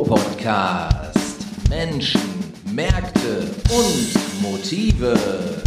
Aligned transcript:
Ruhr-Podcast. 0.00 1.44
Menschen, 1.68 2.22
Märkte 2.72 3.50
und 3.70 4.40
Motive. 4.40 5.59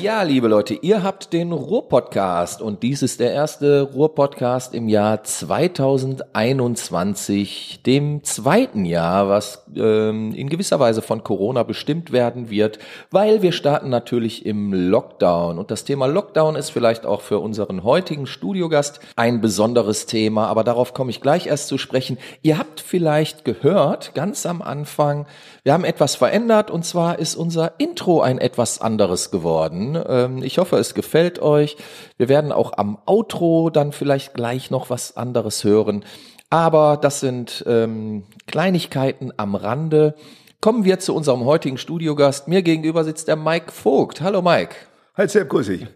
Ja, 0.00 0.22
liebe 0.22 0.46
Leute, 0.46 0.74
ihr 0.74 1.02
habt 1.02 1.32
den 1.32 1.50
Ruhr-Podcast 1.50 2.62
und 2.62 2.84
dies 2.84 3.02
ist 3.02 3.18
der 3.18 3.32
erste 3.32 3.82
Ruhr-Podcast 3.82 4.72
im 4.72 4.88
Jahr 4.88 5.24
2021, 5.24 7.80
dem 7.84 8.22
zweiten 8.22 8.84
Jahr, 8.84 9.28
was 9.28 9.64
ähm, 9.74 10.32
in 10.34 10.48
gewisser 10.48 10.78
Weise 10.78 11.02
von 11.02 11.24
Corona 11.24 11.64
bestimmt 11.64 12.12
werden 12.12 12.48
wird, 12.48 12.78
weil 13.10 13.42
wir 13.42 13.50
starten 13.50 13.88
natürlich 13.88 14.46
im 14.46 14.72
Lockdown 14.72 15.58
und 15.58 15.72
das 15.72 15.82
Thema 15.82 16.06
Lockdown 16.06 16.54
ist 16.54 16.70
vielleicht 16.70 17.04
auch 17.04 17.22
für 17.22 17.40
unseren 17.40 17.82
heutigen 17.82 18.28
Studiogast 18.28 19.00
ein 19.16 19.40
besonderes 19.40 20.06
Thema, 20.06 20.46
aber 20.46 20.62
darauf 20.62 20.94
komme 20.94 21.10
ich 21.10 21.20
gleich 21.20 21.48
erst 21.48 21.66
zu 21.66 21.76
sprechen. 21.76 22.18
Ihr 22.42 22.56
habt 22.56 22.80
vielleicht 22.80 23.44
gehört, 23.44 24.14
ganz 24.14 24.46
am 24.46 24.62
Anfang, 24.62 25.26
wir 25.68 25.74
haben 25.74 25.84
etwas 25.84 26.14
verändert 26.14 26.70
und 26.70 26.86
zwar 26.86 27.18
ist 27.18 27.36
unser 27.36 27.78
Intro 27.78 28.22
ein 28.22 28.38
etwas 28.38 28.80
anderes 28.80 29.30
geworden. 29.30 30.02
Ähm, 30.08 30.42
ich 30.42 30.56
hoffe, 30.56 30.78
es 30.78 30.94
gefällt 30.94 31.42
euch. 31.42 31.76
Wir 32.16 32.30
werden 32.30 32.52
auch 32.52 32.78
am 32.78 32.96
Outro 33.04 33.68
dann 33.68 33.92
vielleicht 33.92 34.32
gleich 34.32 34.70
noch 34.70 34.88
was 34.88 35.18
anderes 35.18 35.64
hören. 35.64 36.06
Aber 36.48 36.96
das 36.96 37.20
sind 37.20 37.64
ähm, 37.66 38.22
Kleinigkeiten 38.46 39.30
am 39.36 39.54
Rande. 39.54 40.14
Kommen 40.62 40.86
wir 40.86 41.00
zu 41.00 41.14
unserem 41.14 41.44
heutigen 41.44 41.76
Studiogast. 41.76 42.48
Mir 42.48 42.62
gegenüber 42.62 43.04
sitzt 43.04 43.28
der 43.28 43.36
Mike 43.36 43.70
Vogt. 43.70 44.22
Hallo 44.22 44.40
Mike. 44.40 44.74
Hi 45.18 45.28
Sepp, 45.28 45.50
grüß 45.50 45.66
dich. 45.66 45.86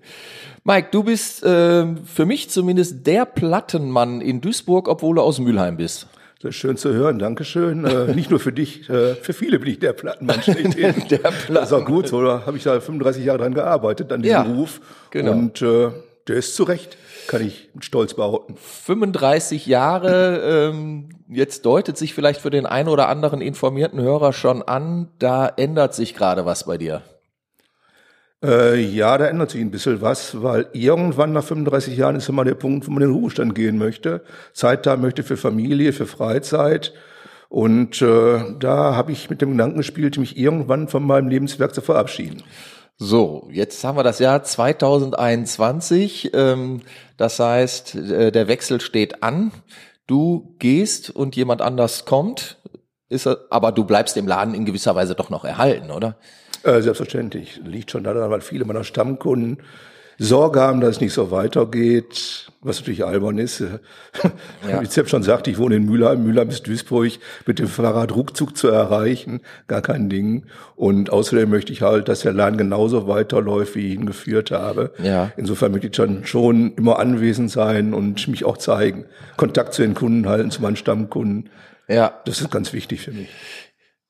Mike, 0.64 0.88
du 0.90 1.02
bist 1.02 1.42
äh, 1.44 1.86
für 2.04 2.26
mich 2.26 2.50
zumindest 2.50 3.06
der 3.06 3.24
Plattenmann 3.24 4.20
in 4.20 4.42
Duisburg, 4.42 4.86
obwohl 4.86 5.16
du 5.16 5.22
aus 5.22 5.38
Mülheim 5.38 5.78
bist. 5.78 6.08
Das 6.42 6.48
ist 6.48 6.56
schön 6.56 6.76
zu 6.76 6.92
hören, 6.92 7.20
Dankeschön. 7.20 7.84
Äh, 7.84 8.14
nicht 8.14 8.30
nur 8.30 8.40
für 8.40 8.52
dich, 8.52 8.90
äh, 8.90 9.14
für 9.14 9.32
viele 9.32 9.60
bin 9.60 9.70
ich 9.70 9.78
der 9.78 9.92
Plattenmann 9.92 10.42
schlechthin. 10.42 10.94
der 11.10 11.18
Platten. 11.18 11.54
Das 11.54 11.70
ist 11.70 11.72
auch 11.72 11.84
gut 11.84 12.08
so, 12.08 12.20
da 12.20 12.44
habe 12.46 12.56
ich 12.56 12.64
da 12.64 12.80
35 12.80 13.24
Jahre 13.24 13.38
dran 13.38 13.54
gearbeitet, 13.54 14.12
an 14.12 14.22
diesem 14.22 14.34
ja, 14.34 14.42
Beruf. 14.42 14.80
Genau. 15.10 15.30
Und 15.30 15.62
äh, 15.62 15.90
der 16.26 16.36
ist 16.36 16.56
zu 16.56 16.64
Recht, 16.64 16.96
kann 17.28 17.46
ich 17.46 17.70
mit 17.74 17.84
Stolz 17.84 18.14
behaupten. 18.14 18.56
35 18.56 19.66
Jahre, 19.66 20.70
ähm, 20.72 21.10
jetzt 21.28 21.64
deutet 21.64 21.96
sich 21.96 22.12
vielleicht 22.12 22.40
für 22.40 22.50
den 22.50 22.66
einen 22.66 22.88
oder 22.88 23.08
anderen 23.08 23.40
informierten 23.40 24.00
Hörer 24.00 24.32
schon 24.32 24.62
an, 24.62 25.10
da 25.20 25.46
ändert 25.46 25.94
sich 25.94 26.12
gerade 26.12 26.44
was 26.44 26.64
bei 26.64 26.76
dir. 26.76 27.02
Äh, 28.42 28.80
ja, 28.80 29.16
da 29.18 29.26
ändert 29.26 29.50
sich 29.50 29.60
ein 29.60 29.70
bisschen 29.70 30.00
was, 30.00 30.42
weil 30.42 30.66
irgendwann 30.72 31.32
nach 31.32 31.44
35 31.44 31.96
Jahren 31.96 32.16
ist 32.16 32.28
immer 32.28 32.44
der 32.44 32.54
Punkt, 32.54 32.86
wo 32.86 32.90
man 32.90 33.02
in 33.02 33.10
den 33.10 33.16
Ruhestand 33.16 33.54
gehen 33.54 33.78
möchte, 33.78 34.22
Zeit 34.52 34.84
da 34.86 34.96
möchte 34.96 35.22
für 35.22 35.36
Familie, 35.36 35.92
für 35.92 36.06
Freizeit. 36.06 36.92
Und 37.48 38.00
äh, 38.02 38.56
da 38.58 38.96
habe 38.96 39.12
ich 39.12 39.30
mit 39.30 39.42
dem 39.42 39.52
Gedanken 39.52 39.76
gespielt, 39.76 40.18
mich 40.18 40.36
irgendwann 40.38 40.88
von 40.88 41.04
meinem 41.04 41.28
Lebenswerk 41.28 41.74
zu 41.74 41.82
verabschieden. 41.82 42.42
So, 42.96 43.48
jetzt 43.52 43.84
haben 43.84 43.96
wir 43.96 44.02
das 44.02 44.18
Jahr 44.18 44.42
2021. 44.42 46.30
Ähm, 46.34 46.80
das 47.16 47.38
heißt, 47.38 47.94
äh, 47.94 48.32
der 48.32 48.48
Wechsel 48.48 48.80
steht 48.80 49.22
an. 49.22 49.52
Du 50.06 50.56
gehst 50.58 51.10
und 51.10 51.36
jemand 51.36 51.62
anders 51.62 52.04
kommt. 52.04 52.58
Ist, 53.08 53.28
aber 53.50 53.72
du 53.72 53.84
bleibst 53.84 54.16
dem 54.16 54.26
Laden 54.26 54.54
in 54.54 54.64
gewisser 54.64 54.94
Weise 54.94 55.14
doch 55.14 55.28
noch 55.28 55.44
erhalten, 55.44 55.90
oder? 55.90 56.16
Äh, 56.64 56.80
selbstverständlich. 56.82 57.60
Liegt 57.64 57.90
schon 57.90 58.04
daran, 58.04 58.30
weil 58.30 58.40
viele 58.40 58.64
meiner 58.64 58.84
Stammkunden 58.84 59.58
Sorge 60.18 60.60
haben, 60.60 60.80
dass 60.80 60.96
es 60.96 61.00
nicht 61.00 61.12
so 61.12 61.30
weitergeht, 61.30 62.46
was 62.60 62.78
natürlich 62.78 63.04
albern 63.04 63.38
ist. 63.38 63.62
Ja. 64.68 64.80
Wie 64.80 64.88
Zepp 64.88 65.08
schon 65.08 65.24
sagte, 65.24 65.50
ich 65.50 65.58
wohne 65.58 65.74
in 65.74 65.86
Mülheim. 65.86 66.22
Mülheim 66.22 66.48
ist 66.48 66.68
Duisburg, 66.68 67.10
mit 67.46 67.58
dem 67.58 67.66
Fahrrad 67.66 68.14
Ruckzug 68.14 68.56
zu 68.56 68.68
erreichen, 68.68 69.40
gar 69.66 69.82
kein 69.82 70.08
Ding. 70.08 70.44
Und 70.76 71.10
außerdem 71.10 71.50
möchte 71.50 71.72
ich 71.72 71.82
halt, 71.82 72.08
dass 72.08 72.20
der 72.20 72.32
Laden 72.32 72.56
genauso 72.56 73.08
weiterläuft, 73.08 73.74
wie 73.74 73.88
ich 73.88 73.94
ihn 73.94 74.06
geführt 74.06 74.52
habe. 74.52 74.92
Ja. 75.02 75.32
Insofern 75.36 75.72
möchte 75.72 75.88
ich 75.88 75.96
dann 75.96 76.24
schon 76.24 76.74
immer 76.76 77.00
anwesend 77.00 77.50
sein 77.50 77.92
und 77.92 78.28
mich 78.28 78.44
auch 78.44 78.56
zeigen. 78.56 79.06
Kontakt 79.36 79.74
zu 79.74 79.82
den 79.82 79.94
Kunden 79.94 80.28
halten, 80.28 80.52
zu 80.52 80.62
meinen 80.62 80.76
Stammkunden. 80.76 81.50
Ja. 81.88 82.20
Das 82.24 82.40
ist 82.40 82.50
ganz 82.52 82.72
wichtig 82.72 83.00
für 83.00 83.10
mich. 83.10 83.30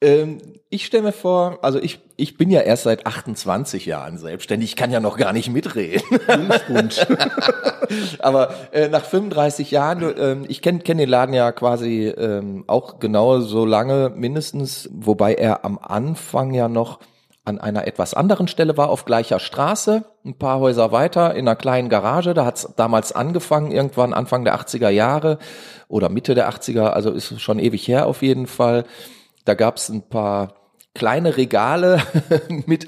Ähm, 0.03 0.39
ich 0.69 0.87
stelle 0.87 1.05
mir 1.05 1.13
vor, 1.13 1.59
also 1.63 1.79
ich, 1.79 2.01
ich 2.17 2.39
bin 2.39 2.51
ja 2.51 2.63
erst 2.63 2.85
seit 2.85 3.07
28 3.07 3.85
Jahren 3.85 4.17
selbstständig, 4.17 4.71
ich 4.71 4.77
kann 4.77 4.91
ja 4.91 5.01
noch 5.01 5.19
gar 5.19 5.35
nicht 5.35 5.51
mitreden. 5.51 6.03
Aber 8.19 8.55
äh, 8.73 8.89
nach 8.89 9.05
35 9.05 9.71
Jahren, 9.71 10.03
äh, 10.03 10.37
ich 10.49 10.63
kenne 10.63 10.81
kenn 10.81 10.97
den 10.99 11.11
Laden 11.11 11.35
ja 11.35 11.53
quasi 11.53 12.07
äh, 12.07 12.43
auch 12.67 13.01
genau 13.01 13.41
so 13.41 13.67
lange 13.67 14.11
mindestens, 14.15 14.89
wobei 14.93 15.35
er 15.35 15.65
am 15.65 15.79
Anfang 15.79 16.55
ja 16.55 16.69
noch 16.69 17.01
an 17.45 17.59
einer 17.59 17.87
etwas 17.87 18.15
anderen 18.15 18.49
Stelle 18.49 18.77
war, 18.77 18.89
auf 18.89 19.05
gleicher 19.05 19.41
Straße, 19.41 20.05
ein 20.25 20.39
paar 20.39 20.61
Häuser 20.61 20.91
weiter, 20.91 21.35
in 21.35 21.47
einer 21.47 21.57
kleinen 21.57 21.89
Garage. 21.89 22.35
Da 22.35 22.47
hat 22.47 22.57
es 22.57 22.69
damals 22.77 23.13
angefangen, 23.13 23.73
irgendwann 23.73 24.15
Anfang 24.15 24.45
der 24.45 24.59
80er 24.59 24.91
Jahre 24.91 25.39
oder 25.89 26.09
Mitte 26.09 26.35
der 26.35 26.49
80er, 26.49 26.87
also 26.87 27.11
ist 27.11 27.41
schon 27.41 27.59
ewig 27.59 27.87
her 27.89 28.07
auf 28.07 28.23
jeden 28.23 28.47
Fall. 28.47 28.85
Da 29.45 29.55
gab 29.55 29.77
es 29.77 29.89
ein 29.89 30.09
paar 30.09 30.55
kleine 30.95 31.37
Regale 31.37 32.03
mit, 32.67 32.87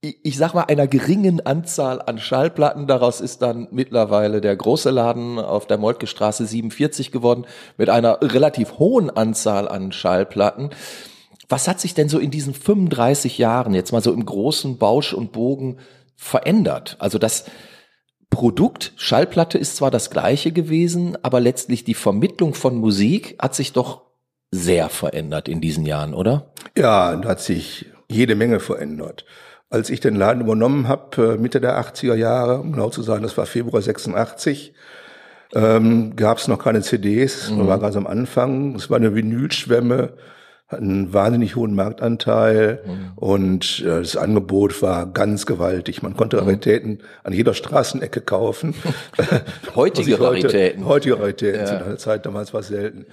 ich 0.00 0.36
sag 0.36 0.54
mal, 0.54 0.64
einer 0.64 0.86
geringen 0.86 1.44
Anzahl 1.44 2.02
an 2.02 2.18
Schallplatten. 2.18 2.86
Daraus 2.86 3.20
ist 3.20 3.42
dann 3.42 3.68
mittlerweile 3.70 4.40
der 4.40 4.56
große 4.56 4.90
Laden 4.90 5.38
auf 5.38 5.66
der 5.66 5.78
Moltke 5.78 6.06
Straße 6.06 6.46
47 6.46 7.12
geworden 7.12 7.46
mit 7.76 7.90
einer 7.90 8.20
relativ 8.22 8.78
hohen 8.78 9.10
Anzahl 9.10 9.68
an 9.68 9.92
Schallplatten. 9.92 10.70
Was 11.48 11.66
hat 11.66 11.80
sich 11.80 11.94
denn 11.94 12.08
so 12.08 12.18
in 12.18 12.30
diesen 12.30 12.52
35 12.52 13.38
Jahren 13.38 13.72
jetzt 13.72 13.92
mal 13.92 14.02
so 14.02 14.12
im 14.12 14.26
großen 14.26 14.76
Bausch 14.76 15.14
und 15.14 15.32
Bogen 15.32 15.78
verändert? 16.14 16.96
Also 16.98 17.18
das 17.18 17.46
Produkt 18.28 18.92
Schallplatte 18.96 19.56
ist 19.56 19.76
zwar 19.76 19.90
das 19.90 20.10
gleiche 20.10 20.52
gewesen, 20.52 21.16
aber 21.22 21.40
letztlich 21.40 21.84
die 21.84 21.94
Vermittlung 21.94 22.52
von 22.52 22.76
Musik 22.76 23.36
hat 23.40 23.54
sich 23.54 23.72
doch 23.72 24.07
sehr 24.50 24.88
verändert 24.88 25.48
in 25.48 25.60
diesen 25.60 25.84
Jahren, 25.84 26.14
oder? 26.14 26.50
Ja, 26.76 27.14
da 27.16 27.28
hat 27.28 27.40
sich 27.40 27.86
jede 28.08 28.34
Menge 28.34 28.60
verändert. 28.60 29.24
Als 29.70 29.90
ich 29.90 30.00
den 30.00 30.16
Laden 30.16 30.40
übernommen 30.40 30.88
habe, 30.88 31.34
äh, 31.34 31.36
Mitte 31.38 31.60
der 31.60 31.78
80er 31.78 32.14
Jahre, 32.14 32.60
um 32.60 32.72
genau 32.72 32.88
zu 32.88 33.02
sein, 33.02 33.22
das 33.22 33.36
war 33.36 33.44
Februar 33.44 33.82
86, 33.82 34.72
ähm, 35.54 36.16
gab 36.16 36.38
es 36.38 36.48
noch 36.48 36.62
keine 36.62 36.82
CDs, 36.82 37.50
mhm. 37.50 37.66
war 37.66 37.78
ganz 37.78 37.96
am 37.96 38.06
Anfang. 38.06 38.74
Es 38.74 38.90
war 38.90 38.96
eine 38.96 39.14
Vinylschwemme, 39.14 40.14
hat 40.68 40.80
einen 40.80 41.12
wahnsinnig 41.12 41.56
hohen 41.56 41.74
Marktanteil 41.74 42.82
mhm. 42.86 43.12
und 43.16 43.80
äh, 43.80 44.00
das 44.00 44.16
Angebot 44.16 44.82
war 44.82 45.06
ganz 45.06 45.46
gewaltig. 45.46 46.02
Man 46.02 46.16
konnte 46.16 46.36
mhm. 46.36 46.44
Raritäten 46.44 47.02
an 47.24 47.32
jeder 47.32 47.54
Straßenecke 47.54 48.20
kaufen. 48.20 48.74
heutige 49.74 50.20
Raritäten. 50.20 50.84
Heute, 50.84 50.88
heutige 50.88 51.18
Raritäten 51.18 51.60
ja. 51.60 51.66
zu 51.66 51.84
einer 51.84 51.96
Zeit 51.98 52.26
damals 52.26 52.52
war 52.52 52.60
es 52.60 52.68
selten. 52.68 53.06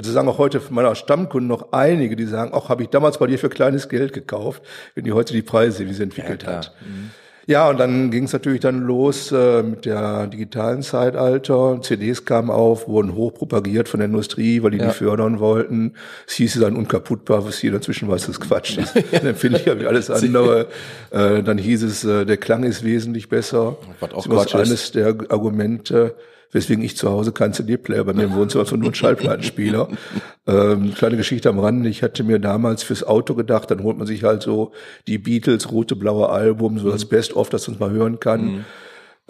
Also 0.00 0.12
sagen 0.12 0.28
auch 0.28 0.38
heute 0.38 0.60
von 0.60 0.74
meiner 0.76 0.94
Stammkunden 0.94 1.46
noch 1.46 1.72
einige, 1.72 2.16
die 2.16 2.24
sagen, 2.24 2.54
auch 2.54 2.70
habe 2.70 2.82
ich 2.82 2.88
damals 2.88 3.18
bei 3.18 3.26
dir 3.26 3.38
für 3.38 3.50
kleines 3.50 3.90
Geld 3.90 4.14
gekauft, 4.14 4.62
wenn 4.94 5.04
die 5.04 5.12
heute 5.12 5.34
die 5.34 5.42
Preise, 5.42 5.86
wie 5.86 5.92
sie 5.92 6.02
entwickelt 6.04 6.44
ja, 6.44 6.52
hat. 6.52 6.74
Mhm. 6.80 7.10
Ja, 7.46 7.68
und 7.68 7.78
dann 7.78 8.10
ging 8.10 8.24
es 8.24 8.32
natürlich 8.32 8.60
dann 8.60 8.80
los 8.80 9.30
äh, 9.30 9.62
mit 9.62 9.84
der 9.84 10.26
digitalen 10.26 10.80
Zeitalter. 10.80 11.82
CDs 11.82 12.24
kamen 12.24 12.48
auf, 12.48 12.88
wurden 12.88 13.14
hoch 13.14 13.34
propagiert 13.34 13.90
von 13.90 14.00
der 14.00 14.06
Industrie, 14.06 14.62
weil 14.62 14.70
die 14.70 14.78
ja. 14.78 14.86
die 14.86 14.94
fördern 14.94 15.38
wollten. 15.38 15.92
Es 16.26 16.32
hieß 16.34 16.58
dann 16.60 16.76
unkaputtbar, 16.76 17.44
was 17.44 17.60
jeder 17.60 17.76
inzwischen 17.76 18.08
weiß, 18.08 18.26
das 18.26 18.40
Quatsch 18.40 18.78
ist. 18.78 18.94
dann 19.12 19.26
empfinde 19.26 19.58
ich 19.58 19.66
ja 19.66 19.78
wie 19.78 19.86
alles 19.86 20.08
andere. 20.10 20.68
äh, 21.10 21.42
dann 21.42 21.58
hieß 21.58 21.82
es, 21.82 22.04
äh, 22.04 22.24
der 22.24 22.38
Klang 22.38 22.62
ist 22.62 22.84
wesentlich 22.84 23.28
besser. 23.28 23.76
Was 24.00 24.14
auch 24.14 24.26
das 24.26 24.46
ist 24.46 24.54
eines 24.54 24.92
der 24.92 25.08
Argumente 25.28 26.14
weswegen 26.52 26.84
ich 26.84 26.96
zu 26.96 27.10
Hause 27.10 27.32
kein 27.32 27.52
CD-Player 27.52 28.04
bei 28.04 28.12
mir 28.12 28.24
im 28.24 28.34
Wohnzimmer, 28.34 28.64
sondern 28.64 28.80
nur 28.80 28.88
einen 28.88 28.94
Schallplattenspieler. 28.94 29.88
ähm, 30.46 30.94
kleine 30.94 31.16
Geschichte 31.16 31.48
am 31.48 31.58
Rande, 31.58 31.88
ich 31.88 32.02
hatte 32.02 32.24
mir 32.24 32.38
damals 32.38 32.82
fürs 32.82 33.04
Auto 33.04 33.34
gedacht, 33.34 33.70
dann 33.70 33.82
holt 33.82 33.98
man 33.98 34.06
sich 34.06 34.24
halt 34.24 34.42
so 34.42 34.72
die 35.06 35.18
Beatles 35.18 35.70
rote, 35.70 35.96
blaue 35.96 36.28
Album, 36.28 36.78
so 36.78 36.90
als 36.90 37.04
Best-of, 37.04 37.50
das 37.50 37.68
man 37.68 37.78
mal 37.78 37.90
hören 37.90 38.20
kann. 38.20 38.44
Mhm. 38.44 38.64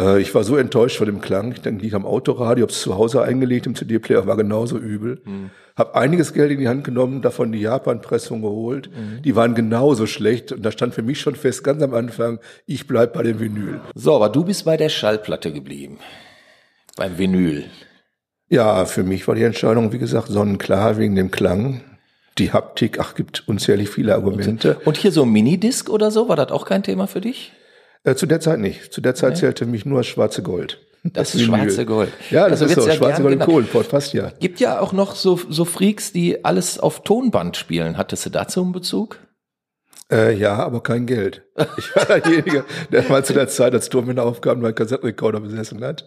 Äh, 0.00 0.20
ich 0.20 0.34
war 0.34 0.44
so 0.44 0.56
enttäuscht 0.56 0.96
von 0.96 1.06
dem 1.06 1.20
Klang. 1.20 1.52
Ich 1.52 1.60
denke, 1.60 1.86
ich 1.86 1.94
am 1.94 2.06
Autoradio, 2.06 2.64
hab's 2.64 2.80
zu 2.80 2.96
Hause 2.96 3.22
eingelegt 3.22 3.66
im 3.66 3.74
CD-Player, 3.74 4.26
war 4.26 4.36
genauso 4.36 4.78
übel. 4.78 5.20
Mhm. 5.24 5.50
Hab 5.76 5.96
einiges 5.96 6.32
Geld 6.32 6.50
in 6.50 6.58
die 6.58 6.68
Hand 6.68 6.84
genommen, 6.84 7.22
davon 7.22 7.52
die 7.52 7.60
Japan-Pressung 7.60 8.42
geholt. 8.42 8.90
Mhm. 8.90 9.22
Die 9.22 9.36
waren 9.36 9.54
genauso 9.54 10.06
schlecht 10.06 10.52
und 10.52 10.62
da 10.62 10.72
stand 10.72 10.94
für 10.94 11.02
mich 11.02 11.20
schon 11.20 11.36
fest, 11.36 11.64
ganz 11.64 11.82
am 11.82 11.94
Anfang, 11.94 12.38
ich 12.66 12.86
bleib 12.86 13.12
bei 13.12 13.22
dem 13.22 13.40
Vinyl. 13.40 13.80
So, 13.94 14.14
aber 14.14 14.28
du 14.28 14.44
bist 14.44 14.64
bei 14.64 14.76
der 14.76 14.88
Schallplatte 14.88 15.52
geblieben 15.52 15.98
beim 16.96 17.18
Vinyl? 17.18 17.64
Ja, 18.48 18.84
für 18.84 19.04
mich 19.04 19.26
war 19.28 19.34
die 19.34 19.44
Entscheidung, 19.44 19.92
wie 19.92 19.98
gesagt, 19.98 20.28
sonnenklar 20.28 20.98
wegen 20.98 21.14
dem 21.14 21.30
Klang. 21.30 21.82
Die 22.38 22.52
Haptik, 22.52 22.98
ach, 22.98 23.14
gibt 23.14 23.46
unzählig 23.46 23.90
viele 23.90 24.14
Argumente. 24.14 24.80
Und 24.84 24.96
hier 24.96 25.12
so 25.12 25.22
ein 25.22 25.30
Minidisc 25.30 25.88
oder 25.88 26.10
so, 26.10 26.28
war 26.28 26.36
das 26.36 26.50
auch 26.50 26.64
kein 26.64 26.82
Thema 26.82 27.06
für 27.06 27.20
dich? 27.20 27.52
Äh, 28.02 28.14
zu 28.14 28.26
der 28.26 28.40
Zeit 28.40 28.58
nicht. 28.58 28.92
Zu 28.92 29.00
der 29.00 29.14
Zeit 29.14 29.34
nee. 29.34 29.40
zählte 29.40 29.66
mich 29.66 29.84
nur 29.84 30.02
schwarze 30.02 30.42
Gold. 30.42 30.80
Das, 31.02 31.12
das 31.12 31.34
ist 31.36 31.42
schwarze 31.42 31.86
Gold. 31.86 32.10
Ja, 32.30 32.48
das 32.48 32.62
also 32.62 32.66
ist 32.66 32.84
so. 32.84 32.88
Ja 32.88 32.94
schwarze 32.94 33.22
Gold 33.22 33.34
im 33.34 33.40
Kohlenpott, 33.40 33.88
passt 33.88 34.12
ja. 34.12 34.32
Gibt 34.38 34.60
ja 34.60 34.80
auch 34.80 34.92
noch 34.92 35.14
so, 35.14 35.38
so 35.48 35.64
Freaks, 35.64 36.12
die 36.12 36.44
alles 36.44 36.78
auf 36.78 37.04
Tonband 37.04 37.56
spielen. 37.56 37.96
Hattest 37.96 38.26
du 38.26 38.30
dazu 38.30 38.62
einen 38.62 38.72
Bezug? 38.72 39.18
Äh, 40.10 40.34
ja, 40.34 40.56
aber 40.56 40.82
kein 40.82 41.06
Geld. 41.06 41.42
Ich 41.76 41.94
war 41.94 42.06
derjenige, 42.06 42.64
der 42.90 43.08
mal 43.08 43.24
zu 43.24 43.32
der 43.32 43.48
Zeit 43.48 43.74
als 43.74 43.88
Tonbanderaufgaben 43.88 44.62
meinen 44.62 44.74
Kassettenrekorder 44.74 45.40
besessen 45.40 45.84
hat, 45.84 46.06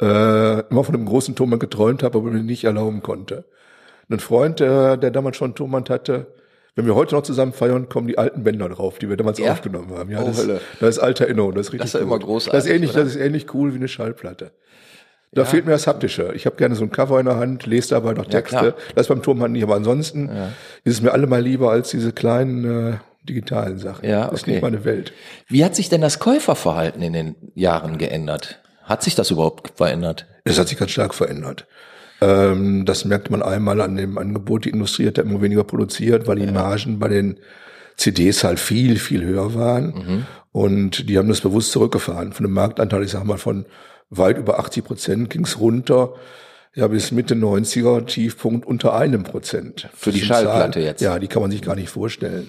äh, 0.00 0.60
immer 0.68 0.84
von 0.84 0.94
einem 0.94 1.06
großen 1.06 1.34
Tonband 1.34 1.60
geträumt 1.60 2.02
habe, 2.02 2.18
aber 2.18 2.30
mir 2.30 2.42
nicht 2.42 2.64
erlauben 2.64 3.02
konnte. 3.02 3.44
Ein 4.10 4.20
Freund, 4.20 4.60
der, 4.60 4.96
der 4.96 5.10
damals 5.10 5.36
schon 5.36 5.54
Tonband 5.54 5.88
hatte, 5.90 6.26
wenn 6.76 6.86
wir 6.86 6.94
heute 6.94 7.14
noch 7.14 7.22
zusammen 7.22 7.52
feiern, 7.52 7.88
kommen 7.88 8.06
die 8.06 8.18
alten 8.18 8.44
Bänder 8.44 8.68
drauf, 8.68 8.98
die 8.98 9.08
wir 9.08 9.16
damals 9.16 9.38
ja? 9.38 9.52
aufgenommen 9.52 9.90
haben. 9.96 10.10
Ja, 10.10 10.22
oh, 10.22 10.26
das, 10.26 10.46
das 10.80 10.96
ist 10.96 10.98
alte 10.98 11.24
Erinnerung, 11.24 11.54
das 11.54 11.66
ist 11.66 11.72
richtig 11.72 11.92
Das 11.92 11.94
ist 11.94 12.00
ja 12.00 12.06
immer 12.06 12.18
großartig. 12.18 12.52
Das 12.52 12.66
ist 12.66 12.70
ähnlich, 12.70 12.90
oder? 12.90 13.04
das 13.04 13.16
ist 13.16 13.20
ähnlich 13.20 13.52
cool 13.54 13.72
wie 13.72 13.78
eine 13.78 13.88
Schallplatte. 13.88 14.52
Da 15.32 15.42
ja. 15.42 15.46
fehlt 15.46 15.64
mir 15.64 15.72
das 15.72 15.86
Haptische. 15.86 16.32
Ich 16.34 16.46
habe 16.46 16.56
gerne 16.56 16.74
so 16.74 16.82
ein 16.82 16.90
Cover 16.90 17.20
in 17.20 17.26
der 17.26 17.36
Hand, 17.36 17.66
lese 17.66 17.90
dabei 17.90 18.14
noch 18.14 18.26
Texte. 18.26 18.56
Ja, 18.56 18.74
das 18.94 19.02
ist 19.02 19.08
beim 19.08 19.22
Turmhand 19.22 19.52
nicht, 19.52 19.62
aber 19.62 19.76
ansonsten 19.76 20.28
ist 20.82 20.94
es 20.94 21.02
mir 21.02 21.12
allemal 21.12 21.40
lieber 21.40 21.70
als 21.70 21.90
diese 21.90 22.12
kleinen 22.12 22.94
äh, 22.94 22.96
digitalen 23.22 23.78
Sachen. 23.78 24.08
Ja, 24.08 24.22
okay. 24.22 24.30
Das 24.30 24.40
ist 24.40 24.46
nicht 24.46 24.62
meine 24.62 24.84
Welt. 24.84 25.12
Wie 25.48 25.64
hat 25.64 25.76
sich 25.76 25.88
denn 25.88 26.00
das 26.00 26.18
Käuferverhalten 26.18 27.02
in 27.02 27.12
den 27.12 27.34
Jahren 27.54 27.98
geändert? 27.98 28.60
Hat 28.84 29.02
sich 29.02 29.14
das 29.14 29.30
überhaupt 29.30 29.76
verändert? 29.76 30.26
Es 30.44 30.58
hat 30.58 30.68
sich 30.68 30.78
ganz 30.78 30.90
stark 30.90 31.14
verändert. 31.14 31.66
Ähm, 32.20 32.84
das 32.84 33.04
merkt 33.04 33.30
man 33.30 33.42
einmal 33.42 33.80
an 33.80 33.96
dem 33.96 34.18
Angebot. 34.18 34.64
Die 34.64 34.70
Industrie 34.70 35.06
hat 35.06 35.18
immer 35.18 35.40
weniger 35.42 35.64
produziert, 35.64 36.26
weil 36.26 36.36
die 36.36 36.46
ja. 36.46 36.52
Margen 36.52 36.98
bei 36.98 37.08
den 37.08 37.38
CDs 37.96 38.44
halt 38.44 38.58
viel, 38.58 38.98
viel 38.98 39.24
höher 39.24 39.54
waren. 39.54 39.86
Mhm. 39.86 40.26
Und 40.52 41.08
die 41.08 41.18
haben 41.18 41.28
das 41.28 41.40
bewusst 41.40 41.72
zurückgefahren. 41.72 42.32
Von 42.32 42.44
dem 42.44 42.52
Marktanteil, 42.52 43.04
ich 43.04 43.10
sag 43.10 43.24
mal, 43.24 43.38
von 43.38 43.66
weit 44.08 44.38
über 44.38 44.58
80 44.58 44.84
Prozent 44.84 45.30
ging's 45.30 45.60
runter. 45.60 46.14
Ja, 46.74 46.86
bis 46.86 47.10
Mitte 47.10 47.34
90er 47.34 48.06
Tiefpunkt 48.06 48.66
unter 48.66 48.94
einem 48.94 49.24
Prozent. 49.24 49.88
Für 49.94 50.12
die 50.12 50.20
Schallplatte 50.20 50.72
Zahlen. 50.72 50.86
jetzt. 50.86 51.00
Ja, 51.00 51.18
die 51.18 51.26
kann 51.26 51.42
man 51.42 51.50
sich 51.50 51.62
gar 51.62 51.74
nicht 51.74 51.90
vorstellen 51.90 52.48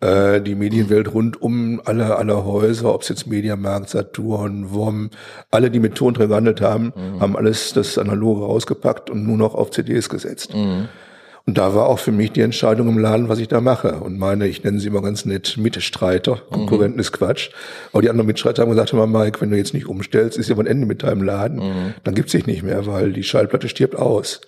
äh, 0.00 0.40
die 0.40 0.54
Medienwelt 0.54 1.12
rund 1.12 1.40
um 1.42 1.80
alle, 1.84 2.16
alle 2.16 2.44
Häuser, 2.44 2.94
ob 2.94 3.02
es 3.02 3.08
jetzt 3.08 3.26
Mediamarkt, 3.26 3.90
Saturn, 3.90 4.72
WOM, 4.72 5.10
alle, 5.50 5.70
die 5.70 5.80
mit 5.80 5.96
Tonträger 5.96 6.28
gehandelt 6.28 6.60
haben, 6.60 6.92
mhm. 6.94 7.20
haben 7.20 7.36
alles 7.36 7.72
das 7.72 7.98
Analoge 7.98 8.42
rausgepackt 8.42 9.10
und 9.10 9.26
nur 9.26 9.36
noch 9.36 9.54
auf 9.54 9.70
CDs 9.70 10.08
gesetzt. 10.08 10.54
Mhm. 10.54 10.88
Und 11.46 11.56
da 11.56 11.74
war 11.74 11.86
auch 11.86 11.98
für 11.98 12.12
mich 12.12 12.32
die 12.32 12.42
Entscheidung 12.42 12.88
im 12.88 12.98
Laden, 12.98 13.30
was 13.30 13.38
ich 13.38 13.48
da 13.48 13.62
mache. 13.62 14.00
Und 14.00 14.18
meine, 14.18 14.46
ich 14.46 14.62
nenne 14.62 14.78
sie 14.80 14.88
immer 14.88 15.00
ganz 15.00 15.24
nett 15.24 15.56
Mitstreiter. 15.56 16.34
Mhm. 16.34 16.54
Konkurrenten 16.54 16.96
mhm. 16.96 17.00
ist 17.00 17.12
Quatsch. 17.12 17.50
Aber 17.92 18.02
die 18.02 18.10
anderen 18.10 18.26
Mitstreiter 18.26 18.62
haben 18.62 18.70
gesagt, 18.70 18.92
hör 18.92 19.06
mal, 19.06 19.24
Mike, 19.24 19.40
wenn 19.40 19.50
du 19.50 19.56
jetzt 19.56 19.72
nicht 19.72 19.86
umstellst, 19.86 20.36
ist 20.36 20.50
ja 20.50 20.56
ein 20.56 20.66
Ende 20.66 20.86
mit 20.86 21.02
deinem 21.02 21.22
Laden. 21.22 21.58
Mhm. 21.58 21.94
Dann 22.04 22.14
gibt's 22.14 22.32
dich 22.32 22.46
nicht 22.46 22.62
mehr, 22.62 22.86
weil 22.86 23.14
die 23.14 23.22
Schallplatte 23.22 23.68
stirbt 23.70 23.96
aus. 23.96 24.42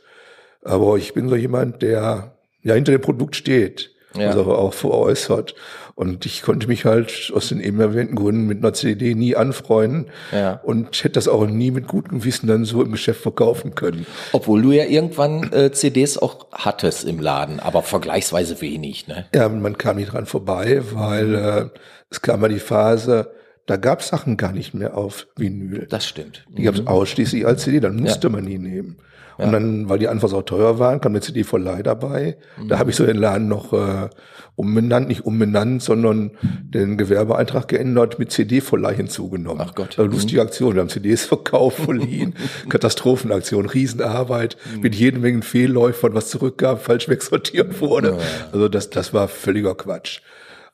Aber 0.63 0.99
ich 0.99 1.15
bin 1.15 1.31
so 1.31 1.37
jemand, 1.37 1.81
der 1.81 2.37
ja 2.63 2.75
hinter 2.75 2.93
dem 2.93 3.01
Produkt 3.01 3.35
steht 3.35 3.93
ja. 4.17 4.29
also 4.29 4.55
auch 4.55 4.75
veräußert. 4.75 5.55
Und 5.95 6.25
ich 6.25 6.41
konnte 6.43 6.67
mich 6.67 6.87
halt 6.87 7.31
aus 7.35 7.49
den 7.49 7.61
eben 7.61 7.79
erwähnten 7.79 8.15
Gründen 8.15 8.47
mit 8.47 8.59
einer 8.59 8.73
CD 8.73 9.15
nie 9.15 9.37
anfreunden 9.37 10.07
ja. 10.33 10.59
und 10.63 10.97
hätte 10.97 11.11
das 11.11 11.29
auch 11.29 11.47
nie 11.47 11.71
mit 11.71 11.89
gutem 11.89 12.21
Gewissen 12.21 12.47
dann 12.47 12.65
so 12.65 12.83
im 12.83 12.93
Geschäft 12.93 13.21
verkaufen 13.21 13.75
können. 13.75 14.07
Obwohl 14.33 14.63
du 14.63 14.73
ja 14.73 14.85
irgendwann 14.85 15.53
äh, 15.53 15.73
CDs 15.73 16.17
auch 16.17 16.47
hattest 16.53 17.05
im 17.05 17.21
Laden, 17.21 17.61
aber 17.61 17.83
vergleichsweise 17.83 18.63
wenig, 18.63 19.09
ne? 19.09 19.27
Ja, 19.35 19.47
man 19.49 19.77
kam 19.77 19.97
nicht 19.97 20.15
dran 20.15 20.25
vorbei, 20.25 20.81
weil 20.93 21.35
äh, 21.35 21.69
es 22.09 22.23
kam 22.23 22.41
mal 22.41 22.49
die 22.49 22.61
Phase, 22.61 23.31
da 23.71 23.77
gab 23.77 24.01
es 24.01 24.09
Sachen 24.09 24.37
gar 24.37 24.51
nicht 24.51 24.75
mehr 24.75 24.97
auf 24.97 25.29
Vinyl. 25.37 25.87
Das 25.89 26.05
stimmt. 26.05 26.45
Die 26.49 26.65
gab 26.65 26.75
es 26.75 26.81
mhm. 26.81 26.89
ausschließlich 26.89 27.47
als 27.47 27.63
CD, 27.63 27.79
dann 27.79 27.95
musste 27.95 28.27
ja. 28.27 28.33
man 28.33 28.45
die 28.45 28.59
nehmen. 28.59 28.97
Ja. 29.39 29.45
Und 29.45 29.53
dann, 29.53 29.89
weil 29.89 30.01
die 30.01 30.09
einfach 30.09 30.29
so 30.29 30.43
teuer 30.43 30.81
waren, 30.81 31.01
kam 31.01 31.13
eine 31.13 31.21
CD 31.21 31.45
voll 31.45 31.63
dabei. 31.85 32.37
Mhm. 32.61 32.69
Da 32.69 32.81
habe 32.81 32.91
ich 32.91 32.97
so 32.97 33.07
den 33.07 33.17
Laden 33.17 33.47
noch 33.47 33.73
äh, 33.73 34.09
umbenannt, 34.57 35.07
nicht 35.07 35.25
umbenannt, 35.25 35.85
sondern 35.85 36.33
den 36.43 36.99
Gewerbeeintrag 36.99 37.69
geändert, 37.69 38.19
mit 38.19 38.33
CD-Verleih 38.33 38.97
hinzugenommen. 38.97 39.65
Ach 39.65 39.77
Gott. 39.77 40.01
Also 40.01 40.11
lustige 40.11 40.43
Aktion. 40.43 40.75
Wir 40.75 40.81
haben 40.81 40.89
CDs 40.89 41.25
verkauft, 41.27 41.79
verliehen, 41.79 42.35
Katastrophenaktion, 42.69 43.67
Riesenarbeit, 43.67 44.57
mhm. 44.75 44.81
mit 44.81 44.97
jede 44.97 45.21
Menge 45.21 45.43
Fehlläufern, 45.43 46.13
was 46.13 46.29
zurückgab, 46.29 46.83
falsch 46.83 47.09
wegsortiert 47.09 47.81
wurde. 47.81 48.17
Ja. 48.19 48.25
Also 48.51 48.69
das, 48.69 48.91
das 48.91 49.15
war 49.15 49.29
völliger 49.29 49.77
Quatsch. 49.77 50.23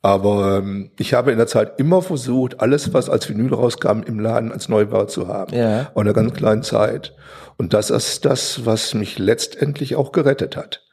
Aber 0.06 0.58
ähm, 0.58 0.92
ich 1.00 1.14
habe 1.14 1.32
in 1.32 1.36
der 1.36 1.48
Zeit 1.48 1.80
immer 1.80 2.00
versucht, 2.00 2.60
alles, 2.60 2.94
was 2.94 3.10
als 3.10 3.28
Vinyl 3.28 3.52
rauskam, 3.52 4.02
im 4.06 4.20
Laden 4.20 4.52
als 4.52 4.68
Neubau 4.68 5.06
zu 5.06 5.26
haben. 5.26 5.52
Ja. 5.52 5.90
Auch 5.94 6.00
in 6.00 6.06
einer 6.06 6.12
ganz 6.12 6.32
kleinen 6.32 6.62
Zeit. 6.62 7.12
Und 7.56 7.74
das 7.74 7.90
ist 7.90 8.24
das, 8.24 8.64
was 8.64 8.94
mich 8.94 9.18
letztendlich 9.18 9.96
auch 9.96 10.12
gerettet 10.12 10.56
hat. 10.56 10.84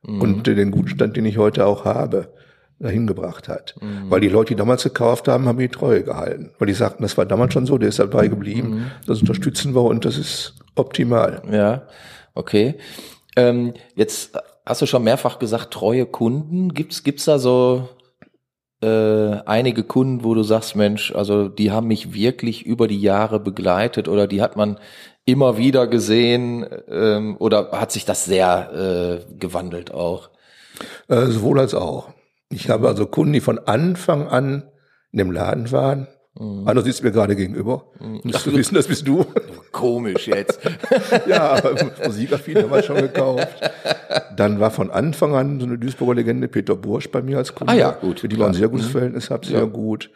Mhm. 0.00 0.22
Und 0.22 0.46
den 0.46 0.70
guten 0.70 0.88
Stand, 0.88 1.18
den 1.18 1.26
ich 1.26 1.36
heute 1.36 1.66
auch 1.66 1.84
habe, 1.84 2.32
dahin 2.78 3.06
gebracht 3.06 3.50
hat. 3.50 3.74
Mhm. 3.82 4.10
Weil 4.10 4.20
die 4.20 4.30
Leute, 4.30 4.54
die 4.54 4.58
damals 4.58 4.82
gekauft 4.82 5.28
haben, 5.28 5.46
haben 5.46 5.58
die 5.58 5.68
Treue 5.68 6.02
gehalten. 6.02 6.52
Weil 6.58 6.68
die 6.68 6.72
sagten, 6.72 7.02
das 7.02 7.18
war 7.18 7.26
damals 7.26 7.52
schon 7.52 7.66
so, 7.66 7.76
der 7.76 7.90
ist 7.90 7.98
dabei 7.98 8.28
geblieben. 8.28 8.70
Mhm. 8.70 8.90
Das 9.06 9.20
unterstützen 9.20 9.74
wir 9.74 9.82
und 9.82 10.06
das 10.06 10.16
ist 10.16 10.54
optimal. 10.74 11.42
Ja, 11.52 11.82
okay. 12.32 12.76
Ähm, 13.36 13.74
jetzt 13.94 14.38
hast 14.64 14.80
du 14.80 14.86
schon 14.86 15.04
mehrfach 15.04 15.38
gesagt, 15.38 15.70
treue 15.70 16.06
Kunden. 16.06 16.72
Gibt's, 16.72 17.02
gibt's 17.02 17.26
da 17.26 17.38
so 17.38 17.90
äh, 18.84 19.42
einige 19.46 19.82
Kunden, 19.82 20.24
wo 20.24 20.34
du 20.34 20.42
sagst, 20.42 20.76
Mensch, 20.76 21.14
also 21.14 21.48
die 21.48 21.72
haben 21.72 21.88
mich 21.88 22.12
wirklich 22.12 22.66
über 22.66 22.86
die 22.86 23.00
Jahre 23.00 23.40
begleitet 23.40 24.08
oder 24.08 24.26
die 24.26 24.42
hat 24.42 24.56
man 24.56 24.78
immer 25.24 25.56
wieder 25.56 25.86
gesehen 25.86 26.66
ähm, 26.88 27.36
oder 27.38 27.72
hat 27.72 27.92
sich 27.92 28.04
das 28.04 28.24
sehr 28.24 29.22
äh, 29.24 29.34
gewandelt 29.38 29.92
auch? 29.94 30.30
Äh, 31.08 31.26
sowohl 31.26 31.60
als 31.60 31.74
auch. 31.74 32.10
Ich 32.50 32.68
habe 32.68 32.88
also 32.88 33.06
Kunden, 33.06 33.32
die 33.32 33.40
von 33.40 33.58
Anfang 33.58 34.28
an 34.28 34.64
in 35.12 35.18
dem 35.18 35.30
Laden 35.32 35.72
waren. 35.72 36.08
Mhm. 36.38 36.66
Einer 36.66 36.82
sitzt 36.82 37.04
mir 37.04 37.12
gerade 37.12 37.36
gegenüber. 37.36 37.84
Mhm. 38.00 38.20
Ach, 38.34 38.42
du 38.42 38.56
wissen, 38.56 38.74
das 38.74 38.88
bist 38.88 39.06
du. 39.06 39.24
Komisch 39.70 40.26
jetzt. 40.26 40.58
ja, 41.26 41.60
Musikaffin 42.04 42.58
haben 42.58 42.70
wir 42.70 42.82
schon 42.82 42.96
gekauft. 42.96 43.60
Dann 44.36 44.58
war 44.58 44.70
von 44.70 44.90
Anfang 44.90 45.34
an 45.34 45.60
so 45.60 45.66
eine 45.66 45.78
Duisburger 45.78 46.14
Legende 46.14 46.48
Peter 46.48 46.74
Bursch 46.74 47.10
bei 47.10 47.22
mir 47.22 47.38
als 47.38 47.54
Kunde. 47.54 47.72
Ah 47.72 47.76
ja, 47.76 47.90
gut. 47.92 48.20
Für 48.20 48.28
die 48.28 48.38
war 48.38 48.48
ein 48.48 48.54
sehr 48.54 48.68
gutes 48.68 48.88
mhm. 48.88 48.92
Verhältnis, 48.92 49.30
hab 49.30 49.44
sehr 49.44 49.60
ja. 49.60 49.64
gut. 49.64 50.10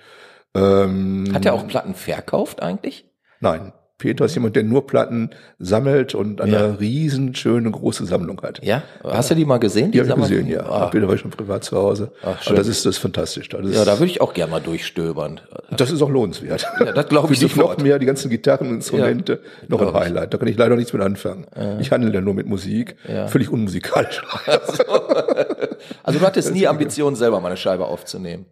Ähm, 0.55 1.29
Hat 1.33 1.45
er 1.45 1.55
auch 1.55 1.67
Platten 1.69 1.95
verkauft 1.95 2.63
eigentlich? 2.63 3.07
Nein. 3.41 3.73
Peter 3.99 4.25
ist 4.27 4.35
jemand, 4.37 4.55
der 4.55 4.63
nur 4.63 4.87
Platten 4.87 5.31
sammelt 5.59 6.15
und 6.15 6.41
eine 6.41 6.53
ja. 6.53 6.67
riesen 6.75 7.35
schöne 7.35 7.69
große 7.69 8.07
Sammlung 8.07 8.41
hat. 8.43 8.65
Ja, 8.65 8.85
hast 9.03 9.33
du 9.33 9.35
die 9.35 9.45
mal 9.45 9.59
gesehen? 9.59 9.91
Die, 9.91 10.01
die 10.01 10.09
habe 10.09 10.21
ich 10.21 10.29
gesehen, 10.29 10.47
ja. 10.47 10.65
Ah. 10.65 10.87
Peter 10.87 11.09
war 11.09 11.17
ich 11.17 11.21
schon 11.21 11.33
privat 11.33 11.65
zu 11.65 11.77
Hause. 11.77 12.13
Ach, 12.23 12.41
schön. 12.41 12.55
das 12.55 12.69
ist 12.69 12.87
das 12.87 12.95
ist 12.95 13.03
fantastisch. 13.03 13.49
Das 13.49 13.67
ist, 13.67 13.75
ja, 13.75 13.85
da 13.85 13.99
würde 13.99 14.13
ich 14.13 14.21
auch 14.21 14.35
gerne 14.35 14.53
mal 14.53 14.61
durchstöbern. 14.61 15.41
Das 15.77 15.91
ist 15.91 16.01
auch 16.01 16.11
lohnenswert. 16.11 16.65
Ja, 16.79 16.93
das 16.93 17.09
glaube 17.09 17.33
ich 17.33 17.41
Für 17.41 17.47
dich 17.47 17.57
noch 17.57 17.77
mehr 17.79 17.99
die 17.99 18.07
ganzen 18.07 18.31
Gitarreninstrumente, 18.31 19.33
ja, 19.33 19.67
noch 19.69 19.81
ein 19.81 19.93
Highlight. 19.93 20.33
Da 20.33 20.39
kann 20.39 20.47
ich 20.47 20.57
leider 20.57 20.77
nichts 20.77 20.93
mit 20.93 21.03
anfangen. 21.03 21.47
Ja. 21.57 21.81
Ich 21.81 21.91
handle 21.91 22.15
ja 22.15 22.21
nur 22.21 22.35
mit 22.35 22.47
Musik, 22.47 22.95
ja. 23.09 23.27
völlig 23.27 23.51
unmusikalisch. 23.51 24.23
Also, 24.47 24.85
also 26.05 26.19
du 26.21 26.25
hattest 26.25 26.55
nie 26.55 26.69
Ambitionen, 26.69 27.17
selber 27.17 27.41
mal 27.41 27.49
eine 27.49 27.57
Scheibe 27.57 27.87
aufzunehmen. 27.87 28.47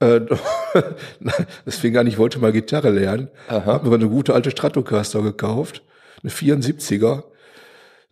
Äh, 0.00 0.20
das 1.64 1.76
fing 1.76 1.96
an, 1.96 2.06
ich 2.06 2.18
wollte 2.18 2.38
mal 2.38 2.52
Gitarre 2.52 2.90
lernen. 2.90 3.28
Aha. 3.48 3.66
Hab 3.66 3.84
mir 3.84 3.94
eine 3.94 4.08
gute 4.08 4.34
alte 4.34 4.50
Stratocaster 4.50 5.22
gekauft, 5.22 5.82
eine 6.22 6.32
74er. 6.32 7.24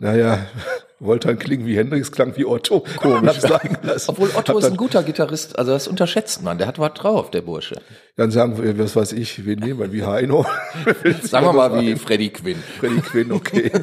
Naja, 0.03 0.47
wollte 0.99 1.29
dann 1.29 1.39
klingen 1.39 1.65
wie 1.65 1.77
Hendrix, 1.77 2.11
klang 2.11 2.37
wie 2.37 2.45
Otto. 2.45 2.85
Komisch. 2.97 3.39
Sagen 3.39 3.79
lassen. 3.83 4.11
Obwohl 4.11 4.31
Otto 4.35 4.59
ist 4.59 4.65
ein 4.65 4.77
guter 4.77 5.05
Gitarrist, 5.05 5.57
also 5.57 5.71
das 5.71 5.87
unterschätzt 5.87 6.43
man, 6.43 6.59
der 6.59 6.67
hat 6.67 6.81
was 6.81 6.95
drauf, 6.95 7.31
der 7.31 7.43
Bursche. 7.43 7.81
Dann 8.17 8.33
sagen 8.33 8.61
wir, 8.61 8.77
was 8.81 8.97
weiß 8.97 9.13
ich, 9.13 9.47
wen 9.47 9.61
nehmen 9.61 9.79
wir, 9.79 9.93
wie 9.93 10.05
Heino? 10.05 10.45
sagen 11.23 11.47
wir 11.47 11.53
mal 11.53 11.81
wie 11.81 11.95
Freddy 11.95 12.31
Quinn. 12.31 12.57
Freddy 12.81 13.01
Quinn, 13.01 13.31
okay. 13.31 13.71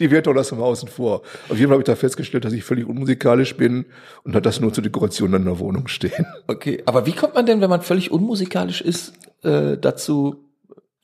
Die 0.00 0.10
Wertung 0.10 0.34
lassen 0.34 0.58
wir 0.58 0.64
außen 0.64 0.88
vor. 0.88 1.22
Auf 1.48 1.56
jeden 1.56 1.68
Fall 1.68 1.76
habe 1.76 1.82
ich 1.82 1.86
da 1.86 1.96
festgestellt, 1.96 2.44
dass 2.44 2.52
ich 2.52 2.62
völlig 2.62 2.86
unmusikalisch 2.86 3.56
bin 3.56 3.86
und 4.24 4.34
hat 4.34 4.44
das 4.44 4.60
nur 4.60 4.72
zur 4.72 4.82
Dekoration 4.82 5.32
in 5.32 5.46
der 5.46 5.58
Wohnung 5.60 5.88
stehen. 5.88 6.26
Okay, 6.46 6.82
aber 6.84 7.06
wie 7.06 7.12
kommt 7.12 7.34
man 7.34 7.46
denn, 7.46 7.62
wenn 7.62 7.70
man 7.70 7.80
völlig 7.80 8.10
unmusikalisch 8.10 8.82
ist, 8.82 9.14
äh, 9.44 9.78
dazu, 9.78 10.43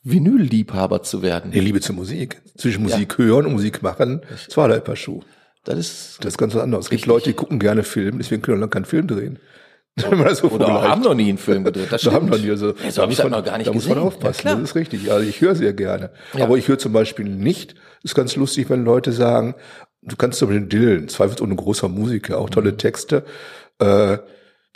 Vinylliebhaber 0.02 1.02
zu 1.02 1.22
werden. 1.22 1.50
Die 1.50 1.60
Liebe 1.60 1.80
zur 1.80 1.94
Musik. 1.94 2.40
Zwischen 2.56 2.82
Musik 2.82 3.16
ja. 3.18 3.24
hören 3.24 3.46
und 3.46 3.52
Musik 3.52 3.82
machen, 3.82 4.22
zwei 4.48 4.68
halt 4.68 4.84
Paar 4.84 4.96
Schuh. 4.96 5.22
Das 5.64 5.78
ist, 5.78 6.18
das 6.20 6.34
ist 6.34 6.38
ganz 6.38 6.54
was 6.54 6.62
anderes. 6.62 6.86
Es 6.86 6.90
gibt 6.90 7.06
Leute, 7.06 7.26
die 7.26 7.34
gucken 7.34 7.58
gerne 7.58 7.82
Film, 7.82 8.18
deswegen 8.18 8.40
können 8.40 8.56
wir 8.56 8.60
lange 8.60 8.70
keinen 8.70 8.86
Film 8.86 9.06
drehen. 9.06 9.38
so 10.34 10.48
Oder 10.48 10.82
haben 10.82 11.02
noch 11.02 11.14
nie 11.14 11.28
einen 11.28 11.38
Film 11.38 11.64
gedreht. 11.64 11.88
Das 11.90 12.00
stimmt. 12.00 12.14
haben 12.14 12.28
noch 12.28 12.38
nie. 12.38 12.50
Also, 12.50 12.74
ja, 12.82 12.90
so 12.90 13.02
da 13.02 13.06
muss 13.06 13.18
man, 13.18 13.30
noch 13.32 13.44
gar 13.44 13.58
nicht 13.58 13.68
da 13.68 13.72
gesehen. 13.72 13.88
muss 13.88 13.96
man 13.96 14.06
aufpassen. 14.06 14.48
Ja, 14.48 14.54
das 14.54 14.70
ist 14.70 14.74
richtig. 14.74 15.10
Also 15.10 15.28
ich 15.28 15.40
höre 15.40 15.54
sehr 15.54 15.74
gerne. 15.74 16.10
Ja. 16.34 16.44
Aber 16.44 16.56
ich 16.56 16.68
höre 16.68 16.78
zum 16.78 16.92
Beispiel 16.92 17.26
nicht. 17.26 17.74
Ist 18.02 18.14
ganz 18.14 18.36
lustig, 18.36 18.70
wenn 18.70 18.84
Leute 18.84 19.12
sagen, 19.12 19.54
du 20.02 20.16
kannst 20.16 20.40
mit 20.40 20.52
den 20.52 20.68
Dylan, 20.68 21.08
zweifelsohne 21.08 21.54
großer 21.54 21.88
Musiker, 21.88 22.38
auch 22.38 22.48
tolle 22.48 22.72
mhm. 22.72 22.78
Texte. 22.78 23.24
Äh, 23.78 24.18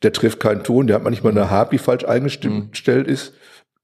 der 0.03 0.13
trifft 0.13 0.41
keinen 0.41 0.63
Ton, 0.63 0.87
der 0.87 0.97
hat 0.97 1.05
manchmal 1.05 1.33
eine 1.33 1.49
Harp, 1.49 1.71
die 1.71 1.79
falsch 1.79 2.05
eingestellt 2.05 3.07
ist. 3.07 3.33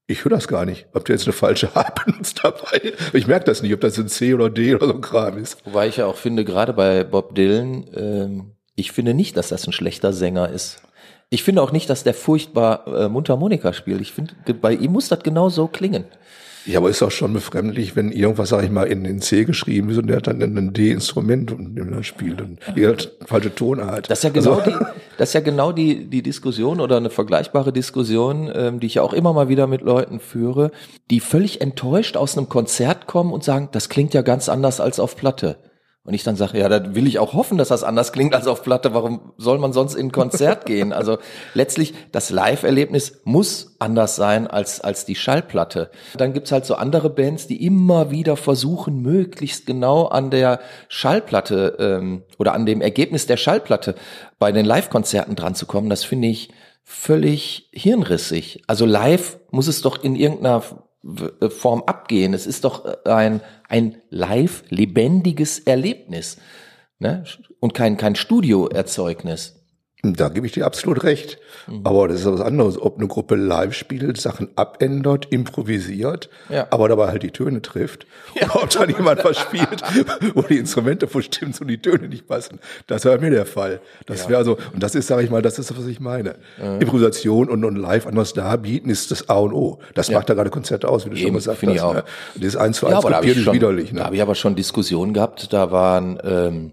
Ich 0.07 0.25
höre 0.25 0.31
das 0.31 0.47
gar 0.47 0.65
nicht, 0.65 0.87
ob 0.93 1.05
der 1.05 1.15
jetzt 1.15 1.25
eine 1.25 1.33
falsche 1.33 1.73
Harp 1.75 2.05
benutzt 2.05 2.41
dabei. 2.43 2.93
Ich 3.13 3.27
merke 3.27 3.45
das 3.45 3.61
nicht, 3.61 3.73
ob 3.73 3.81
das 3.81 3.97
ein 3.97 4.07
C 4.07 4.33
oder 4.33 4.49
D 4.49 4.75
oder 4.75 4.87
so 4.87 4.93
ein 4.93 5.01
Kram 5.01 5.37
ist. 5.37 5.65
Wobei 5.65 5.87
ich 5.87 5.97
ja 5.97 6.05
auch 6.05 6.17
finde, 6.17 6.43
gerade 6.43 6.73
bei 6.73 7.03
Bob 7.03 7.35
Dylan, 7.35 7.89
ähm, 7.95 8.51
ich 8.75 8.91
finde 8.91 9.13
nicht, 9.13 9.37
dass 9.37 9.49
das 9.49 9.67
ein 9.67 9.73
schlechter 9.73 10.13
Sänger 10.13 10.49
ist. 10.49 10.81
Ich 11.29 11.43
finde 11.43 11.61
auch 11.61 11.71
nicht, 11.71 11.89
dass 11.89 12.03
der 12.03 12.13
furchtbar 12.13 12.85
äh, 12.87 13.07
Mundharmonika 13.07 13.71
spielt. 13.71 14.01
Ich 14.01 14.11
finde, 14.11 14.33
bei 14.53 14.73
ihm 14.73 14.91
muss 14.91 15.07
das 15.07 15.23
genau 15.23 15.49
so 15.49 15.67
klingen. 15.67 16.05
Ja, 16.65 16.79
aber 16.79 16.89
ist 16.89 17.01
auch 17.01 17.11
schon 17.11 17.33
befremdlich, 17.33 17.95
wenn 17.95 18.11
irgendwas, 18.11 18.49
sag 18.49 18.63
ich 18.63 18.69
mal, 18.69 18.83
in 18.83 19.03
den 19.03 19.21
C 19.21 19.45
geschrieben 19.45 19.89
ist 19.89 19.97
und 19.97 20.07
der 20.07 20.17
hat 20.17 20.27
dann 20.27 20.41
ein 20.41 20.73
D-Instrument 20.73 21.51
und 21.51 21.75
dann 21.75 22.03
spielt 22.03 22.41
und 22.41 22.59
die 22.75 22.87
hat 22.87 23.11
falsche 23.25 23.53
Tonart. 23.53 24.09
Das 24.09 24.19
ist 24.19 24.23
ja 24.23 24.29
genau 24.29 24.55
also, 24.55 24.69
die, 24.69 24.85
das 25.17 25.29
ist 25.29 25.33
ja 25.33 25.39
genau 25.39 25.71
die, 25.71 26.05
die 26.09 26.21
Diskussion 26.21 26.79
oder 26.79 26.97
eine 26.97 27.09
vergleichbare 27.09 27.73
Diskussion, 27.73 28.51
ähm, 28.53 28.79
die 28.79 28.87
ich 28.87 28.95
ja 28.95 29.01
auch 29.01 29.13
immer 29.13 29.33
mal 29.33 29.49
wieder 29.49 29.67
mit 29.67 29.81
Leuten 29.81 30.19
führe, 30.19 30.71
die 31.09 31.19
völlig 31.19 31.61
enttäuscht 31.61 32.15
aus 32.17 32.37
einem 32.37 32.49
Konzert 32.49 33.07
kommen 33.07 33.33
und 33.33 33.43
sagen, 33.43 33.69
das 33.71 33.89
klingt 33.89 34.13
ja 34.13 34.21
ganz 34.21 34.49
anders 34.49 34.79
als 34.79 34.99
auf 34.99 35.15
Platte. 35.15 35.57
Und 36.03 36.15
ich 36.15 36.23
dann 36.23 36.35
sage, 36.35 36.57
ja, 36.57 36.67
da 36.67 36.95
will 36.95 37.05
ich 37.05 37.19
auch 37.19 37.33
hoffen, 37.33 37.59
dass 37.59 37.67
das 37.67 37.83
anders 37.83 38.11
klingt 38.11 38.33
als 38.33 38.47
auf 38.47 38.63
Platte. 38.63 38.95
Warum 38.95 39.33
soll 39.37 39.59
man 39.59 39.71
sonst 39.71 39.93
in 39.93 40.07
ein 40.07 40.11
Konzert 40.11 40.65
gehen? 40.65 40.93
Also 40.93 41.19
letztlich, 41.53 41.93
das 42.11 42.31
Live-Erlebnis 42.31 43.21
muss 43.23 43.75
anders 43.77 44.15
sein 44.15 44.47
als, 44.47 44.81
als 44.81 45.05
die 45.05 45.13
Schallplatte. 45.13 45.91
Dann 46.17 46.33
gibt's 46.33 46.51
halt 46.51 46.65
so 46.65 46.73
andere 46.73 47.11
Bands, 47.11 47.45
die 47.45 47.63
immer 47.63 48.09
wieder 48.09 48.35
versuchen, 48.35 49.03
möglichst 49.03 49.67
genau 49.67 50.05
an 50.05 50.31
der 50.31 50.59
Schallplatte 50.87 51.77
ähm, 51.79 52.23
oder 52.39 52.53
an 52.53 52.65
dem 52.65 52.81
Ergebnis 52.81 53.27
der 53.27 53.37
Schallplatte 53.37 53.93
bei 54.39 54.51
den 54.51 54.65
Live-Konzerten 54.65 55.35
dran 55.35 55.53
zu 55.53 55.67
kommen. 55.67 55.91
Das 55.91 56.03
finde 56.03 56.29
ich 56.29 56.49
völlig 56.83 57.69
hirnrissig. 57.73 58.63
Also 58.65 58.87
live 58.87 59.37
muss 59.51 59.67
es 59.67 59.83
doch 59.83 60.03
in 60.03 60.15
irgendeiner 60.15 60.63
Form 61.49 61.83
abgehen. 61.83 62.33
Es 62.33 62.45
ist 62.45 62.63
doch 62.63 62.85
äh, 62.85 63.09
ein, 63.09 63.41
ein 63.67 64.01
live 64.09 64.63
lebendiges 64.69 65.59
Erlebnis 65.59 66.37
ne? 66.99 67.23
und 67.59 67.73
kein, 67.73 67.97
kein 67.97 68.15
Studioerzeugnis. 68.15 69.60
Da 70.03 70.29
gebe 70.29 70.47
ich 70.47 70.53
dir 70.53 70.65
absolut 70.65 71.03
recht. 71.03 71.37
Mhm. 71.67 71.81
Aber 71.83 72.07
das 72.07 72.21
ist 72.21 72.25
was 72.25 72.41
anderes, 72.41 72.81
ob 72.81 72.97
eine 72.97 73.07
Gruppe 73.07 73.35
live 73.35 73.73
spielt, 73.73 74.19
Sachen 74.19 74.49
abändert, 74.55 75.27
improvisiert, 75.29 76.29
ja. 76.49 76.65
aber 76.71 76.89
dabei 76.89 77.09
halt 77.09 77.21
die 77.21 77.31
Töne 77.31 77.61
trifft. 77.61 78.07
Ja. 78.33 78.49
Oder 78.51 78.63
ob 78.63 78.69
dann 78.69 78.89
jemand 78.89 79.23
was 79.25 79.37
spielt, 79.37 79.81
wo 80.35 80.43
die 80.43 80.57
Instrumente 80.57 81.07
verstimmt 81.07 81.59
und 81.59 81.67
die 81.67 81.81
Töne 81.81 82.07
nicht 82.07 82.27
passen. 82.27 82.59
Das 82.87 83.03
wäre 83.03 83.19
mir 83.19 83.29
der 83.29 83.45
Fall. 83.45 83.81
Das 84.05 84.23
ja. 84.23 84.29
wäre 84.29 84.39
also, 84.39 84.57
und 84.73 84.81
das 84.81 84.95
ist, 84.95 85.07
sage 85.07 85.23
ich 85.23 85.29
mal, 85.29 85.41
das 85.41 85.59
ist, 85.59 85.77
was 85.77 85.85
ich 85.85 85.99
meine. 85.99 86.35
Mhm. 86.57 86.79
Improvisation 86.79 87.49
und, 87.49 87.65
und 87.65 87.75
live 87.75 88.07
anders 88.07 88.31
darbieten 88.33 88.89
ist 88.89 89.11
das 89.11 89.27
A 89.27 89.35
und 89.35 89.53
O. 89.53 89.79
Das 89.95 90.09
macht 90.09 90.29
da 90.29 90.33
gerade 90.33 90.49
Konzerte 90.49 90.87
aus, 90.87 91.05
wie 91.05 91.09
du 91.09 91.15
Eben, 91.17 91.25
schon 91.25 91.33
gesagt 91.35 91.61
hast. 91.61 91.73
Ich 91.73 91.81
auch. 91.81 91.93
Ne? 91.93 92.03
Das 92.35 92.55
eins 92.55 92.77
zu 92.77 92.87
eins 92.87 93.03
kopiert 93.03 93.37
ist 93.37 93.51
widerlich. 93.51 93.91
Ne? 93.91 93.99
Da 93.99 94.05
habe 94.05 94.15
ich 94.15 94.21
aber 94.21 94.35
schon 94.35 94.55
Diskussionen 94.55 95.13
gehabt, 95.13 95.51
da 95.51 95.71
waren 95.71 96.17
ähm, 96.23 96.71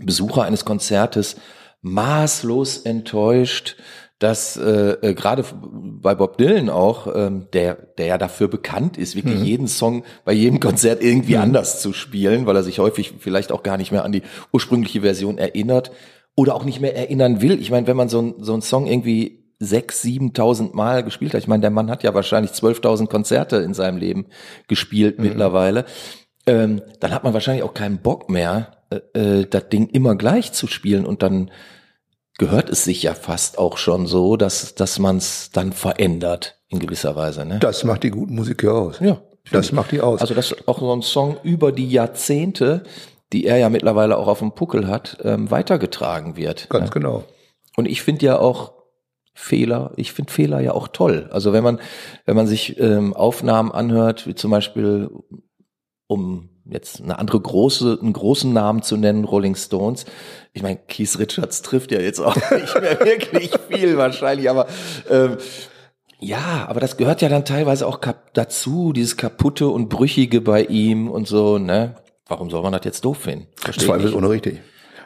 Besucher 0.00 0.42
eines 0.42 0.64
Konzertes, 0.64 1.36
maßlos 1.82 2.78
enttäuscht, 2.78 3.76
dass 4.22 4.56
äh, 4.56 4.92
äh, 5.02 5.14
gerade 5.14 5.44
bei 5.52 6.14
Bob 6.14 6.38
Dylan 6.38 6.70
auch, 6.70 7.08
ähm, 7.12 7.48
der, 7.52 7.74
der 7.98 8.06
ja 8.06 8.18
dafür 8.18 8.46
bekannt 8.46 8.96
ist, 8.96 9.16
wirklich 9.16 9.40
mhm. 9.40 9.44
jeden 9.44 9.68
Song 9.68 10.04
bei 10.24 10.32
jedem 10.32 10.60
Konzert 10.60 11.02
irgendwie 11.02 11.34
mhm. 11.34 11.42
anders 11.42 11.82
zu 11.82 11.92
spielen, 11.92 12.46
weil 12.46 12.54
er 12.54 12.62
sich 12.62 12.78
häufig 12.78 13.14
vielleicht 13.18 13.50
auch 13.50 13.64
gar 13.64 13.78
nicht 13.78 13.90
mehr 13.90 14.04
an 14.04 14.12
die 14.12 14.22
ursprüngliche 14.52 15.00
Version 15.00 15.38
erinnert 15.38 15.90
oder 16.36 16.54
auch 16.54 16.64
nicht 16.64 16.80
mehr 16.80 16.96
erinnern 16.96 17.42
will. 17.42 17.60
Ich 17.60 17.72
meine, 17.72 17.88
wenn 17.88 17.96
man 17.96 18.08
so, 18.08 18.22
ein, 18.22 18.34
so 18.38 18.52
einen 18.52 18.62
Song 18.62 18.86
irgendwie 18.86 19.42
sechs, 19.58 20.02
siebentausend 20.02 20.72
Mal 20.72 21.02
gespielt 21.02 21.34
hat, 21.34 21.40
ich 21.40 21.48
meine, 21.48 21.62
der 21.62 21.70
Mann 21.70 21.90
hat 21.90 22.04
ja 22.04 22.14
wahrscheinlich 22.14 22.52
zwölftausend 22.52 23.10
Konzerte 23.10 23.56
in 23.56 23.74
seinem 23.74 23.96
Leben 23.96 24.26
gespielt 24.68 25.18
mhm. 25.18 25.24
mittlerweile, 25.24 25.84
ähm, 26.46 26.82
dann 27.00 27.12
hat 27.12 27.24
man 27.24 27.34
wahrscheinlich 27.34 27.62
auch 27.62 27.74
keinen 27.74 27.98
Bock 27.98 28.28
mehr, 28.28 28.76
äh, 28.90 29.40
äh, 29.40 29.46
das 29.46 29.68
Ding 29.68 29.88
immer 29.88 30.16
gleich 30.16 30.52
zu 30.52 30.66
spielen 30.66 31.06
und 31.06 31.22
dann 31.22 31.50
gehört 32.38 32.70
es 32.70 32.84
sich 32.84 33.02
ja 33.02 33.14
fast 33.14 33.58
auch 33.58 33.76
schon 33.76 34.06
so, 34.06 34.36
dass, 34.36 34.74
dass 34.74 34.98
man 34.98 35.18
es 35.18 35.50
dann 35.52 35.72
verändert 35.72 36.60
in 36.68 36.78
gewisser 36.78 37.14
Weise. 37.14 37.44
Ne? 37.44 37.58
Das 37.58 37.84
macht 37.84 38.02
die 38.02 38.10
guten 38.10 38.34
Musik 38.34 38.62
ja 38.62 38.70
aus. 38.70 38.98
Ja. 39.00 39.20
Das 39.50 39.66
ich. 39.66 39.72
macht 39.72 39.92
die 39.92 40.00
aus. 40.00 40.20
Also 40.20 40.34
das 40.34 40.52
ist 40.52 40.68
auch 40.68 40.78
so 40.78 40.92
ein 40.94 41.02
Song 41.02 41.36
über 41.42 41.72
die 41.72 41.88
Jahrzehnte, 41.88 42.84
die 43.32 43.46
er 43.46 43.56
ja 43.58 43.68
mittlerweile 43.68 44.16
auch 44.16 44.28
auf 44.28 44.38
dem 44.38 44.52
Puckel 44.52 44.86
hat, 44.86 45.18
ähm, 45.24 45.50
weitergetragen 45.50 46.36
wird. 46.36 46.68
Ganz 46.68 46.86
ne? 46.86 46.90
genau. 46.92 47.24
Und 47.76 47.86
ich 47.86 48.02
finde 48.02 48.26
ja 48.26 48.38
auch 48.38 48.72
Fehler, 49.34 49.92
ich 49.96 50.12
finde 50.12 50.32
Fehler 50.32 50.60
ja 50.60 50.72
auch 50.72 50.88
toll. 50.88 51.28
Also 51.32 51.52
wenn 51.52 51.64
man, 51.64 51.80
wenn 52.26 52.36
man 52.36 52.46
sich 52.46 52.78
ähm, 52.78 53.14
Aufnahmen 53.14 53.72
anhört, 53.72 54.26
wie 54.26 54.34
zum 54.34 54.50
Beispiel 54.50 55.10
um 56.12 56.50
jetzt 56.64 57.02
eine 57.02 57.18
andere 57.18 57.40
große, 57.40 57.98
einen 58.00 58.12
großen 58.12 58.52
Namen 58.52 58.82
zu 58.82 58.96
nennen, 58.96 59.24
Rolling 59.24 59.56
Stones. 59.56 60.04
Ich 60.52 60.62
meine, 60.62 60.78
Keith 60.88 61.18
Richards 61.18 61.62
trifft 61.62 61.92
ja 61.92 62.00
jetzt 62.00 62.20
auch 62.20 62.36
nicht 62.50 62.80
mehr 62.80 63.00
wirklich 63.00 63.50
viel 63.68 63.96
wahrscheinlich, 63.96 64.48
aber 64.48 64.66
ähm, 65.10 65.36
ja, 66.20 66.66
aber 66.68 66.78
das 66.78 66.96
gehört 66.96 67.20
ja 67.20 67.28
dann 67.28 67.44
teilweise 67.44 67.86
auch 67.86 67.98
dazu, 68.32 68.92
dieses 68.92 69.16
kaputte 69.16 69.68
und 69.68 69.88
brüchige 69.88 70.40
bei 70.40 70.62
ihm 70.62 71.08
und 71.08 71.26
so, 71.26 71.58
ne? 71.58 71.96
Warum 72.28 72.48
soll 72.48 72.62
man 72.62 72.72
das 72.72 72.84
jetzt 72.84 73.04
doof 73.04 73.18
finden? 73.18 73.48
Zweifelsohne 73.56 74.30
richtig. 74.30 74.60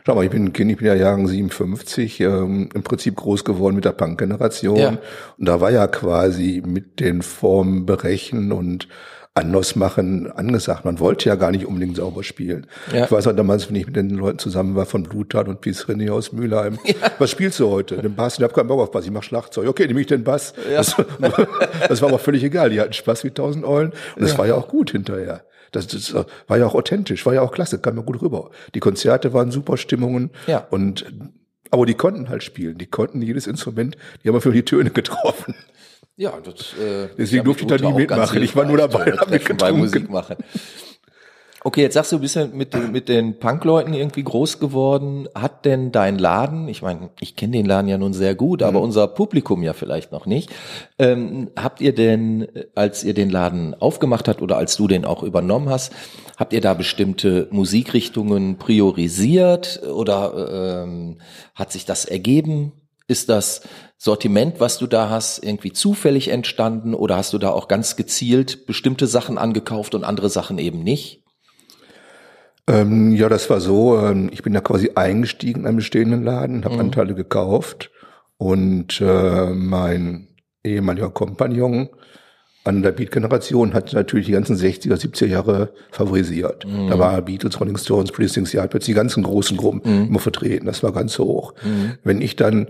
Schau 0.04 0.14
mal, 0.14 0.24
ich 0.24 0.30
bin 0.30 0.44
ein 0.44 0.52
Kind, 0.52 0.70
ich 0.70 0.76
bin 0.76 0.86
ja 0.86 0.94
Jahrgang 0.94 1.26
57, 1.26 2.20
ähm, 2.20 2.68
im 2.72 2.82
Prinzip 2.84 3.16
groß 3.16 3.44
geworden 3.44 3.74
mit 3.74 3.84
der 3.84 3.92
Punk-Generation. 3.92 4.76
Ja. 4.76 4.88
Und 4.90 5.48
da 5.48 5.60
war 5.60 5.72
ja 5.72 5.88
quasi 5.88 6.62
mit 6.64 7.00
den 7.00 7.22
Formen 7.22 7.86
berechnen 7.86 8.52
und 8.52 8.86
anders 9.36 9.76
machen 9.76 10.30
angesagt. 10.32 10.84
Man 10.84 10.98
wollte 10.98 11.28
ja 11.28 11.34
gar 11.34 11.50
nicht 11.50 11.66
unbedingt 11.66 11.96
sauber 11.96 12.22
spielen. 12.22 12.66
Ja. 12.92 13.04
Ich 13.04 13.12
weiß 13.12 13.26
auch 13.26 13.36
damals, 13.36 13.68
wenn 13.68 13.76
ich 13.76 13.86
mit 13.86 13.96
den 13.96 14.10
Leuten 14.10 14.38
zusammen 14.38 14.74
war 14.74 14.86
von 14.86 15.02
Bluttat 15.02 15.46
und 15.48 15.62
René 15.64 16.10
aus 16.10 16.32
Mülheim. 16.32 16.78
Ja. 16.86 17.10
Was 17.18 17.30
spielst 17.30 17.58
du 17.58 17.68
heute? 17.68 17.96
Den 17.96 18.14
Bass? 18.14 18.38
Ich 18.38 18.42
habe 18.42 18.54
keinen 18.54 18.68
Bock 18.68 18.80
auf 18.80 18.90
Bass. 18.92 19.04
Ich 19.04 19.10
mach 19.10 19.24
Schlagzeug. 19.24 19.66
Okay, 19.68 19.86
nehme 19.86 20.00
ich 20.00 20.06
den 20.06 20.22
Bass. 20.22 20.54
Ja. 20.70 20.76
Das, 20.76 20.94
das, 21.88 22.00
war 22.00 22.08
aber 22.08 22.18
völlig 22.18 22.44
egal. 22.44 22.70
Die 22.70 22.80
hatten 22.80 22.92
Spaß 22.92 23.24
wie 23.24 23.30
tausend 23.30 23.64
Eulen. 23.64 23.92
Und 24.14 24.26
ja. 24.26 24.38
war 24.38 24.46
ja 24.46 24.54
auch 24.54 24.68
gut 24.68 24.92
hinterher. 24.92 25.44
Das, 25.72 25.88
das 25.88 26.14
war 26.14 26.58
ja 26.58 26.66
auch 26.66 26.74
authentisch, 26.74 27.26
war 27.26 27.34
ja 27.34 27.42
auch 27.42 27.50
klasse, 27.50 27.80
kam 27.80 27.96
mir 27.96 28.02
gut 28.02 28.22
rüber. 28.22 28.50
Die 28.74 28.80
Konzerte 28.80 29.32
waren 29.34 29.50
super 29.50 29.76
Stimmungen. 29.76 30.30
Ja. 30.46 30.66
Und 30.70 31.04
aber 31.70 31.84
die 31.86 31.94
konnten 31.94 32.28
halt 32.28 32.44
spielen. 32.44 32.78
Die 32.78 32.86
konnten 32.86 33.20
jedes 33.20 33.46
Instrument, 33.46 33.96
die 34.22 34.28
haben 34.28 34.40
für 34.40 34.52
die 34.52 34.64
Töne 34.64 34.90
getroffen. 34.90 35.54
Ja, 36.16 36.32
das, 36.42 36.72
äh, 36.78 37.08
deswegen 37.18 37.44
durfte 37.44 37.64
ich 37.64 37.68
da 37.68 37.76
nie 37.76 37.94
mitmachen. 37.94 38.42
Ich 38.42 38.56
war 38.56 38.64
nur 38.64 38.78
dabei, 38.78 39.14
mitgetrunken. 39.30 39.78
Musik 39.78 40.10
machen. 40.10 40.36
Okay, 41.66 41.82
jetzt 41.82 41.94
sagst 41.94 42.12
du, 42.12 42.16
du 42.16 42.22
bist 42.22 42.36
ja 42.36 42.46
mit, 42.46 42.74
den, 42.74 42.92
mit 42.92 43.08
den 43.08 43.40
Punkleuten 43.40 43.92
irgendwie 43.92 44.22
groß 44.22 44.60
geworden. 44.60 45.28
Hat 45.34 45.64
denn 45.64 45.90
dein 45.90 46.16
Laden, 46.16 46.68
ich 46.68 46.80
meine, 46.80 47.10
ich 47.18 47.34
kenne 47.34 47.54
den 47.54 47.66
Laden 47.66 47.88
ja 47.88 47.98
nun 47.98 48.12
sehr 48.12 48.36
gut, 48.36 48.62
aber 48.62 48.78
mhm. 48.78 48.84
unser 48.84 49.08
Publikum 49.08 49.64
ja 49.64 49.72
vielleicht 49.72 50.12
noch 50.12 50.26
nicht. 50.26 50.50
Ähm, 50.96 51.50
habt 51.56 51.80
ihr 51.80 51.92
denn, 51.92 52.46
als 52.76 53.02
ihr 53.02 53.14
den 53.14 53.30
Laden 53.30 53.74
aufgemacht 53.74 54.28
habt 54.28 54.42
oder 54.42 54.56
als 54.58 54.76
du 54.76 54.86
den 54.86 55.04
auch 55.04 55.24
übernommen 55.24 55.68
hast, 55.68 55.92
habt 56.36 56.52
ihr 56.52 56.60
da 56.60 56.72
bestimmte 56.72 57.48
Musikrichtungen 57.50 58.58
priorisiert 58.58 59.82
oder 59.92 60.84
ähm, 60.84 61.18
hat 61.56 61.72
sich 61.72 61.84
das 61.84 62.04
ergeben? 62.04 62.72
Ist 63.08 63.28
das 63.28 63.62
Sortiment, 63.98 64.58
was 64.58 64.78
du 64.78 64.86
da 64.86 65.08
hast, 65.10 65.44
irgendwie 65.44 65.72
zufällig 65.72 66.28
entstanden 66.28 66.94
oder 66.94 67.16
hast 67.16 67.32
du 67.32 67.38
da 67.38 67.50
auch 67.50 67.68
ganz 67.68 67.96
gezielt 67.96 68.66
bestimmte 68.66 69.06
Sachen 69.06 69.38
angekauft 69.38 69.94
und 69.94 70.04
andere 70.04 70.28
Sachen 70.28 70.58
eben 70.58 70.82
nicht? 70.82 71.22
Ähm, 72.68 73.12
ja, 73.12 73.28
das 73.28 73.48
war 73.48 73.60
so. 73.60 73.98
Ähm, 73.98 74.28
ich 74.32 74.42
bin 74.42 74.52
da 74.52 74.60
quasi 74.60 74.90
eingestiegen 74.96 75.60
in 75.60 75.66
einem 75.66 75.76
bestehenden 75.76 76.24
Laden, 76.24 76.64
habe 76.64 76.74
mhm. 76.74 76.80
Anteile 76.80 77.14
gekauft 77.14 77.90
und 78.38 79.00
äh, 79.00 79.50
mein 79.50 80.28
ehemaliger 80.64 81.10
Kompagnon 81.10 81.88
an 82.64 82.82
der 82.82 82.90
Beat-Generation 82.90 83.74
hat 83.74 83.92
natürlich 83.92 84.26
die 84.26 84.32
ganzen 84.32 84.56
60er, 84.56 84.94
70er 84.94 85.26
Jahre 85.26 85.72
favorisiert. 85.92 86.66
Mhm. 86.66 86.88
Da 86.88 86.98
war 86.98 87.22
Beatles, 87.22 87.60
Rolling 87.60 87.76
Stones, 87.76 88.10
Pretty 88.10 88.32
Things, 88.32 88.50
die 88.50 88.94
ganzen 88.94 89.22
großen 89.22 89.56
Gruppen 89.56 89.82
mhm. 89.84 90.08
immer 90.08 90.18
vertreten. 90.18 90.66
Das 90.66 90.82
war 90.82 90.92
ganz 90.92 91.16
hoch. 91.18 91.54
Mhm. 91.62 91.94
Wenn 92.02 92.20
ich 92.20 92.34
dann 92.34 92.68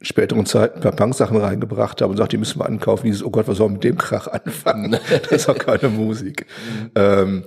späteren 0.00 0.46
Zeiten 0.46 0.76
ein 0.76 0.82
paar 0.82 0.92
Punk-Sachen 0.92 1.36
reingebracht 1.36 2.02
habe 2.02 2.10
und 2.10 2.16
sagte, 2.18 2.36
die 2.36 2.38
müssen 2.38 2.60
wir 2.60 2.66
ankaufen. 2.66 3.06
Dieses, 3.06 3.24
oh 3.24 3.30
Gott, 3.30 3.48
was 3.48 3.58
soll 3.58 3.70
mit 3.70 3.84
dem 3.84 3.96
Krach 3.96 4.28
anfangen? 4.28 4.92
das 5.10 5.32
ist 5.32 5.48
auch 5.48 5.58
keine 5.58 5.88
Musik. 5.88 6.46
Ähm, 6.94 7.44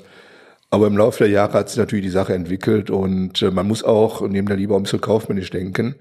aber 0.71 0.87
im 0.87 0.97
Laufe 0.97 1.23
der 1.23 1.33
Jahre 1.33 1.53
hat 1.53 1.69
sich 1.69 1.77
natürlich 1.77 2.05
die 2.05 2.11
Sache 2.11 2.33
entwickelt 2.33 2.89
und 2.89 3.41
äh, 3.41 3.51
man 3.51 3.67
muss 3.67 3.83
auch 3.83 4.27
neben 4.27 4.47
der 4.47 4.57
Liebe 4.57 4.75
ein 4.75 4.83
bisschen 4.83 5.01
kaufmännisch 5.01 5.49
denken. 5.49 5.95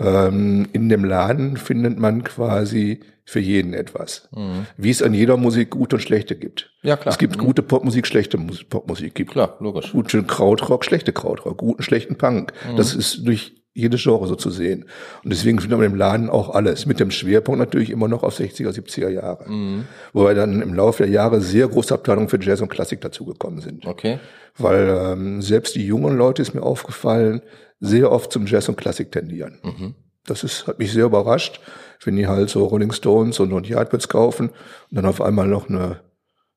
Ähm, 0.00 0.68
in 0.72 0.88
dem 0.88 1.04
Laden 1.04 1.56
findet 1.56 1.98
man 1.98 2.22
quasi 2.22 3.00
für 3.24 3.40
jeden 3.40 3.74
etwas. 3.74 4.28
Mhm. 4.34 4.66
Wie 4.78 4.90
es 4.90 5.02
an 5.02 5.12
jeder 5.12 5.36
Musik 5.36 5.70
gute 5.70 5.96
und 5.96 6.02
schlechte 6.02 6.36
gibt. 6.36 6.72
Ja, 6.82 6.96
klar. 6.96 7.12
Es 7.12 7.18
gibt 7.18 7.36
mhm. 7.36 7.40
gute 7.40 7.62
Popmusik, 7.62 8.06
schlechte 8.06 8.38
Musik, 8.38 8.70
Popmusik. 8.70 9.14
Gibt 9.14 9.32
klar, 9.32 9.56
logisch. 9.60 9.92
Gute 9.92 10.22
Krautrock, 10.22 10.84
schlechte 10.84 11.12
Krautrock, 11.12 11.58
guten, 11.58 11.82
schlechten 11.82 12.16
Punk. 12.16 12.54
Mhm. 12.70 12.76
Das 12.76 12.94
ist 12.94 13.26
durch 13.26 13.56
jedes 13.78 14.02
Genre 14.02 14.26
so 14.26 14.34
zu 14.34 14.50
sehen. 14.50 14.84
Und 15.22 15.32
deswegen 15.32 15.60
findet 15.60 15.78
man 15.78 15.86
im 15.86 15.94
Laden 15.94 16.28
auch 16.28 16.54
alles. 16.54 16.86
Mit 16.86 17.00
dem 17.00 17.10
Schwerpunkt 17.10 17.58
natürlich 17.58 17.90
immer 17.90 18.08
noch 18.08 18.22
auf 18.22 18.38
60er, 18.38 18.70
70er 18.70 19.08
Jahre. 19.08 19.48
Mhm. 19.48 19.84
Wobei 20.12 20.34
dann 20.34 20.60
im 20.60 20.74
Laufe 20.74 21.04
der 21.04 21.12
Jahre 21.12 21.40
sehr 21.40 21.68
große 21.68 21.94
Abteilungen 21.94 22.28
für 22.28 22.42
Jazz 22.42 22.60
und 22.60 22.68
Klassik 22.68 23.00
dazugekommen 23.00 23.60
sind. 23.60 23.86
Okay. 23.86 24.18
Weil 24.56 24.88
ähm, 24.88 25.42
selbst 25.42 25.76
die 25.76 25.86
jungen 25.86 26.16
Leute, 26.16 26.42
ist 26.42 26.54
mir 26.54 26.62
aufgefallen, 26.62 27.42
sehr 27.80 28.10
oft 28.10 28.32
zum 28.32 28.46
Jazz 28.46 28.68
und 28.68 28.76
Klassik 28.76 29.12
tendieren. 29.12 29.58
Mhm. 29.62 29.94
Das 30.26 30.42
ist, 30.42 30.66
hat 30.66 30.78
mich 30.78 30.92
sehr 30.92 31.04
überrascht, 31.04 31.60
wenn 32.04 32.16
die 32.16 32.26
halt 32.26 32.50
so 32.50 32.64
Rolling 32.64 32.92
Stones 32.92 33.38
und, 33.40 33.52
und 33.52 33.68
Yardbirds 33.68 34.08
kaufen 34.08 34.48
und 34.48 34.96
dann 34.96 35.06
auf 35.06 35.22
einmal 35.22 35.46
noch 35.46 35.68
eine 35.68 36.00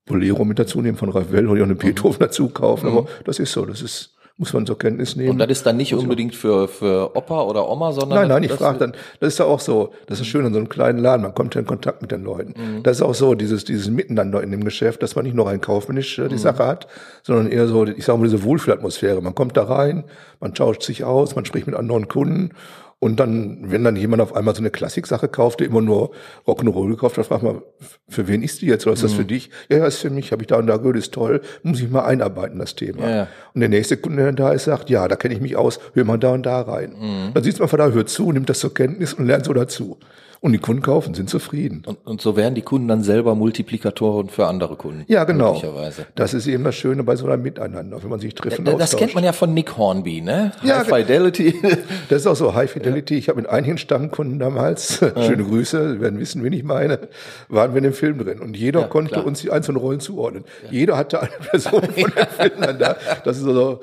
Bolero 0.05 0.43
mit 0.43 0.57
dazu 0.57 0.81
nehmen 0.81 0.97
von 0.97 1.09
Ravel 1.09 1.47
oder 1.47 1.63
eine 1.63 1.75
Beethoven 1.75 2.17
mhm. 2.17 2.25
dazu 2.25 2.49
kaufen. 2.49 2.87
Aber 2.87 3.07
das 3.25 3.39
ist 3.39 3.51
so, 3.51 3.65
das 3.65 3.81
ist 3.81 4.15
muss 4.41 4.53
man 4.53 4.65
zur 4.65 4.79
Kenntnis 4.79 5.15
nehmen. 5.15 5.29
Und 5.29 5.37
das 5.37 5.49
ist 5.51 5.67
dann 5.67 5.77
nicht 5.77 5.93
unbedingt 5.93 6.33
für, 6.33 6.67
für 6.67 7.15
Opa 7.15 7.43
oder 7.43 7.69
Oma, 7.69 7.91
sondern. 7.91 8.21
Nein, 8.21 8.27
nein, 8.27 8.43
ich 8.43 8.51
frage 8.51 8.79
dann, 8.79 8.93
das 9.19 9.33
ist 9.33 9.37
ja 9.37 9.45
auch 9.45 9.59
so, 9.59 9.91
das 10.07 10.19
ist 10.19 10.25
schön 10.25 10.43
in 10.47 10.51
so 10.51 10.57
einem 10.57 10.67
kleinen 10.67 10.97
Laden, 10.97 11.21
man 11.21 11.35
kommt 11.35 11.53
ja 11.53 11.61
in 11.61 11.67
Kontakt 11.67 12.01
mit 12.01 12.11
den 12.11 12.23
Leuten. 12.23 12.55
Mhm. 12.59 12.81
Das 12.81 12.97
ist 12.97 13.03
auch 13.03 13.13
so, 13.13 13.35
dieses, 13.35 13.65
dieses 13.65 13.91
Miteinander 13.91 14.41
in 14.41 14.49
dem 14.49 14.63
Geschäft, 14.63 15.03
dass 15.03 15.15
man 15.15 15.25
nicht 15.25 15.35
nur 15.35 15.45
rein 15.45 15.61
kaufmännisch 15.61 16.17
äh, 16.17 16.27
die 16.27 16.33
mhm. 16.33 16.39
Sache 16.39 16.65
hat, 16.65 16.87
sondern 17.21 17.51
eher 17.51 17.67
so, 17.67 17.85
ich 17.85 18.03
sage 18.03 18.17
mal, 18.17 18.23
diese 18.23 18.43
Wohlfühlatmosphäre. 18.43 19.21
Man 19.21 19.35
kommt 19.35 19.55
da 19.57 19.63
rein, 19.65 20.05
man 20.39 20.55
tauscht 20.55 20.81
sich 20.81 21.03
aus, 21.03 21.35
man 21.35 21.45
spricht 21.45 21.67
mit 21.67 21.75
anderen 21.75 22.07
Kunden 22.07 22.49
und 23.03 23.19
dann, 23.19 23.71
wenn 23.71 23.83
dann 23.83 23.95
jemand 23.95 24.21
auf 24.21 24.35
einmal 24.35 24.53
so 24.53 24.61
eine 24.61 24.69
Klassik-Sache 24.69 25.27
kauft, 25.27 25.59
der 25.59 25.65
immer 25.65 25.81
nur 25.81 26.11
Rock'n'Roll 26.45 26.91
gekauft 26.91 27.17
hat, 27.17 27.25
fragt 27.25 27.41
man, 27.41 27.63
für 28.07 28.27
wen 28.27 28.43
ist 28.43 28.61
die 28.61 28.67
jetzt? 28.67 28.85
Oder 28.85 28.93
ist 28.93 29.03
das 29.03 29.13
für 29.13 29.23
mhm. 29.23 29.27
dich? 29.27 29.49
Ja, 29.69 29.79
ja, 29.79 29.87
ist 29.87 29.97
für 29.97 30.11
mich, 30.11 30.31
habe 30.31 30.43
ich 30.43 30.47
da 30.47 30.57
und 30.57 30.67
da 30.67 30.77
gehört, 30.77 30.97
ist 30.97 31.11
toll, 31.11 31.41
muss 31.63 31.81
ich 31.81 31.89
mal 31.89 32.05
einarbeiten, 32.05 32.59
das 32.59 32.75
Thema. 32.75 33.01
Ja, 33.01 33.15
ja. 33.15 33.27
Und 33.55 33.61
der 33.61 33.69
nächste 33.69 33.97
Kunde, 33.97 34.21
der 34.21 34.33
da 34.33 34.51
ist, 34.51 34.65
sagt, 34.65 34.91
ja, 34.91 35.07
da 35.07 35.15
kenne 35.15 35.33
ich 35.33 35.41
mich 35.41 35.55
aus, 35.55 35.79
hör 35.95 36.05
mal 36.05 36.19
da 36.19 36.29
und 36.29 36.45
da 36.45 36.61
rein. 36.61 36.91
Mhm. 36.91 37.33
Dann 37.33 37.43
sieht 37.43 37.57
man 37.57 37.67
von 37.69 37.79
da, 37.79 37.89
hört 37.89 38.07
zu, 38.07 38.31
nimmt 38.31 38.51
das 38.51 38.59
zur 38.59 38.71
Kenntnis 38.71 39.15
und 39.15 39.25
lernt 39.25 39.45
so 39.45 39.53
dazu. 39.53 39.97
Und 40.43 40.53
die 40.53 40.57
Kunden 40.57 40.81
kaufen, 40.81 41.13
sind 41.13 41.29
zufrieden. 41.29 41.83
Und, 41.85 41.99
und 42.03 42.19
so 42.19 42.35
werden 42.35 42.55
die 42.55 42.63
Kunden 42.63 42.87
dann 42.87 43.03
selber 43.03 43.35
Multiplikatoren 43.35 44.27
für 44.27 44.47
andere 44.47 44.75
Kunden. 44.75 45.05
Ja, 45.07 45.23
genau. 45.23 45.61
Das 46.15 46.33
ist 46.33 46.47
eben 46.47 46.63
das 46.63 46.73
Schöne 46.73 47.03
bei 47.03 47.15
so 47.15 47.27
einem 47.27 47.43
Miteinander, 47.43 48.01
wenn 48.01 48.09
man 48.09 48.19
sich 48.19 48.33
trifft. 48.33 48.57
Ja, 48.57 48.73
das 48.73 48.97
kennt 48.97 49.13
man 49.13 49.23
ja 49.23 49.33
von 49.33 49.53
Nick 49.53 49.77
Hornby, 49.77 50.21
ne? 50.21 50.51
Ja, 50.63 50.79
High 50.79 50.87
Fidelity. 50.87 51.53
Das 52.09 52.21
ist 52.21 52.27
auch 52.27 52.35
so 52.35 52.55
High 52.55 52.69
Fidelity. 52.69 53.17
Ich 53.17 53.29
habe 53.29 53.39
mit 53.39 53.49
einigen 53.49 53.77
Stammkunden 53.77 54.39
damals, 54.39 54.97
schöne 55.25 55.43
Grüße, 55.43 55.93
Sie 55.93 56.01
werden 56.01 56.19
wissen, 56.19 56.43
wen 56.43 56.53
ich 56.53 56.63
meine, 56.63 56.99
waren 57.47 57.73
wir 57.73 57.77
in 57.77 57.83
dem 57.83 57.93
Film 57.93 58.17
drin. 58.17 58.39
Und 58.39 58.57
jeder 58.57 58.81
ja, 58.81 58.87
konnte 58.87 59.13
klar. 59.13 59.25
uns 59.25 59.41
die 59.41 59.51
einzelnen 59.51 59.77
Rollen 59.77 59.99
zuordnen. 59.99 60.43
Jeder 60.71 60.97
hatte 60.97 61.21
eine 61.21 61.31
Person 61.51 61.83
von 61.83 61.93
dem 61.93 62.11
Film 62.37 62.51
dann 62.59 62.79
da. 62.79 62.97
Das 63.23 63.37
ist 63.37 63.45
also 63.45 63.81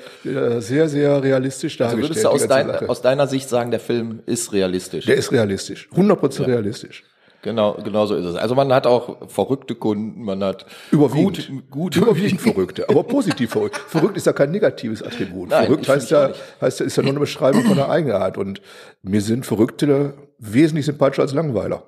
sehr, 0.58 0.88
sehr 0.88 1.22
realistisch 1.22 1.76
dargestellt. 1.76 2.02
Also 2.02 2.14
würdest 2.14 2.24
du 2.24 2.28
aus, 2.28 2.48
dein, 2.48 2.88
aus 2.88 3.00
deiner 3.00 3.28
Sicht 3.28 3.48
sagen, 3.48 3.70
der 3.70 3.80
Film 3.80 4.20
ist 4.26 4.52
realistisch? 4.52 5.06
Der 5.06 5.16
ist 5.16 5.30
realistisch. 5.30 5.88
100 5.92 6.18
Prozent 6.18 6.47
realistisch. 6.48 7.04
Genau, 7.42 7.74
genau 7.84 8.04
so 8.06 8.16
ist 8.16 8.24
es. 8.24 8.34
Also 8.34 8.56
man 8.56 8.72
hat 8.72 8.86
auch 8.86 9.28
verrückte 9.28 9.76
Kunden, 9.76 10.24
man 10.24 10.42
hat 10.42 10.66
überwiegend, 10.90 11.48
gut, 11.70 11.70
gut 11.70 11.96
überwiegend 11.96 12.40
verrückte, 12.40 12.88
aber 12.88 13.04
positiv 13.04 13.50
verrückt. 13.50 13.76
Verrückt 13.76 14.16
ist 14.16 14.26
ja 14.26 14.32
kein 14.32 14.50
negatives 14.50 15.02
Attribut. 15.02 15.50
Nein, 15.50 15.66
verrückt 15.66 15.88
heißt 15.88 16.10
ja, 16.10 16.32
heißt 16.60 16.80
ja, 16.80 16.86
ist 16.86 16.96
ja 16.96 17.02
nur 17.02 17.12
eine 17.12 17.20
Beschreibung 17.20 17.62
von 17.62 17.76
der 17.76 17.88
Eigenart. 17.90 18.38
Und 18.38 18.60
mir 19.02 19.20
sind 19.20 19.46
Verrückte 19.46 20.14
wesentlich 20.38 20.86
sympathischer 20.86 21.22
als 21.22 21.32
Langweiler. 21.32 21.84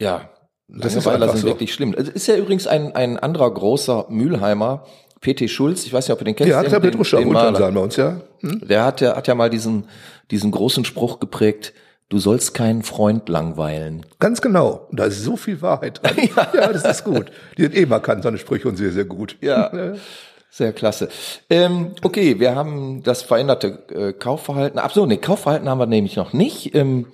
Ja, 0.00 0.30
das 0.66 0.94
Langweiler 0.96 1.28
sind 1.28 1.42
so. 1.42 1.46
wirklich 1.46 1.72
schlimm. 1.72 1.94
Es 1.96 2.08
ist 2.08 2.26
ja 2.26 2.36
übrigens 2.36 2.66
ein, 2.66 2.94
ein 2.94 3.18
anderer 3.18 3.52
großer 3.52 4.06
Mülheimer, 4.08 4.84
P.T. 5.20 5.46
Schulz, 5.48 5.86
ich 5.86 5.92
weiß 5.92 6.08
nicht, 6.08 6.14
ob 6.14 6.20
ihr 6.22 6.24
den 6.24 6.34
kennt. 6.34 6.50
Ja, 6.50 6.58
hat 6.58 6.72
der 6.72 6.80
Petruscha 6.80 7.18
sein 7.18 7.74
bei 7.74 7.80
uns, 7.80 7.96
ja. 7.96 8.20
Hm? 8.40 8.62
Der 8.66 8.84
hat 8.84 9.00
ja, 9.00 9.16
hat 9.16 9.28
ja 9.28 9.34
mal 9.34 9.50
diesen, 9.50 9.84
diesen 10.30 10.50
großen 10.50 10.84
Spruch 10.84 11.20
geprägt, 11.20 11.72
Du 12.10 12.18
sollst 12.18 12.54
keinen 12.54 12.82
Freund 12.82 13.28
langweilen. 13.28 14.04
Ganz 14.18 14.40
genau. 14.42 14.88
Da 14.90 15.04
ist 15.04 15.22
so 15.22 15.36
viel 15.36 15.62
Wahrheit 15.62 16.02
dran. 16.02 16.16
ja. 16.36 16.48
ja, 16.52 16.72
das 16.72 16.84
ist 16.84 17.04
gut. 17.04 17.30
Die 17.56 17.62
sind 17.62 17.76
eh 17.76 17.86
markant, 17.86 18.24
seine 18.24 18.36
Sprüche 18.36 18.68
und 18.68 18.76
sehr, 18.76 18.90
sehr 18.90 19.04
gut. 19.06 19.36
Ja. 19.40 19.94
Sehr 20.52 20.72
klasse. 20.72 21.08
Ähm, 21.48 21.92
okay, 22.02 22.40
wir 22.40 22.56
haben 22.56 23.04
das 23.04 23.22
veränderte 23.22 23.84
äh, 23.94 24.12
Kaufverhalten. 24.12 24.80
Ach 24.82 24.92
so, 24.92 25.06
nee, 25.06 25.18
Kaufverhalten 25.18 25.68
haben 25.68 25.78
wir 25.78 25.86
nämlich 25.86 26.16
noch 26.16 26.32
nicht. 26.32 26.74
Ähm, 26.74 27.06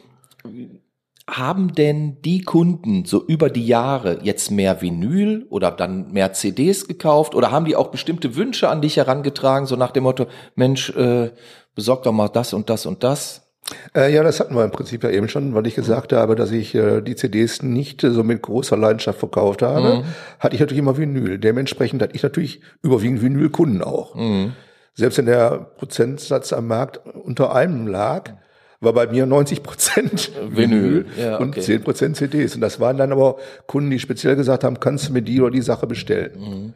haben 1.28 1.74
denn 1.74 2.22
die 2.22 2.40
Kunden 2.40 3.04
so 3.04 3.22
über 3.22 3.50
die 3.50 3.66
Jahre 3.66 4.20
jetzt 4.22 4.50
mehr 4.50 4.80
Vinyl 4.80 5.46
oder 5.50 5.70
dann 5.70 6.12
mehr 6.12 6.32
CDs 6.32 6.88
gekauft 6.88 7.34
oder 7.34 7.50
haben 7.50 7.66
die 7.66 7.76
auch 7.76 7.88
bestimmte 7.88 8.36
Wünsche 8.36 8.70
an 8.70 8.80
dich 8.80 8.96
herangetragen, 8.96 9.66
so 9.66 9.76
nach 9.76 9.90
dem 9.90 10.04
Motto, 10.04 10.28
Mensch, 10.54 10.88
äh, 10.96 11.30
besorg 11.74 12.04
doch 12.04 12.12
mal 12.12 12.28
das 12.28 12.54
und 12.54 12.70
das 12.70 12.86
und 12.86 13.04
das? 13.04 13.45
Äh, 13.94 14.12
ja, 14.12 14.22
das 14.22 14.40
hatten 14.40 14.54
wir 14.54 14.64
im 14.64 14.70
Prinzip 14.70 15.02
ja 15.02 15.10
eben 15.10 15.28
schon, 15.28 15.54
weil 15.54 15.66
ich 15.66 15.74
gesagt 15.74 16.12
habe, 16.12 16.36
dass 16.36 16.52
ich 16.52 16.74
äh, 16.74 17.00
die 17.00 17.16
CDs 17.16 17.62
nicht 17.62 18.04
äh, 18.04 18.10
so 18.10 18.22
mit 18.22 18.42
großer 18.42 18.76
Leidenschaft 18.76 19.18
verkauft 19.18 19.62
habe, 19.62 19.98
mhm. 19.98 20.04
hatte 20.38 20.54
ich 20.54 20.60
natürlich 20.60 20.80
immer 20.80 20.96
Vinyl. 20.96 21.38
Dementsprechend 21.38 22.02
hatte 22.02 22.14
ich 22.14 22.22
natürlich 22.22 22.60
überwiegend 22.82 23.22
Vinyl-Kunden 23.22 23.82
auch. 23.82 24.14
Mhm. 24.14 24.52
Selbst 24.94 25.18
wenn 25.18 25.26
der 25.26 25.72
Prozentsatz 25.76 26.52
am 26.52 26.68
Markt 26.68 27.00
unter 27.14 27.54
einem 27.54 27.86
lag, 27.86 28.32
war 28.80 28.92
bei 28.92 29.06
mir 29.06 29.26
90 29.26 29.62
Prozent 29.62 30.30
Vinyl, 30.48 30.56
Vinyl 30.56 31.06
ja, 31.18 31.34
okay. 31.34 31.42
und 31.42 31.62
10 31.62 31.82
Prozent 31.82 32.16
CDs. 32.16 32.54
Und 32.54 32.60
das 32.60 32.78
waren 32.78 32.96
dann 32.96 33.12
aber 33.12 33.36
Kunden, 33.66 33.90
die 33.90 33.98
speziell 33.98 34.36
gesagt 34.36 34.64
haben, 34.64 34.80
kannst 34.80 35.08
du 35.08 35.12
mir 35.12 35.22
die 35.22 35.40
oder 35.40 35.50
die 35.50 35.62
Sache 35.62 35.86
bestellen. 35.86 36.74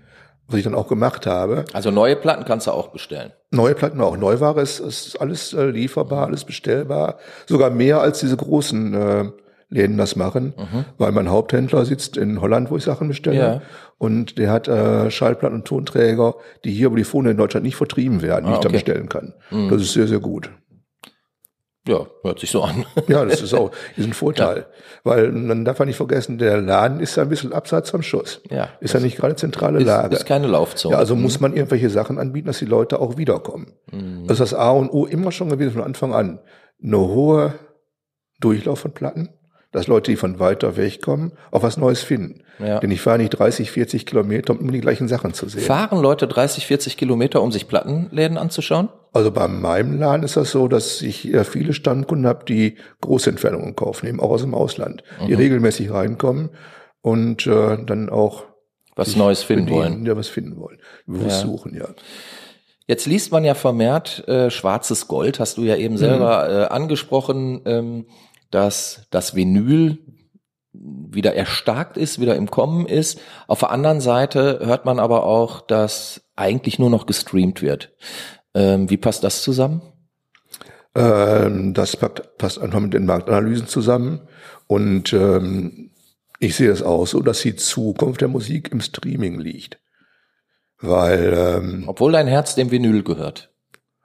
Was 0.51 0.59
ich 0.59 0.65
dann 0.65 0.75
auch 0.75 0.89
gemacht 0.89 1.27
habe. 1.27 1.65
Also 1.73 1.91
neue 1.91 2.17
Platten 2.17 2.45
kannst 2.45 2.67
du 2.67 2.73
auch 2.73 2.89
bestellen. 2.89 3.33
Neue 3.51 3.75
Platten 3.75 4.01
auch. 4.01 4.17
Neuware 4.17 4.61
ist, 4.61 4.81
ist 4.81 5.21
alles 5.21 5.53
äh, 5.53 5.67
lieferbar, 5.67 6.27
alles 6.27 6.45
bestellbar. 6.45 7.19
Sogar 7.47 7.71
mehr 7.71 8.01
als 8.01 8.21
diese 8.21 8.37
großen 8.37 8.95
äh, 8.95 9.25
Läden 9.71 9.97
das 9.97 10.17
machen, 10.17 10.53
mhm. 10.57 10.85
weil 10.99 11.13
mein 11.13 11.31
Haupthändler 11.31 11.85
sitzt 11.85 12.17
in 12.17 12.41
Holland, 12.41 12.71
wo 12.71 12.77
ich 12.77 12.83
Sachen 12.83 13.07
bestelle. 13.07 13.39
Ja. 13.39 13.63
Und 13.99 14.37
der 14.37 14.51
hat 14.51 14.67
äh, 14.67 15.11
Schallplatten 15.11 15.59
und 15.59 15.65
Tonträger, 15.65 16.35
die 16.65 16.73
hier 16.73 16.89
über 16.89 16.97
die 16.97 17.05
Phone 17.05 17.27
in 17.27 17.37
Deutschland 17.37 17.65
nicht 17.65 17.77
vertrieben 17.77 18.21
werden, 18.21 18.47
die 18.47 18.53
ah, 18.53 18.55
ich 18.55 18.61
dann 18.61 18.73
bestellen 18.73 19.09
kann. 19.09 19.35
Mhm. 19.51 19.69
Das 19.69 19.81
ist 19.81 19.93
sehr, 19.93 20.09
sehr 20.09 20.19
gut. 20.19 20.51
Ja, 21.91 22.07
hört 22.23 22.39
sich 22.39 22.53
so 22.53 22.63
an. 22.63 22.87
ja, 23.09 23.25
das 23.25 23.43
ist 23.43 23.53
auch 23.53 23.73
ist 23.97 24.07
ein 24.07 24.13
Vorteil. 24.13 24.59
Ja. 24.59 24.67
Weil 25.03 25.33
man 25.33 25.65
darf 25.65 25.81
man 25.81 25.89
nicht 25.89 25.97
vergessen, 25.97 26.39
der 26.39 26.61
Laden 26.61 27.01
ist 27.01 27.17
ja 27.17 27.25
ein 27.25 27.29
bisschen 27.29 27.53
abseits 27.53 27.91
vom 27.91 28.03
Schuss. 28.03 28.41
Ja. 28.49 28.69
Ist 28.79 28.95
ja 28.95 29.01
nicht 29.01 29.17
gerade 29.17 29.35
zentrale 29.35 29.81
ist, 29.81 29.87
Lage. 29.87 30.15
Ist 30.15 30.25
keine 30.25 30.47
Laufzone. 30.47 30.95
Ja, 30.95 30.99
also 31.01 31.17
mhm. 31.17 31.23
muss 31.23 31.41
man 31.41 31.53
irgendwelche 31.53 31.91
Sachen 31.91 32.19
anbieten, 32.19 32.47
dass 32.47 32.59
die 32.59 32.65
Leute 32.65 33.01
auch 33.01 33.17
wiederkommen. 33.17 33.73
Mhm. 33.91 34.29
Das 34.29 34.39
ist 34.39 34.53
das 34.53 34.55
A 34.55 34.71
und 34.71 34.91
O 34.91 35.05
immer 35.05 35.33
schon 35.33 35.49
gewesen 35.49 35.73
von 35.73 35.83
Anfang 35.83 36.15
an. 36.15 36.39
Eine 36.81 36.99
hohe 36.99 37.55
Durchlauf 38.39 38.79
von 38.79 38.93
Platten 38.93 39.31
dass 39.73 39.87
Leute, 39.87 40.11
die 40.11 40.17
von 40.17 40.39
weiter 40.39 40.77
weg 40.77 41.01
kommen, 41.01 41.33
auch 41.51 41.63
was 41.63 41.77
Neues 41.77 42.03
finden. 42.03 42.43
Ja. 42.59 42.81
Denn 42.81 42.91
ich 42.91 43.01
fahre 43.01 43.19
nicht 43.19 43.31
30, 43.31 43.71
40 43.71 44.05
Kilometer, 44.05 44.59
um 44.59 44.71
die 44.71 44.81
gleichen 44.81 45.09
Sachen 45.09 45.33
zu 45.33 45.49
sehen. 45.49 45.63
Fahren 45.63 46.01
Leute 46.01 46.27
30, 46.29 46.67
40 46.67 46.97
Kilometer, 46.97 47.41
um 47.43 47.53
sich 47.53 47.69
Plattenläden 47.69 48.37
anzuschauen? 48.37 48.89
Also 49.13 49.31
bei 49.31 49.49
meinem 49.49 49.99
Laden 49.99 50.23
ist 50.25 50.37
das 50.37 50.51
so, 50.51 50.69
dass 50.69 51.03
ich 51.03 51.31
viele 51.45 51.73
Standkunden 51.73 52.27
habe, 52.27 52.45
die 52.45 52.77
große 53.01 53.31
Entfernungen 53.31 53.77
kaufen, 53.77 54.07
eben 54.07 54.21
auch 54.21 54.31
aus 54.31 54.43
dem 54.43 54.55
Ausland, 54.55 55.03
mhm. 55.21 55.27
die 55.29 55.35
regelmäßig 55.35 55.91
reinkommen 55.91 56.51
und 57.01 57.47
äh, 57.47 57.79
dann 57.85 58.11
auch 58.11 58.45
was 58.97 59.17
Neues 59.17 59.43
finden 59.43 59.67
bedienen, 59.67 59.83
wollen. 59.83 60.07
Ja, 60.07 60.17
was 60.17 60.29
finden 60.29 60.57
wollen. 60.59 60.79
Bewusst 61.07 61.43
ja. 61.43 61.47
suchen, 61.47 61.75
ja. 61.75 61.89
Jetzt 62.87 63.07
liest 63.07 63.31
man 63.31 63.45
ja 63.45 63.55
vermehrt 63.55 64.27
äh, 64.29 64.51
schwarzes 64.51 65.07
Gold, 65.07 65.39
hast 65.39 65.59
du 65.59 65.63
ja 65.63 65.77
eben 65.77 65.97
selber 65.97 66.49
mhm. 66.49 66.55
äh, 66.55 66.65
angesprochen. 66.67 67.61
Ähm, 67.65 68.07
dass 68.51 69.07
das 69.11 69.35
Vinyl 69.35 69.99
wieder 70.73 71.35
erstarkt 71.35 71.97
ist, 71.97 72.21
wieder 72.21 72.37
im 72.37 72.51
Kommen 72.51 72.87
ist. 72.87 73.21
Auf 73.49 73.61
der 73.61 73.71
anderen 73.71 74.01
Seite 74.01 74.61
hört 74.63 74.85
man 74.85 74.99
aber 74.99 75.25
auch, 75.25 75.61
dass 75.61 76.23
eigentlich 76.37 76.79
nur 76.79 76.91
noch 76.91 77.07
gestreamt 77.07 77.61
wird. 77.63 77.93
Ähm, 78.55 78.89
wie 78.89 78.97
passt 78.97 79.25
das 79.25 79.43
zusammen? 79.43 79.83
Ähm, 80.95 81.75
das 81.75 81.97
passt 81.97 82.61
einfach 82.61 82.81
mit 82.81 82.95
den 82.95 83.07
Marktanalysen 83.07 83.67
zusammen. 83.67 84.21
Und 84.67 85.13
ähm, 85.13 85.91
ich 86.39 86.57
sehe 86.57 86.71
es 86.71 86.83
auch 86.83 87.07
so, 87.07 87.21
dass 87.21 87.43
die 87.43 87.57
Zukunft 87.57 88.21
der 88.21 88.29
Musik 88.29 88.71
im 88.73 88.81
Streaming 88.81 89.39
liegt. 89.39 89.79
Weil 90.81 91.35
ähm, 91.37 91.85
obwohl 91.87 92.13
dein 92.13 92.27
Herz 92.27 92.55
dem 92.55 92.71
Vinyl 92.71 93.03
gehört 93.03 93.51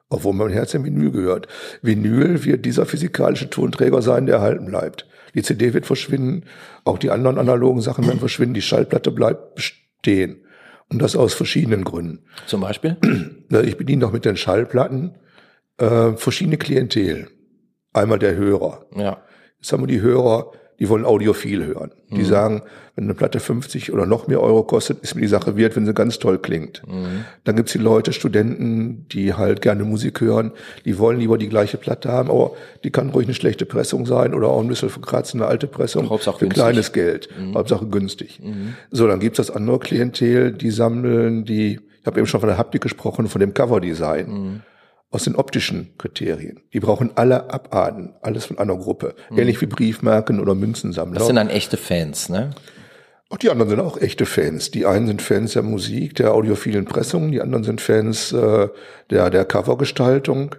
obwohl 0.10 0.34
mein 0.34 0.50
Herz 0.50 0.74
im 0.74 0.84
Vinyl 0.84 1.12
gehört. 1.12 1.48
Vinyl 1.82 2.44
wird 2.46 2.65
dieser 2.65 2.86
physikalische 2.86 3.50
Tonträger 3.50 4.02
sein, 4.02 4.26
der 4.26 4.36
erhalten 4.36 4.65
bleibt. 4.65 5.08
Die 5.34 5.41
CD 5.41 5.74
wird 5.74 5.86
verschwinden, 5.86 6.46
auch 6.84 6.98
die 6.98 7.12
anderen 7.12 7.38
analogen 7.38 7.82
Sachen 7.82 8.08
werden 8.08 8.20
verschwinden, 8.20 8.54
die 8.54 8.62
Schallplatte 8.62 9.12
bleibt 9.12 9.56
bestehen. 9.56 10.41
Und 10.89 11.02
das 11.02 11.15
aus 11.15 11.34
verschiedenen 11.34 11.84
Gründen. 11.84 12.26
Zum 12.46 12.62
Beispiel? 12.62 12.98
Ich 13.63 13.78
bediene 13.78 14.02
doch 14.02 14.12
mit 14.12 14.24
den 14.24 14.38
Schallplatten 14.38 15.15
äh, 15.78 16.12
verschiedene 16.13 16.58
Klientel. 16.58 17.28
Einmal 17.91 18.20
der 18.20 18.36
Hörer. 18.36 18.86
Ja. 18.96 19.24
Jetzt 19.58 19.72
haben 19.74 19.84
wir 19.84 19.88
die 19.88 20.02
Hörer, 20.02 20.52
die 20.79 20.89
wollen 20.89 21.05
audiophil 21.05 21.65
hören. 21.65 21.91
Die 22.11 22.19
mhm. 22.21 22.25
sagen, 22.25 22.61
wenn 22.95 23.05
eine 23.05 23.13
Platte 23.13 23.39
50 23.39 23.91
oder 23.91 24.05
noch 24.05 24.27
mehr 24.27 24.41
Euro 24.41 24.63
kostet, 24.63 24.99
ist 25.01 25.15
mir 25.15 25.21
die 25.21 25.27
Sache 25.27 25.57
wert, 25.57 25.75
wenn 25.75 25.85
sie 25.85 25.93
ganz 25.93 26.19
toll 26.19 26.38
klingt. 26.38 26.81
Mhm. 26.88 27.25
Dann 27.43 27.55
gibt's 27.55 27.73
die 27.73 27.77
Leute, 27.77 28.13
Studenten, 28.13 29.05
die 29.11 29.33
halt 29.33 29.61
gerne 29.61 29.83
Musik 29.83 30.21
hören, 30.21 30.51
die 30.85 30.97
wollen 30.97 31.19
lieber 31.19 31.38
die 31.38 31.49
gleiche 31.49 31.77
Platte 31.77 32.11
haben, 32.11 32.29
aber 32.29 32.51
die 32.83 32.91
kann 32.91 33.09
ruhig 33.09 33.27
eine 33.27 33.33
schlechte 33.33 33.65
Pressung 33.65 34.05
sein 34.05 34.33
oder 34.33 34.49
auch 34.49 34.61
ein 34.61 34.67
bisschen 34.67 34.89
verkratzende 34.89 35.45
alte 35.47 35.67
Pressung 35.67 36.09
Hauptsache 36.09 36.39
für 36.39 36.45
günstig. 36.45 36.63
kleines 36.63 36.91
Geld. 36.93 37.29
Mhm. 37.38 37.55
Hauptsache 37.55 37.88
günstig. 37.88 38.39
Mhm. 38.41 38.75
So, 38.91 39.07
dann 39.07 39.19
gibt's 39.19 39.38
das 39.38 39.51
andere 39.51 39.79
Klientel, 39.79 40.51
die 40.51 40.71
sammeln, 40.71 41.45
die, 41.45 41.79
ich 42.01 42.05
habe 42.05 42.19
eben 42.19 42.27
schon 42.27 42.39
von 42.39 42.49
der 42.49 42.57
Haptik 42.57 42.81
gesprochen, 42.81 43.27
von 43.27 43.39
dem 43.39 43.53
Coverdesign. 43.53 44.61
Aus 45.15 45.23
den 45.23 45.38
optischen 45.38 45.97
Kriterien. 45.97 46.60
Die 46.73 46.82
brauchen 46.82 47.12
alle 47.15 47.49
Abarten, 47.49 48.15
alles 48.21 48.47
von 48.47 48.58
einer 48.58 48.75
Gruppe. 48.75 49.15
Mhm. 49.30 49.39
Ähnlich 49.39 49.62
wie 49.62 49.65
Briefmarken 49.65 50.41
oder 50.41 50.56
Münzensammler. 50.56 51.19
Das 51.19 51.28
sind 51.28 51.38
dann 51.38 51.49
echte 51.49 51.78
Fans, 51.78 52.28
ne? 52.28 52.49
Auch 53.30 53.38
die 53.38 53.49
anderen 53.49 53.69
sind 53.69 53.80
auch 53.80 53.97
echte 53.97 54.25
Fans. 54.25 54.71
Die 54.71 54.86
einen 54.86 55.08
sind 55.08 55.21
Fans 55.21 55.54
der 55.54 55.63
Musik, 55.63 56.15
der 56.15 56.34
audiophilen 56.34 56.84
Pressungen, 56.84 57.32
die 57.32 57.39
anderen 57.39 57.63
sind 57.63 57.80
Fans 57.80 58.34
äh, 58.34 58.67
der, 59.10 59.30
der 59.30 59.45
Covergestaltung. 59.45 60.56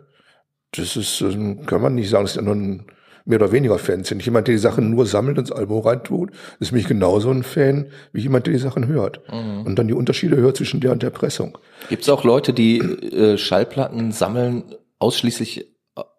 Das 0.72 0.96
ist, 0.96 1.22
kann 1.66 1.82
man 1.82 1.94
nicht 1.94 2.08
sagen, 2.08 2.24
dass 2.24 2.32
die 2.32 2.38
anderen 2.38 2.86
mehr 3.26 3.40
oder 3.40 3.52
weniger 3.52 3.78
Fans 3.78 4.08
sind. 4.08 4.24
Jemand, 4.24 4.48
der 4.48 4.54
die 4.54 4.60
Sachen 4.60 4.90
nur 4.90 5.04
sammelt 5.04 5.36
ins 5.36 5.52
Album 5.52 5.80
reintut, 5.80 6.30
ist 6.60 6.72
mich 6.72 6.86
genauso 6.86 7.30
ein 7.30 7.42
Fan 7.42 7.86
wie 8.12 8.22
jemand, 8.22 8.46
der 8.46 8.54
die 8.54 8.60
Sachen 8.60 8.86
hört. 8.86 9.20
Mhm. 9.30 9.66
Und 9.66 9.78
dann 9.78 9.88
die 9.88 9.94
Unterschiede 9.94 10.36
hört 10.36 10.56
zwischen 10.56 10.80
der 10.80 10.92
und 10.92 11.02
der 11.02 11.10
Pressung. 11.10 11.58
Gibt 11.88 12.04
es 12.04 12.08
auch 12.08 12.24
Leute, 12.24 12.52
die 12.52 12.78
äh, 12.78 13.36
Schallplatten 13.36 14.12
sammeln 14.12 14.64
ausschließlich 14.98 15.66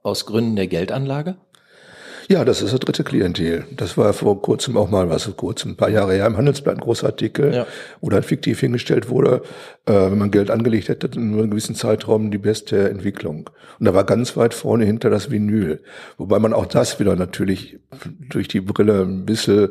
aus 0.04 0.26
Gründen 0.26 0.56
der 0.56 0.68
Geldanlage? 0.68 1.38
Ja, 2.30 2.44
das 2.44 2.62
ist 2.62 2.74
das 2.74 2.80
dritte 2.82 3.06
Klientel. 3.06 3.66
Das 3.72 3.98
war 3.98 4.12
vor 4.12 4.42
kurzem 4.42 4.76
auch 4.76 4.90
mal, 4.90 5.10
was 5.10 5.24
vor 5.24 5.36
kurzem, 5.36 5.72
ein 5.72 5.76
paar 5.78 5.90
Jahre 5.90 6.14
her 6.14 6.28
im 6.28 6.36
Handelsblatt 6.36 6.76
ein 6.76 6.82
großer 6.82 7.08
Artikel, 7.08 7.54
ja. 7.54 7.68
wo 8.02 8.10
dann 8.10 8.22
fiktiv 8.22 8.60
hingestellt 8.60 9.10
wurde, 9.10 9.44
äh, 9.86 9.94
wenn 9.94 10.18
man 10.18 10.32
Geld 10.32 10.52
angelegt 10.52 10.90
hätte, 10.90 11.08
in 11.08 11.34
einem 11.34 11.50
gewissen 11.50 11.76
Zeitraum 11.76 12.30
die 12.30 12.38
beste 12.38 12.90
Entwicklung. 12.90 13.50
Und 13.80 13.86
da 13.86 13.94
war 13.94 14.04
ganz 14.04 14.36
weit 14.36 14.54
vorne 14.54 14.84
hinter 14.84 15.10
das 15.10 15.32
Vinyl. 15.32 15.82
Wobei 16.18 16.38
man 16.40 16.52
auch 16.52 16.66
das 16.66 17.00
wieder 17.00 17.16
natürlich 17.16 17.80
durch 18.30 18.50
die 18.50 18.60
Brille 18.60 19.04
ein 19.04 19.26
bisschen 19.26 19.70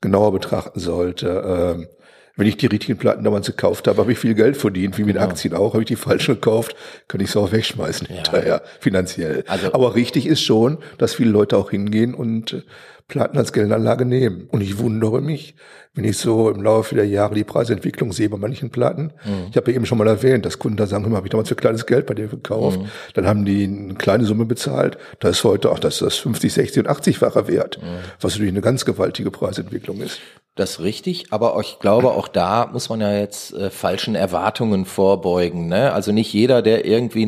genauer 0.00 0.30
betrachten 0.32 0.78
sollte. 0.78 1.28
Äh, 1.76 1.95
wenn 2.36 2.46
ich 2.46 2.56
die 2.56 2.66
richtigen 2.66 2.98
Platten 2.98 3.24
damals 3.24 3.46
gekauft 3.46 3.88
habe, 3.88 3.98
habe 3.98 4.12
ich 4.12 4.18
viel 4.18 4.34
Geld 4.34 4.56
verdient, 4.56 4.98
wie 4.98 5.04
mit 5.04 5.16
genau. 5.16 5.28
Aktien 5.28 5.54
auch. 5.54 5.72
Habe 5.72 5.82
ich 5.82 5.88
die 5.88 5.96
falschen 5.96 6.34
gekauft, 6.34 6.76
kann 7.08 7.20
ich 7.20 7.30
sie 7.30 7.40
auch 7.40 7.50
wegschmeißen 7.50 8.06
ja. 8.08 8.14
hinterher, 8.16 8.62
finanziell. 8.78 9.44
Also, 9.48 9.72
Aber 9.72 9.94
richtig 9.94 10.26
ist 10.26 10.42
schon, 10.42 10.78
dass 10.98 11.14
viele 11.14 11.30
Leute 11.30 11.56
auch 11.56 11.70
hingehen 11.70 12.14
und 12.14 12.52
äh, 12.52 12.62
Platten 13.08 13.38
als 13.38 13.52
Geldanlage 13.52 14.04
nehmen. 14.04 14.48
Und 14.50 14.62
ich 14.62 14.78
wundere 14.78 15.20
mich, 15.20 15.54
wenn 15.94 16.04
ich 16.04 16.18
so 16.18 16.50
im 16.50 16.62
Laufe 16.62 16.96
der 16.96 17.06
Jahre 17.06 17.34
die 17.34 17.44
Preisentwicklung 17.44 18.12
sehe 18.12 18.28
bei 18.28 18.36
manchen 18.36 18.70
Platten. 18.70 19.12
Mhm. 19.24 19.46
Ich 19.50 19.56
habe 19.56 19.70
ja 19.70 19.76
eben 19.76 19.86
schon 19.86 19.98
mal 19.98 20.08
erwähnt, 20.08 20.44
dass 20.44 20.58
Kunden 20.58 20.76
da 20.76 20.86
sagen, 20.86 21.04
hör 21.04 21.10
mal, 21.10 21.18
habe 21.18 21.26
ich 21.26 21.30
damals 21.30 21.48
für 21.48 21.54
kleines 21.54 21.86
Geld 21.86 22.06
bei 22.06 22.14
dir 22.14 22.26
gekauft. 22.26 22.80
Mhm. 22.80 22.88
Dann 23.14 23.26
haben 23.26 23.44
die 23.44 23.64
eine 23.64 23.94
kleine 23.94 24.24
Summe 24.24 24.44
bezahlt. 24.44 24.98
Da 25.20 25.28
ist 25.28 25.44
heute 25.44 25.70
auch 25.70 25.78
das, 25.78 26.00
das 26.00 26.16
50, 26.16 26.52
60 26.52 26.84
und 26.84 26.90
80-fache 26.90 27.46
Wert, 27.46 27.80
mhm. 27.80 27.86
was 28.20 28.34
natürlich 28.34 28.52
eine 28.52 28.60
ganz 28.60 28.84
gewaltige 28.84 29.30
Preisentwicklung 29.30 30.00
ist. 30.00 30.20
Das 30.56 30.70
ist 30.70 30.80
richtig, 30.80 31.32
aber 31.32 31.58
ich 31.60 31.78
glaube, 31.80 32.12
auch 32.12 32.28
da 32.28 32.66
muss 32.72 32.88
man 32.88 33.02
ja 33.02 33.12
jetzt 33.12 33.52
äh, 33.52 33.68
falschen 33.68 34.14
Erwartungen 34.14 34.86
vorbeugen. 34.86 35.68
Ne? 35.68 35.92
Also 35.92 36.12
nicht 36.12 36.32
jeder, 36.32 36.62
der 36.62 36.86
irgendwie 36.86 37.26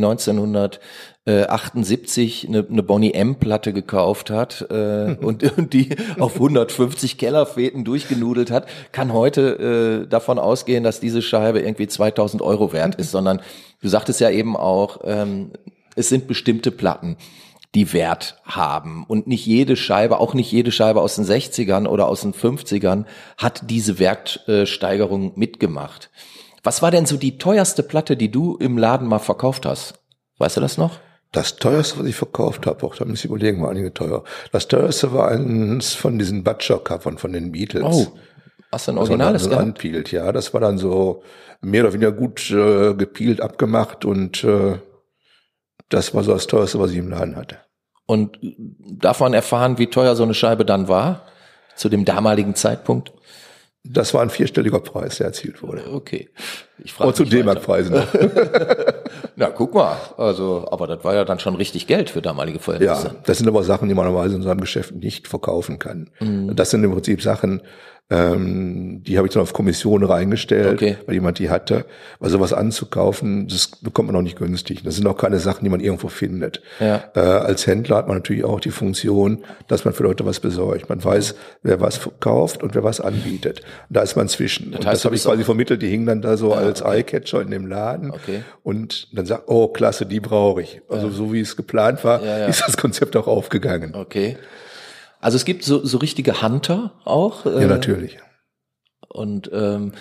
1978 1.29 2.49
eine, 2.49 2.67
eine 2.69 2.83
Bonnie 2.83 3.13
M-Platte 3.13 3.73
gekauft 3.73 4.31
hat 4.31 4.67
äh, 4.71 5.17
und, 5.21 5.43
und 5.59 5.73
die 5.73 5.91
auf 6.19 6.35
150 6.35 7.19
Kellerfäten 7.19 7.85
durchgenudelt 7.85 8.51
hat, 8.51 8.67
kann 8.93 9.13
heute 9.13 10.05
äh, 10.05 10.09
davon 10.09 10.39
ausgehen, 10.39 10.85
dass 10.85 11.01
diese 11.01 11.21
Scheibe 11.21 11.61
irgendwie 11.61 11.87
2000 11.87 12.43
Euro 12.43 12.73
wert 12.73 12.95
ist, 12.95 13.11
sondern 13.11 13.41
du 13.83 13.89
sagtest 13.89 14.21
ja 14.21 14.31
eben 14.31 14.57
auch, 14.57 15.01
ähm, 15.05 15.53
es 15.97 16.09
sind 16.09 16.27
bestimmte 16.27 16.71
Platten 16.71 17.17
die 17.75 17.93
Wert 17.93 18.41
haben. 18.45 19.05
Und 19.07 19.27
nicht 19.27 19.45
jede 19.45 19.77
Scheibe, 19.77 20.19
auch 20.19 20.33
nicht 20.33 20.51
jede 20.51 20.73
Scheibe 20.73 21.03
aus 21.03 21.17
den 21.17 21.27
60ern 21.27 21.87
oder 21.87 22.09
aus 22.09 22.23
den 22.23 22.33
50ern 22.33 23.05
hat 23.37 23.69
diese 23.69 23.99
Wertsteigerung 23.99 25.33
mitgemacht. 25.37 26.11
Was 26.63 26.81
war 26.81 26.91
denn 26.91 27.05
so 27.05 27.19
die 27.19 27.37
teuerste 27.37 27.83
Platte, 27.83 28.17
die 28.17 28.31
du 28.31 28.57
im 28.57 28.79
Laden 28.79 29.07
mal 29.07 29.19
verkauft 29.19 29.67
hast? 29.67 30.01
Weißt 30.39 30.57
du 30.57 30.61
das 30.63 30.79
noch? 30.79 30.99
Das 31.33 31.57
teuerste, 31.57 31.99
was 31.99 32.07
ich 32.07 32.17
verkauft 32.17 32.67
habe, 32.67 32.87
auch 32.87 32.97
da 32.97 33.05
muss 33.05 33.19
ich 33.21 33.27
überlegen, 33.27 33.63
war 33.63 33.71
einige 33.71 33.93
teuer. 33.93 34.25
Das 34.51 34.67
teuerste 34.67 35.13
war 35.13 35.29
eins 35.29 35.93
von 35.93 36.19
diesen 36.19 36.43
Butcher-Covern 36.43 37.19
von 37.19 37.33
den 37.33 37.53
Beatles. 37.53 37.85
Oh, 37.85 38.19
hast 38.73 38.89
du 38.89 38.93
ein 38.93 38.99
originales 38.99 39.45
so 39.45 39.55
anpielt, 39.55 40.11
ja. 40.11 40.33
Das 40.33 40.55
war 40.55 40.61
dann 40.61 40.79
so 40.79 41.23
mehr 41.61 41.83
oder 41.85 41.93
weniger 41.93 42.13
gut 42.13 42.51
äh, 42.51 42.95
gepielt, 42.95 43.43
abgemacht 43.43 44.07
und 44.07 44.43
äh, 44.43 44.79
das 45.91 46.15
war 46.15 46.25
so 46.25 46.33
das 46.33 46.47
teuerste, 46.47 46.79
was 46.79 46.93
ich 46.93 46.99
im 46.99 47.11
Laden 47.11 47.37
hatte. 47.37 47.59
Und 48.07 48.39
darf 48.41 49.21
man 49.21 49.35
erfahren, 49.35 49.77
wie 49.77 49.89
teuer 49.89 50.17
so 50.17 50.23
eine 50.23 50.35
Scheibe 50.35 50.65
dann 50.65 50.89
war? 50.89 51.27
Zu 51.77 51.91
dem 51.91 52.07
damaligen 52.07 52.55
Zeitpunkt? 52.55 53.13
Das 53.85 54.13
war 54.13 54.23
ein 54.23 54.31
vierstelliger 54.31 54.81
Preis, 54.81 55.19
der 55.19 55.29
erzielt 55.29 55.63
wurde. 55.63 55.83
Okay. 55.93 56.31
Ich 56.79 56.93
frage 56.93 57.15
zu 57.15 57.25
D-Mark-Preisen. 57.25 57.95
Na, 59.37 59.51
guck 59.51 59.75
mal. 59.75 59.97
Also, 60.17 60.67
aber 60.71 60.87
das 60.87 61.05
war 61.05 61.15
ja 61.15 61.25
dann 61.25 61.39
schon 61.39 61.55
richtig 61.55 61.87
Geld 61.87 62.11
für 62.11 62.21
damalige 62.21 62.59
Verhältnisse. 62.59 63.09
Ja, 63.09 63.15
das 63.25 63.39
sind 63.39 63.49
aber 63.49 63.63
Sachen, 63.63 63.89
die 63.89 63.95
man 63.95 64.05
normalerweise 64.05 64.37
in 64.37 64.43
seinem 64.43 64.61
Geschäft 64.61 64.95
nicht 64.95 65.29
verkaufen 65.29 65.79
kann. 65.79 66.11
Mhm. 66.21 66.55
Das 66.55 66.71
sind 66.71 66.85
im 66.85 66.93
Prinzip 66.93 67.23
Sachen, 67.23 67.63
ähm, 68.11 69.03
die 69.07 69.19
habe 69.19 69.29
ich 69.29 69.35
dann 69.35 69.43
auf 69.43 69.53
Kommission 69.53 70.03
reingestellt, 70.03 70.75
okay. 70.75 70.97
weil 71.05 71.15
jemand 71.15 71.39
die 71.39 71.51
hatte. 71.51 71.85
Weil 72.21 72.31
sowas 72.31 72.55
anzukaufen, 72.55 73.49
das 73.49 73.69
bekommt 73.83 74.09
man 74.09 74.17
auch 74.17 74.23
nicht 74.23 74.39
günstig. 74.39 74.83
Das 74.83 74.97
sind 74.97 75.07
auch 75.07 75.17
keine 75.19 75.39
Sachen, 75.39 75.65
die 75.65 75.71
man 75.71 75.81
irgendwo 75.81 76.09
findet. 76.09 76.63
Ja. 76.81 77.05
Äh, 77.15 77.21
als 77.21 77.67
Händler 77.67 77.97
hat 77.97 78.09
man 78.09 78.17
natürlich 78.17 78.45
auch 78.45 78.61
die 78.61 78.71
Funktion, 78.71 79.45
dass 79.67 79.85
man 79.85 79.93
für 79.93 80.05
Leute 80.05 80.25
was 80.25 80.41
besorgt. 80.41 80.89
Man 80.89 81.05
weiß, 81.05 81.35
wer 81.63 81.83
was 81.83 81.99
verkauft 81.99 82.63
und 82.63 82.75
wer 82.75 82.83
was 82.83 83.01
anbietet. 83.01 83.61
Da 83.91 84.01
ist 84.01 84.17
man 84.17 84.29
zwischen. 84.29 84.71
Das, 84.71 84.87
heißt, 84.87 84.95
das 84.95 85.05
habe 85.05 85.15
ich 85.15 85.25
quasi 85.25 85.45
vermittelt. 85.45 85.83
Die 85.83 85.89
hingen 85.89 86.07
dann 86.07 86.23
da 86.23 86.39
so 86.39 86.53
ja, 86.53 86.57
als 86.57 86.81
okay. 86.81 87.01
Eyecatcher 87.01 87.43
in 87.43 87.51
dem 87.51 87.67
Laden. 87.67 88.11
Okay. 88.11 88.43
Und 88.63 89.09
dann 89.13 89.27
sagt, 89.27 89.45
oh 89.49 89.69
klasse, 89.69 90.07
die 90.07 90.21
brauche 90.21 90.63
ich. 90.63 90.81
Also 90.89 91.09
ja. 91.09 91.13
so 91.13 91.33
wie 91.35 91.41
es 91.41 91.57
geplant 91.57 92.05
war, 92.05 92.23
ist 92.49 92.63
das 92.67 92.79
Konzept 92.79 93.17
auch 93.17 93.27
aufgegangen. 93.27 93.95
Okay. 93.95 94.39
Also 95.21 95.37
es 95.37 95.45
gibt 95.45 95.65
so, 95.65 95.85
so 95.85 95.99
richtige 95.99 96.43
Hunter 96.43 96.93
auch. 97.05 97.47
Äh, 97.47 97.63
ja, 97.63 97.67
natürlich. 97.67 98.19
Und 99.09 99.51
ähm, 99.53 99.93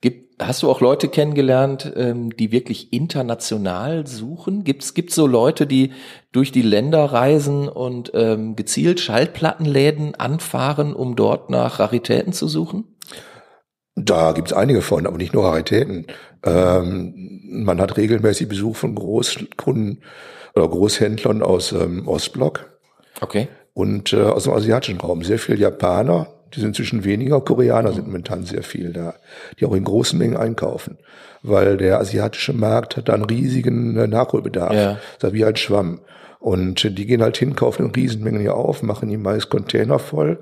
gibt, 0.00 0.42
hast 0.42 0.62
du 0.62 0.70
auch 0.70 0.80
Leute 0.80 1.08
kennengelernt, 1.08 1.92
ähm, 1.96 2.34
die 2.34 2.50
wirklich 2.50 2.92
international 2.92 4.06
suchen? 4.06 4.64
Gibt 4.64 4.82
es 4.82 5.14
so 5.14 5.26
Leute, 5.26 5.66
die 5.66 5.92
durch 6.32 6.50
die 6.50 6.62
Länder 6.62 7.04
reisen 7.04 7.68
und 7.68 8.12
ähm, 8.14 8.56
gezielt 8.56 9.00
Schallplattenläden 9.00 10.14
anfahren, 10.14 10.94
um 10.94 11.16
dort 11.16 11.50
nach 11.50 11.78
Raritäten 11.78 12.32
zu 12.32 12.48
suchen? 12.48 12.84
Da 13.96 14.32
gibt's 14.32 14.52
einige 14.52 14.82
von, 14.82 15.06
aber 15.06 15.18
nicht 15.18 15.34
nur 15.34 15.44
Raritäten. 15.44 16.06
Ähm, 16.42 17.40
man 17.46 17.80
hat 17.80 17.96
regelmäßig 17.96 18.48
Besuch 18.48 18.76
von 18.76 18.94
Großkunden 18.94 20.02
oder 20.56 20.68
Großhändlern 20.68 21.42
aus 21.42 21.72
ähm, 21.72 22.08
Ostblock. 22.08 22.78
Okay 23.20 23.48
und 23.74 24.12
äh, 24.12 24.22
aus 24.22 24.44
dem 24.44 24.54
asiatischen 24.54 25.00
Raum. 25.00 25.22
Sehr 25.22 25.38
viel 25.38 25.60
Japaner, 25.60 26.28
die 26.54 26.60
sind 26.60 26.68
inzwischen 26.68 27.04
weniger, 27.04 27.40
Koreaner 27.40 27.92
sind 27.92 28.06
momentan 28.06 28.44
sehr 28.44 28.62
viel 28.62 28.92
da, 28.92 29.14
die 29.58 29.66
auch 29.66 29.74
in 29.74 29.84
großen 29.84 30.18
Mengen 30.18 30.36
einkaufen, 30.36 30.98
weil 31.42 31.76
der 31.76 31.98
asiatische 31.98 32.52
Markt 32.52 32.96
hat 32.96 33.08
da 33.08 33.14
einen 33.14 33.24
riesigen 33.24 33.96
äh, 33.96 34.06
Nachholbedarf, 34.06 34.72
ja. 34.72 34.98
das 35.18 35.30
ist 35.30 35.34
wie 35.34 35.44
ein 35.44 35.56
Schwamm. 35.56 36.00
Und 36.38 36.84
äh, 36.84 36.90
die 36.90 37.06
gehen 37.06 37.22
halt 37.22 37.36
hin, 37.36 37.56
kaufen 37.56 37.86
in 37.86 37.90
Riesenmengen 37.90 38.40
hier 38.40 38.54
auf, 38.54 38.82
machen 38.82 39.08
die 39.08 39.16
meist 39.16 39.50
Container 39.50 39.98
voll, 39.98 40.38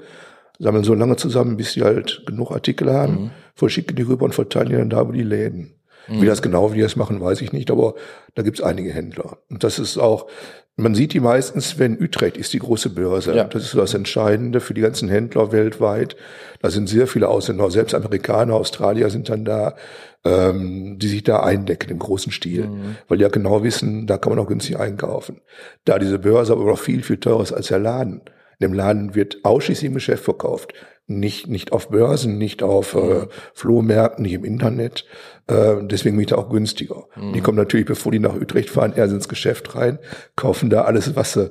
sammeln 0.59 0.85
so 0.85 0.95
lange 0.95 1.17
zusammen, 1.17 1.57
bis 1.57 1.73
sie 1.73 1.83
halt 1.83 2.25
genug 2.27 2.51
Artikel 2.53 2.93
haben, 2.93 3.15
mhm. 3.15 3.31
verschicken 3.55 3.97
die 3.97 4.03
rüber 4.03 4.27
und 4.27 4.35
verteilen 4.35 4.69
die 4.69 4.77
dann 4.77 4.91
da 4.91 5.01
über 5.01 5.13
die 5.13 5.23
Läden. 5.23 5.75
Mhm. 6.09 6.23
Wie 6.23 6.27
das 6.27 6.43
genau, 6.43 6.73
wie 6.73 6.77
die 6.77 6.83
das 6.83 6.97
machen, 6.97 7.21
weiß 7.21 7.41
ich 7.41 7.53
nicht, 7.53 7.71
aber 7.71 7.95
da 8.35 8.43
gibt's 8.43 8.61
einige 8.61 8.93
Händler. 8.93 9.39
Und 9.49 9.65
das 9.65 9.79
ist 9.79 9.99
auch, 9.99 10.27
man 10.77 10.95
sieht 10.95 11.13
die 11.13 11.21
meistens, 11.21 11.79
wenn 11.79 12.01
Utrecht 12.01 12.37
ist 12.39 12.53
die 12.55 12.59
große 12.59 12.91
Börse. 12.91 13.35
Ja. 13.35 13.45
Das 13.45 13.63
ist 13.65 13.75
das 13.75 13.93
Entscheidende 13.93 14.61
für 14.61 14.73
die 14.73 14.81
ganzen 14.81 15.09
Händler 15.09 15.53
weltweit. 15.53 16.17
Da 16.61 16.71
sind 16.71 16.89
sehr 16.89 17.07
viele 17.07 17.29
Ausländer, 17.29 17.71
selbst 17.71 17.95
Amerikaner, 17.95 18.55
Australier 18.55 19.11
sind 19.11 19.29
dann 19.29 19.45
da, 19.45 19.77
ähm, 20.25 20.99
die 20.99 21.09
sich 21.09 21.25
da 21.25 21.41
eindecken 21.41 21.91
im 21.91 21.99
großen 21.99 22.33
Stil, 22.33 22.69
mhm. 22.69 22.97
weil 23.09 23.19
die 23.19 23.23
ja 23.23 23.29
genau 23.29 23.63
wissen, 23.63 24.07
da 24.07 24.17
kann 24.17 24.35
man 24.35 24.39
auch 24.39 24.49
günstig 24.49 24.79
einkaufen. 24.79 25.43
Da 25.85 25.99
diese 25.99 26.19
Börse 26.19 26.53
aber 26.53 26.65
noch 26.65 26.79
viel, 26.79 27.03
viel 27.03 27.19
teurer 27.19 27.43
ist 27.43 27.53
als 27.53 27.69
der 27.69 27.79
Laden. 27.79 28.23
In 28.59 28.69
dem 28.69 28.73
Laden 28.73 29.15
wird 29.15 29.45
ausschließlich 29.45 29.89
im 29.89 29.95
Geschäft 29.95 30.25
verkauft. 30.25 30.73
Nicht, 31.09 31.49
nicht 31.49 31.73
auf 31.73 31.89
Börsen, 31.89 32.39
nicht 32.39 32.63
auf 32.63 32.95
äh, 32.95 32.99
mhm. 32.99 33.29
Flohmärkten, 33.55 34.23
nicht 34.23 34.35
im 34.35 34.45
Internet. 34.45 35.05
Äh, 35.47 35.77
deswegen 35.83 36.17
bin 36.17 36.23
ich 36.23 36.31
da 36.31 36.37
auch 36.37 36.49
günstiger. 36.49 37.05
Mhm. 37.17 37.33
Die 37.33 37.41
kommen 37.41 37.59
natürlich, 37.59 37.87
bevor 37.87 38.13
die 38.13 38.21
nach 38.21 38.35
Utrecht 38.35 38.71
fahren, 38.71 38.93
erst 38.95 39.13
ins 39.13 39.29
Geschäft 39.29 39.75
rein, 39.75 39.99
kaufen 40.37 40.71
da 40.71 40.83
alles, 40.83 41.15
was 41.17 41.33
sie 41.33 41.51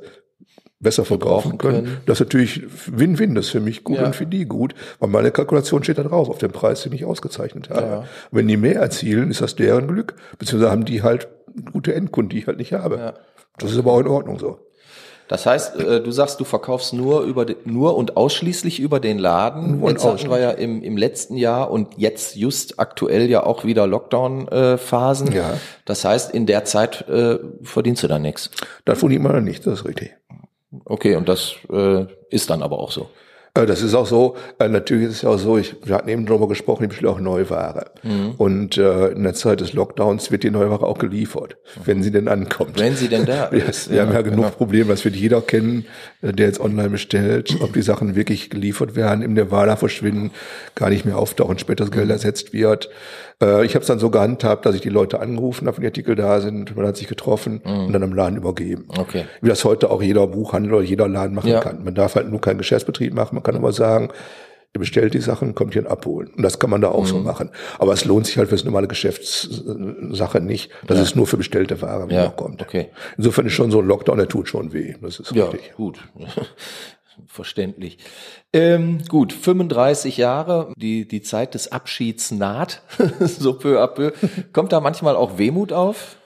besser 0.81 1.05
verkaufen 1.05 1.57
können. 1.57 1.85
können. 1.85 1.97
Das 2.05 2.19
ist 2.19 2.27
natürlich 2.27 2.63
Win-Win, 2.87 3.35
das 3.35 3.45
ist 3.45 3.51
für 3.51 3.59
mich 3.59 3.83
gut 3.83 3.97
ja. 3.97 4.05
und 4.05 4.15
für 4.15 4.25
die 4.25 4.45
gut, 4.45 4.73
weil 4.99 5.09
meine 5.09 5.31
Kalkulation 5.31 5.83
steht 5.83 5.99
da 5.99 6.03
drauf, 6.03 6.29
auf 6.29 6.39
dem 6.39 6.51
Preis, 6.51 6.83
den 6.83 6.93
ich 6.93 7.05
ausgezeichnet 7.05 7.69
habe. 7.69 7.81
Ja. 7.81 8.05
Wenn 8.31 8.47
die 8.47 8.57
mehr 8.57 8.77
erzielen, 8.77 9.29
ist 9.29 9.41
das 9.41 9.55
deren 9.55 9.87
Glück, 9.87 10.15
beziehungsweise 10.39 10.71
haben 10.71 10.85
die 10.85 11.03
halt 11.03 11.27
gute 11.71 11.93
Endkunden, 11.93 12.29
die 12.29 12.39
ich 12.39 12.47
halt 12.47 12.57
nicht 12.57 12.73
habe. 12.73 12.97
Ja. 12.97 13.13
Das 13.59 13.71
ist 13.71 13.77
aber 13.77 13.91
auch 13.91 13.99
in 13.99 14.07
Ordnung 14.07 14.39
so. 14.39 14.59
Das 15.31 15.45
heißt, 15.45 15.79
äh, 15.79 16.01
du 16.03 16.11
sagst, 16.11 16.41
du 16.41 16.43
verkaufst 16.43 16.91
nur 16.91 17.21
über 17.21 17.45
den, 17.45 17.55
nur 17.63 17.95
und 17.95 18.17
ausschließlich 18.17 18.81
über 18.81 18.99
den 18.99 19.17
Laden. 19.17 19.79
Nur 19.79 19.89
jetzt 19.89 20.03
hatten 20.03 20.29
wir 20.29 20.39
ja 20.39 20.51
im, 20.51 20.83
im 20.83 20.97
letzten 20.97 21.37
Jahr 21.37 21.71
und 21.71 21.87
jetzt 21.95 22.35
just 22.35 22.81
aktuell 22.81 23.29
ja 23.29 23.43
auch 23.43 23.63
wieder 23.63 23.87
Lockdown-Phasen. 23.87 25.31
ja. 25.31 25.53
Das 25.85 26.03
heißt, 26.03 26.31
in 26.31 26.47
der 26.47 26.65
Zeit 26.65 27.07
äh, 27.07 27.39
verdienst 27.63 28.03
du 28.03 28.09
dann 28.09 28.23
nichts. 28.23 28.51
Da 28.83 28.95
verdient 28.95 29.23
man 29.23 29.31
dann 29.31 29.45
nichts, 29.45 29.63
das 29.63 29.79
ist 29.79 29.85
richtig. 29.85 30.11
Okay, 30.83 31.15
und 31.15 31.29
das 31.29 31.55
äh, 31.71 32.07
ist 32.29 32.49
dann 32.49 32.61
aber 32.61 32.79
auch 32.79 32.91
so. 32.91 33.07
Äh, 33.53 33.65
das 33.65 33.81
ist 33.81 33.93
auch 33.93 34.05
so, 34.05 34.35
äh, 34.59 34.69
natürlich 34.69 35.09
ist 35.09 35.15
es 35.15 35.21
ja 35.23 35.29
auch 35.29 35.37
so, 35.37 35.57
ich, 35.57 35.75
wir 35.83 35.95
hatten 35.95 36.09
eben 36.09 36.25
darüber 36.25 36.47
gesprochen, 36.47 36.83
ich 36.83 36.89
bestelle 36.89 37.11
auch 37.11 37.19
Neuware. 37.19 37.91
Mhm. 38.03 38.31
Und 38.37 38.77
äh, 38.77 39.09
in 39.09 39.23
der 39.23 39.33
Zeit 39.33 39.59
des 39.59 39.73
Lockdowns 39.73 40.31
wird 40.31 40.43
die 40.43 40.51
Neuware 40.51 40.85
auch 40.85 40.97
geliefert, 40.97 41.57
mhm. 41.75 41.81
wenn 41.85 42.03
sie 42.03 42.11
denn 42.11 42.27
ankommt. 42.27 42.79
Wenn 42.79 42.95
sie 42.95 43.09
denn 43.09 43.25
da 43.25 43.45
ist. 43.47 43.89
wir 43.89 43.97
ja, 43.97 44.05
haben 44.05 44.13
ja 44.13 44.21
genug 44.21 44.45
genau. 44.45 44.49
Probleme, 44.55 44.89
das 44.89 45.03
wird 45.03 45.15
jeder 45.15 45.41
kennen, 45.41 45.85
äh, 46.21 46.31
der 46.31 46.47
jetzt 46.47 46.61
online 46.61 46.89
bestellt, 46.89 47.57
ob 47.61 47.73
die 47.73 47.81
Sachen 47.81 48.15
wirklich 48.15 48.49
geliefert 48.49 48.95
werden, 48.95 49.21
im 49.21 49.33
Nirvana 49.33 49.75
verschwinden, 49.75 50.31
gar 50.75 50.89
nicht 50.89 51.05
mehr 51.05 51.17
auftauchen, 51.17 51.59
später 51.59 51.83
das 51.83 51.91
Geld 51.91 52.05
mhm. 52.05 52.11
ersetzt 52.11 52.53
wird. 52.53 52.89
Äh, 53.41 53.65
ich 53.65 53.75
habe 53.75 53.81
es 53.81 53.87
dann 53.87 53.99
so 53.99 54.09
gehandhabt, 54.09 54.65
dass 54.65 54.75
ich 54.75 54.81
die 54.81 54.89
Leute 54.89 55.19
angerufen 55.19 55.67
habe, 55.67 55.77
wenn 55.77 55.81
die 55.81 55.87
Artikel 55.87 56.15
da 56.15 56.39
sind, 56.39 56.75
man 56.75 56.85
hat 56.85 56.95
sich 56.95 57.07
getroffen 57.07 57.61
mhm. 57.65 57.85
und 57.87 57.93
dann 57.93 58.03
am 58.03 58.13
Laden 58.13 58.37
übergeben. 58.37 58.85
Okay. 58.97 59.25
Wie 59.41 59.49
das 59.49 59.65
heute 59.65 59.89
auch 59.89 60.01
jeder 60.01 60.27
Buchhandel 60.27 60.73
oder 60.73 60.83
jeder 60.83 61.07
Laden 61.07 61.35
machen 61.35 61.49
ja. 61.49 61.59
kann. 61.59 61.83
Man 61.83 61.95
darf 61.95 62.15
halt 62.15 62.29
nur 62.29 62.39
keinen 62.39 62.59
Geschäftsbetrieb 62.59 63.13
machen, 63.13 63.40
man 63.41 63.43
kann 63.43 63.55
aber 63.55 63.73
sagen, 63.73 64.09
ihr 64.73 64.79
bestellt 64.79 65.13
die 65.15 65.19
Sachen, 65.19 65.55
kommt 65.55 65.73
hier 65.73 65.89
abholen. 65.89 66.29
Und 66.35 66.43
das 66.43 66.59
kann 66.59 66.69
man 66.69 66.81
da 66.81 66.89
auch 66.89 67.03
mhm. 67.03 67.07
so 67.07 67.19
machen. 67.19 67.49
Aber 67.79 67.93
es 67.93 68.05
lohnt 68.05 68.27
sich 68.27 68.37
halt 68.37 68.49
für 68.49 68.55
das 68.55 68.63
normale 68.63 68.87
Geschäftssache 68.87 70.39
nicht. 70.39 70.71
Das 70.87 70.97
ja. 70.97 71.03
ist 71.03 71.15
nur 71.15 71.27
für 71.27 71.37
bestellte 71.37 71.81
Ware, 71.81 72.07
ja. 72.11 72.25
noch 72.25 72.35
kommt. 72.35 72.61
Okay. 72.61 72.89
Insofern 73.17 73.47
ist 73.47 73.53
schon 73.53 73.71
so 73.71 73.79
ein 73.79 73.87
Lockdown, 73.87 74.17
der 74.17 74.27
tut 74.27 74.47
schon 74.47 74.73
weh. 74.73 74.95
Das 75.01 75.19
ist 75.19 75.31
ja, 75.31 75.45
richtig. 75.45 75.73
gut. 75.73 75.99
verständlich. 77.27 77.97
Ähm, 78.53 78.99
gut, 79.07 79.33
35 79.33 80.17
Jahre, 80.17 80.71
die, 80.77 81.07
die 81.07 81.21
Zeit 81.21 81.53
des 81.53 81.71
Abschieds 81.71 82.31
naht, 82.31 82.81
so 83.19 83.53
peu 83.53 83.81
à 83.81 83.87
peu. 83.87 84.11
Kommt 84.53 84.71
da 84.71 84.79
manchmal 84.79 85.15
auch 85.15 85.37
Wehmut 85.37 85.73
auf? 85.73 86.17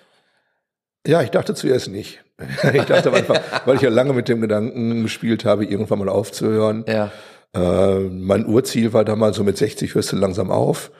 Ja, 1.08 1.22
ich 1.22 1.32
dachte 1.32 1.54
zuerst 1.54 1.90
nicht. 1.90 2.25
ich 2.74 2.84
dachte 2.84 3.14
einfach, 3.14 3.40
weil 3.66 3.76
ich 3.76 3.82
ja 3.82 3.90
lange 3.90 4.14
mit 4.14 4.28
dem 4.28 4.42
Gedanken 4.42 5.04
gespielt 5.04 5.46
habe, 5.46 5.66
irgendwann 5.66 6.00
mal 6.00 6.10
aufzuhören. 6.10 6.86
Ja. 6.88 7.12
Äh, 7.54 8.00
mein 8.10 8.46
Urziel 8.46 8.94
war 8.94 9.06
damals 9.06 9.38
so 9.38 9.44
mit 9.44 9.58
60 9.58 9.96
hörst 9.96 10.12
du 10.12 10.18
langsam 10.18 10.52
auf. 10.52 10.92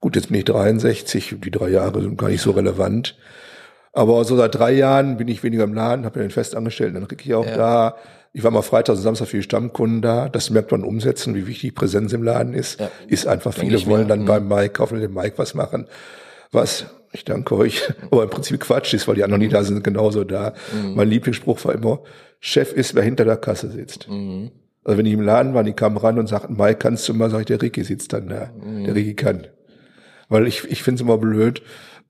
Gut, 0.00 0.16
jetzt 0.16 0.28
bin 0.28 0.38
ich 0.38 0.44
63, 0.44 1.36
die 1.42 1.50
drei 1.50 1.68
Jahre 1.68 2.02
sind 2.02 2.18
gar 2.18 2.28
nicht 2.28 2.42
so 2.42 2.52
relevant. 2.52 3.16
Aber 3.92 4.24
so 4.24 4.36
seit 4.36 4.54
drei 4.54 4.72
Jahren 4.72 5.16
bin 5.16 5.28
ich 5.28 5.42
weniger 5.42 5.64
im 5.64 5.74
Laden, 5.74 6.04
habe 6.04 6.18
ja 6.18 6.26
den 6.26 6.30
Festangestellten, 6.30 6.94
dann 6.94 7.08
kriege 7.08 7.22
ich 7.24 7.34
auch 7.34 7.46
ja. 7.46 7.56
da 7.56 7.96
ich 8.36 8.42
war 8.42 8.50
mal 8.50 8.62
Freitag 8.62 8.96
und 8.96 9.02
Samstag 9.02 9.28
für 9.28 9.36
die 9.36 9.44
Stammkunden 9.44 10.02
da. 10.02 10.28
Das 10.28 10.50
merkt 10.50 10.72
man 10.72 10.82
umsetzen, 10.82 11.36
wie 11.36 11.46
wichtig 11.46 11.76
Präsenz 11.76 12.12
im 12.12 12.24
Laden 12.24 12.52
ist. 12.52 12.80
Ja. 12.80 12.90
Ist 13.06 13.28
einfach, 13.28 13.54
Denk 13.54 13.70
viele 13.70 13.86
wollen 13.86 14.08
dann 14.08 14.22
mhm. 14.22 14.26
beim 14.26 14.48
Mike, 14.48 14.70
kaufen 14.70 15.00
dem 15.00 15.14
Mike 15.14 15.34
was 15.38 15.54
machen. 15.54 15.86
Was, 16.50 16.86
ich 17.14 17.24
danke 17.24 17.56
euch, 17.56 17.82
aber 18.10 18.24
im 18.24 18.30
Prinzip 18.30 18.60
Quatsch 18.60 18.92
ist, 18.94 19.08
weil 19.08 19.14
die 19.14 19.24
anderen, 19.24 19.40
die 19.40 19.48
da 19.48 19.62
sind, 19.62 19.82
genauso 19.84 20.24
da. 20.24 20.54
Mhm. 20.72 20.94
Mein 20.94 21.08
Lieblingsspruch 21.08 21.64
war 21.64 21.74
immer, 21.74 22.00
Chef 22.40 22.72
ist, 22.72 22.94
wer 22.94 23.02
hinter 23.02 23.24
der 23.24 23.36
Kasse 23.36 23.70
sitzt. 23.70 24.08
Mhm. 24.08 24.50
Also 24.84 24.98
wenn 24.98 25.04
die 25.06 25.12
im 25.12 25.22
Laden 25.22 25.54
waren, 25.54 25.64
die 25.64 25.72
kamen 25.72 25.96
ran 25.96 26.18
und 26.18 26.26
sagten, 26.26 26.56
Mike, 26.56 26.76
kannst 26.76 27.08
du 27.08 27.14
mal, 27.14 27.30
sag 27.30 27.40
ich, 27.40 27.46
der 27.46 27.62
Ricky 27.62 27.84
sitzt 27.84 28.12
dann 28.12 28.28
da. 28.28 28.50
Mhm. 28.62 28.84
Der 28.84 28.94
Ricky 28.94 29.14
kann. 29.14 29.46
Weil 30.28 30.46
ich, 30.46 30.64
ich 30.70 30.82
finde 30.82 30.96
es 30.96 31.02
immer 31.02 31.16
blöd, 31.16 31.62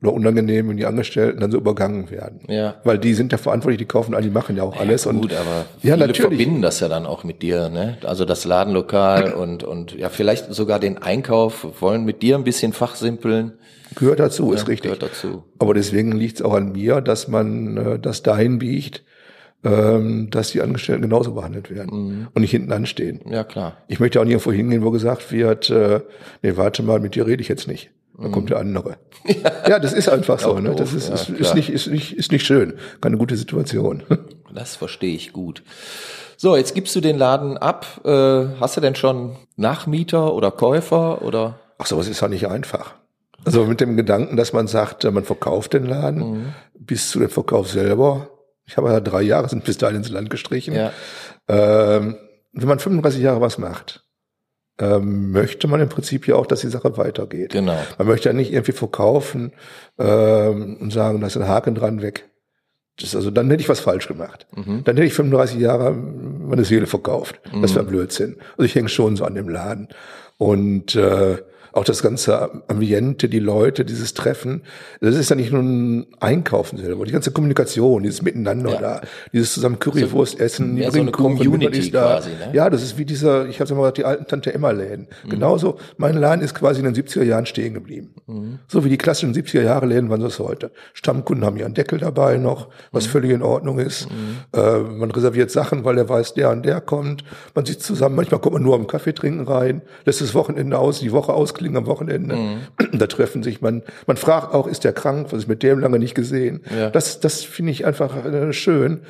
oder 0.05 0.13
unangenehm, 0.13 0.69
wenn 0.69 0.77
die 0.77 0.87
Angestellten 0.87 1.41
dann 1.41 1.51
so 1.51 1.57
übergangen 1.57 2.11
werden. 2.11 2.41
Ja. 2.49 2.75
Weil 2.85 2.99
die 2.99 3.15
sind 3.15 3.33
ja 3.33 3.39
verantwortlich, 3.39 3.79
die 3.79 3.87
kaufen 3.87 4.15
all, 4.15 4.23
die 4.23 4.31
machen 4.31 4.57
ja 4.57 4.63
auch 4.63 4.77
alles. 4.77 5.05
Ja, 5.05 5.13
gut, 5.13 5.23
und, 5.23 5.33
aber 5.33 5.65
ja, 5.83 5.95
viele 5.95 5.97
natürlich. 5.99 6.21
verbinden 6.21 6.63
das 6.63 6.81
ja 6.81 6.89
dann 6.89 7.07
auch 7.07 7.25
mit 7.25 7.43
dir, 7.43 7.71
ne? 7.71 7.97
Also 8.05 8.25
das 8.25 8.45
Ladenlokal 8.45 9.33
und, 9.35 9.65
und 9.65 9.95
ja, 9.97 10.11
vielleicht 10.11 10.53
sogar 10.53 10.79
den 10.79 10.99
Einkauf, 10.99 11.67
wollen 11.81 12.05
mit 12.05 12.23
dir 12.23 12.37
ein 12.37 12.45
bisschen 12.45 12.73
fachsimpeln. 12.73 13.53
Gehört 13.95 14.21
dazu, 14.21 14.49
ja, 14.49 14.55
ist 14.55 14.69
richtig. 14.69 14.93
Gehört 14.93 15.03
dazu. 15.03 15.45
Aber 15.59 15.75
deswegen 15.75 16.13
liegt 16.13 16.37
es 16.37 16.43
auch 16.43 16.55
an 16.55 16.73
mir, 16.73 17.01
dass 17.01 17.29
man 17.29 17.77
äh, 17.77 17.99
das 17.99 18.23
dahin 18.23 18.59
biegt, 18.59 19.05
ähm, 19.65 20.29
dass 20.31 20.51
die 20.51 20.61
Angestellten 20.61 21.03
genauso 21.03 21.33
behandelt 21.33 21.71
werden 21.71 22.09
mhm. 22.09 22.29
und 22.35 22.43
nicht 22.43 22.51
hinten 22.51 22.73
anstehen. 22.73 23.21
Ja, 23.29 23.45
klar. 23.45 23.79
Ich 23.89 24.01
möchte 24.01 24.21
auch 24.21 24.25
nicht 24.25 24.33
irgendwo 24.33 24.53
hingehen, 24.53 24.85
wo 24.85 24.91
gesagt 24.91 25.33
wird, 25.33 25.71
äh, 25.71 26.01
nee, 26.43 26.57
warte 26.57 26.83
mal, 26.83 27.01
mit 27.01 27.15
dir 27.15 27.27
rede 27.27 27.43
ich 27.43 27.49
jetzt 27.49 27.67
nicht. 27.67 27.91
Dann 28.17 28.31
kommt 28.31 28.51
der 28.51 28.59
andere. 28.59 28.97
Ja, 29.27 29.53
ja 29.69 29.79
das 29.79 29.95
ist 29.95 30.09
einfach 30.09 30.39
so. 30.39 30.61
Ne? 30.61 30.75
Das 30.77 30.93
ist, 30.93 31.09
ja, 31.09 31.15
ist, 31.15 31.31
ist, 31.31 31.55
nicht, 31.55 31.71
ist, 31.71 31.87
nicht, 31.87 32.17
ist 32.17 32.31
nicht 32.31 32.45
schön. 32.45 32.75
Keine 33.01 33.17
gute 33.17 33.37
Situation. 33.37 34.03
Das 34.55 34.77
verstehe 34.77 35.17
ich 35.17 35.33
gut. 35.33 35.65
So, 36.37 36.57
jetzt 36.57 36.77
gibst 36.77 36.95
du 36.95 37.01
den 37.01 37.19
Laden 37.19 37.59
ab. 37.59 38.03
Äh, 38.05 38.61
hast 38.61 38.77
du 38.77 38.81
denn 38.81 38.95
schon 38.95 39.35
Nachmieter 39.57 40.33
oder 40.33 40.53
Käufer 40.53 41.23
oder? 41.23 41.59
Ach 41.79 41.87
so, 41.87 41.99
es 41.99 42.07
ist 42.07 42.21
ja 42.21 42.29
nicht 42.29 42.47
einfach. 42.47 42.95
Also 43.45 43.65
mit 43.67 43.81
dem 43.81 43.97
Gedanken, 43.97 44.37
dass 44.37 44.53
man 44.53 44.67
sagt, 44.67 45.05
man 45.05 45.25
verkauft 45.25 45.75
den 45.75 45.87
Laden 45.87 46.19
mhm. 46.19 46.55
bis 46.79 47.11
zu 47.11 47.19
dem 47.19 47.31
Verkauf 47.31 47.69
selber. 47.69 48.31
Ich 48.67 48.77
habe 48.77 48.91
ja 48.91 49.01
drei 49.01 49.23
Jahre 49.23 49.49
sind 49.49 49.65
bis 49.65 49.79
dahin 49.79 49.99
ins 49.99 50.09
Land 50.09 50.31
gestrichen. 50.31 50.75
Ja. 50.75 50.93
Ähm, 51.49 52.17
wenn 52.53 52.69
man 52.69 52.79
35 52.79 53.21
Jahre 53.21 53.41
was 53.41 53.59
macht, 53.59 54.05
ähm, 54.79 55.31
möchte 55.31 55.69
man 55.69 55.81
im 55.81 55.89
Prinzip 55.89 56.27
ja 56.27 56.35
auch, 56.37 56.47
dass 56.47 56.61
die 56.61 56.69
Sache 56.69 56.97
weitergeht. 56.97 57.53
Genau. 57.53 57.79
Man 57.99 58.07
möchte 58.07 58.29
ja 58.29 58.33
nicht 58.33 58.53
irgendwie 58.53 58.73
verkaufen 58.73 59.53
ähm, 59.99 60.79
und 60.81 60.93
sagen, 60.93 61.21
da 61.21 61.27
ist 61.27 61.37
ein 61.37 61.47
Haken 61.47 61.75
dran 61.75 62.03
weg. 62.03 62.29
Das, 62.99 63.15
also 63.15 63.31
dann 63.31 63.51
hätte 63.51 63.63
ich 63.63 63.69
was 63.69 63.81
falsch 63.81 64.09
gemacht. 64.09 64.47
Mhm. 64.55 64.83
Dann 64.85 64.97
hätte 64.97 65.07
ich 65.07 65.15
35 65.15 65.59
Jahre 65.61 65.93
meine 65.93 66.65
Seele 66.65 66.87
verkauft. 66.87 67.41
Mhm. 67.53 67.63
Das 67.63 67.75
wäre 67.75 67.85
Blödsinn. 67.85 68.37
Also 68.53 68.65
ich 68.65 68.75
hänge 68.75 68.89
schon 68.89 69.17
so 69.17 69.25
an 69.25 69.35
dem 69.35 69.49
Laden. 69.49 69.89
Und 70.39 70.95
äh, 70.97 71.39
auch 71.75 71.85
das 71.85 72.03
ganze 72.03 72.63
Ambiente, 72.69 73.29
die 73.29 73.41
Leute, 73.41 73.85
dieses 73.85 74.15
Treffen, 74.15 74.63
das 75.01 75.17
ist 75.17 75.29
ja 75.31 75.37
nicht 75.37 75.51
nur 75.51 75.63
ein 75.63 76.07
Einkaufen 76.21 76.79
selber, 76.79 77.05
die 77.05 77.11
ganze 77.11 77.33
Kommunikation, 77.33 78.05
dieses 78.05 78.23
Miteinander 78.23 78.75
ja. 78.75 78.81
da, 78.81 79.01
dieses 79.33 79.55
zusammen 79.55 79.81
Currywurst 79.81 80.39
essen, 80.39 80.77
ja, 80.77 80.93
so 80.93 81.01
eine 81.01 81.11
Community 81.11 81.91
da. 81.91 82.15
quasi, 82.15 82.31
ne? 82.31 82.51
Ja, 82.53 82.71
das 82.71 82.83
ist 82.85 82.97
wie 82.97 83.05
dieser, 83.05 83.47
ich 83.49 83.61
habe 83.61 83.75
mal 83.75 83.81
gesagt, 83.81 83.99
die 83.99 84.05
alten 84.05 84.27
Tante 84.27 84.55
Emma 84.55 84.71
Läden. 84.71 85.09
Mhm. 85.25 85.31
Genauso, 85.31 85.79
mein 85.97 86.17
Laden 86.17 86.45
ist 86.45 86.55
quasi 86.55 86.81
in 86.81 86.85
den 86.85 86.95
70er 86.95 87.25
Jahren 87.25 87.45
stehen 87.45 87.75
geblieben. 87.75 88.15
Mhm. 88.29 88.61
So 88.69 88.85
wie 88.85 88.89
die 88.89 88.99
klassischen 88.99 89.35
70er 89.35 89.63
Jahre 89.63 89.87
Läden 89.87 90.11
waren 90.11 90.21
das 90.21 90.39
heute. 90.39 90.71
Stammkunden 90.93 91.45
haben 91.45 91.57
ihren 91.57 91.75
Deckel 91.75 91.99
dabei 91.99 92.37
noch, 92.37 92.69
was 92.93 93.07
mhm. 93.07 93.11
völlig 93.11 93.31
in 93.33 93.43
Ordnung 93.43 93.81
ist. 93.81 94.09
Mhm. 94.09 94.37
Äh, 94.53 94.79
man 94.79 95.11
reserviert 95.11 95.51
Sachen, 95.51 95.85
weil 95.85 95.99
er 95.99 96.09
weiß, 96.09 96.35
der 96.35 96.51
und 96.51 96.65
der 96.65 96.81
kommt. 96.81 97.25
Man 97.57 97.67
sitzt 97.67 97.83
zusammen, 97.83 98.15
manchmal 98.15 98.41
kommt 98.41 98.55
man 98.55 98.63
nur 98.63 98.77
am 98.77 98.87
Kaffee 98.87 99.13
trinken 99.13 99.49
rein, 99.49 99.83
lässt 100.05 100.21
das 100.21 100.35
Wochenende 100.35 100.79
aus, 100.79 101.01
die 101.01 101.11
Woche 101.11 101.33
ausklingen 101.33 101.64
klingen 101.65 101.77
am 101.77 101.87
Wochenende. 101.87 102.37
Mhm. 102.37 102.59
Da 102.99 103.07
treffen 103.07 103.43
sich 103.43 103.61
man, 103.61 103.83
man 104.07 104.17
fragt 104.17 104.55
auch, 104.55 104.67
ist 104.69 104.85
der 104.85 104.93
krank? 104.93 105.29
Was 105.31 105.41
ist 105.41 105.49
mit 105.49 105.63
dem 105.63 105.81
lange 105.81 105.99
nicht 105.99 106.15
gesehen? 106.15 106.61
Ja. 106.77 106.91
Das, 106.91 107.19
das 107.21 107.43
finde 107.43 107.73
ich 107.73 107.87
einfach 107.87 108.25
äh, 108.25 108.53
schön. 108.53 109.01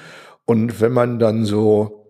Und 0.47 0.81
wenn 0.81 0.93
man 0.93 1.19
dann 1.19 1.45
so 1.45 2.07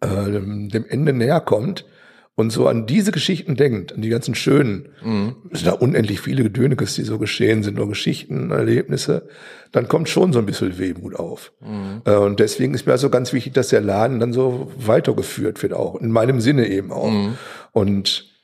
äh, 0.00 0.06
dem 0.06 0.84
Ende 0.88 1.12
näher 1.12 1.40
kommt 1.40 1.86
und 2.34 2.50
so 2.50 2.68
an 2.68 2.86
diese 2.86 3.12
Geschichten 3.12 3.56
denkt, 3.56 3.94
an 3.94 4.02
die 4.02 4.10
ganzen 4.10 4.34
schönen, 4.34 4.90
mhm. 5.02 5.36
es 5.50 5.60
sind 5.60 5.68
da 5.68 5.72
unendlich 5.72 6.20
viele 6.20 6.42
Gedönekes, 6.42 6.94
die 6.94 7.02
so 7.02 7.18
geschehen 7.18 7.62
sind, 7.62 7.76
nur 7.76 7.88
Geschichten, 7.88 8.50
Erlebnisse, 8.50 9.28
dann 9.72 9.88
kommt 9.88 10.08
schon 10.08 10.32
so 10.32 10.38
ein 10.38 10.46
bisschen 10.46 10.78
Wehmut 10.78 11.16
auf. 11.16 11.52
Mhm. 11.60 12.02
Äh, 12.04 12.16
und 12.16 12.38
deswegen 12.38 12.74
ist 12.74 12.86
mir 12.86 12.92
also 12.92 13.10
ganz 13.10 13.32
wichtig, 13.32 13.54
dass 13.54 13.68
der 13.68 13.80
Laden 13.80 14.20
dann 14.20 14.32
so 14.32 14.70
weitergeführt 14.76 15.62
wird 15.62 15.72
auch, 15.72 15.96
in 15.96 16.12
meinem 16.12 16.40
Sinne 16.40 16.68
eben 16.68 16.92
auch. 16.92 17.10
Mhm. 17.10 17.38
Und 17.72 18.35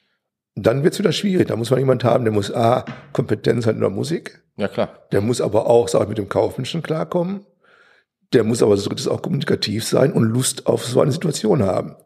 dann 0.55 0.85
wird's 0.85 0.99
wieder 0.99 1.13
schwierig. 1.13 1.49
Da 1.49 1.57
muss 1.57 1.71
man 1.71 1.79
jemand 1.79 2.05
haben, 2.05 2.25
der 2.25 2.33
muss 2.33 2.53
A, 2.53 2.85
Kompetenz 3.13 3.67
hat 3.67 3.75
in 3.75 3.81
der 3.81 3.91
Musik. 3.91 4.43
Ja, 4.57 4.69
klar. 4.69 4.91
Der 5.13 5.21
muss 5.21 5.41
aber 5.41 5.67
auch, 5.67 5.89
sag 5.89 6.03
ich, 6.03 6.09
mit 6.09 6.19
dem 6.19 6.29
Kaufmenschen 6.29 6.83
klarkommen. 6.83 7.47
Der 8.33 8.45
muss 8.45 8.63
aber 8.63 8.77
so 8.77 8.89
drittes 8.89 9.09
auch 9.09 9.23
kommunikativ 9.23 9.85
sein 9.85 10.13
und 10.13 10.25
Lust 10.25 10.67
auf 10.67 10.85
so 10.85 11.01
eine 11.01 11.13
Situation 11.13 11.63
haben. 11.63 11.97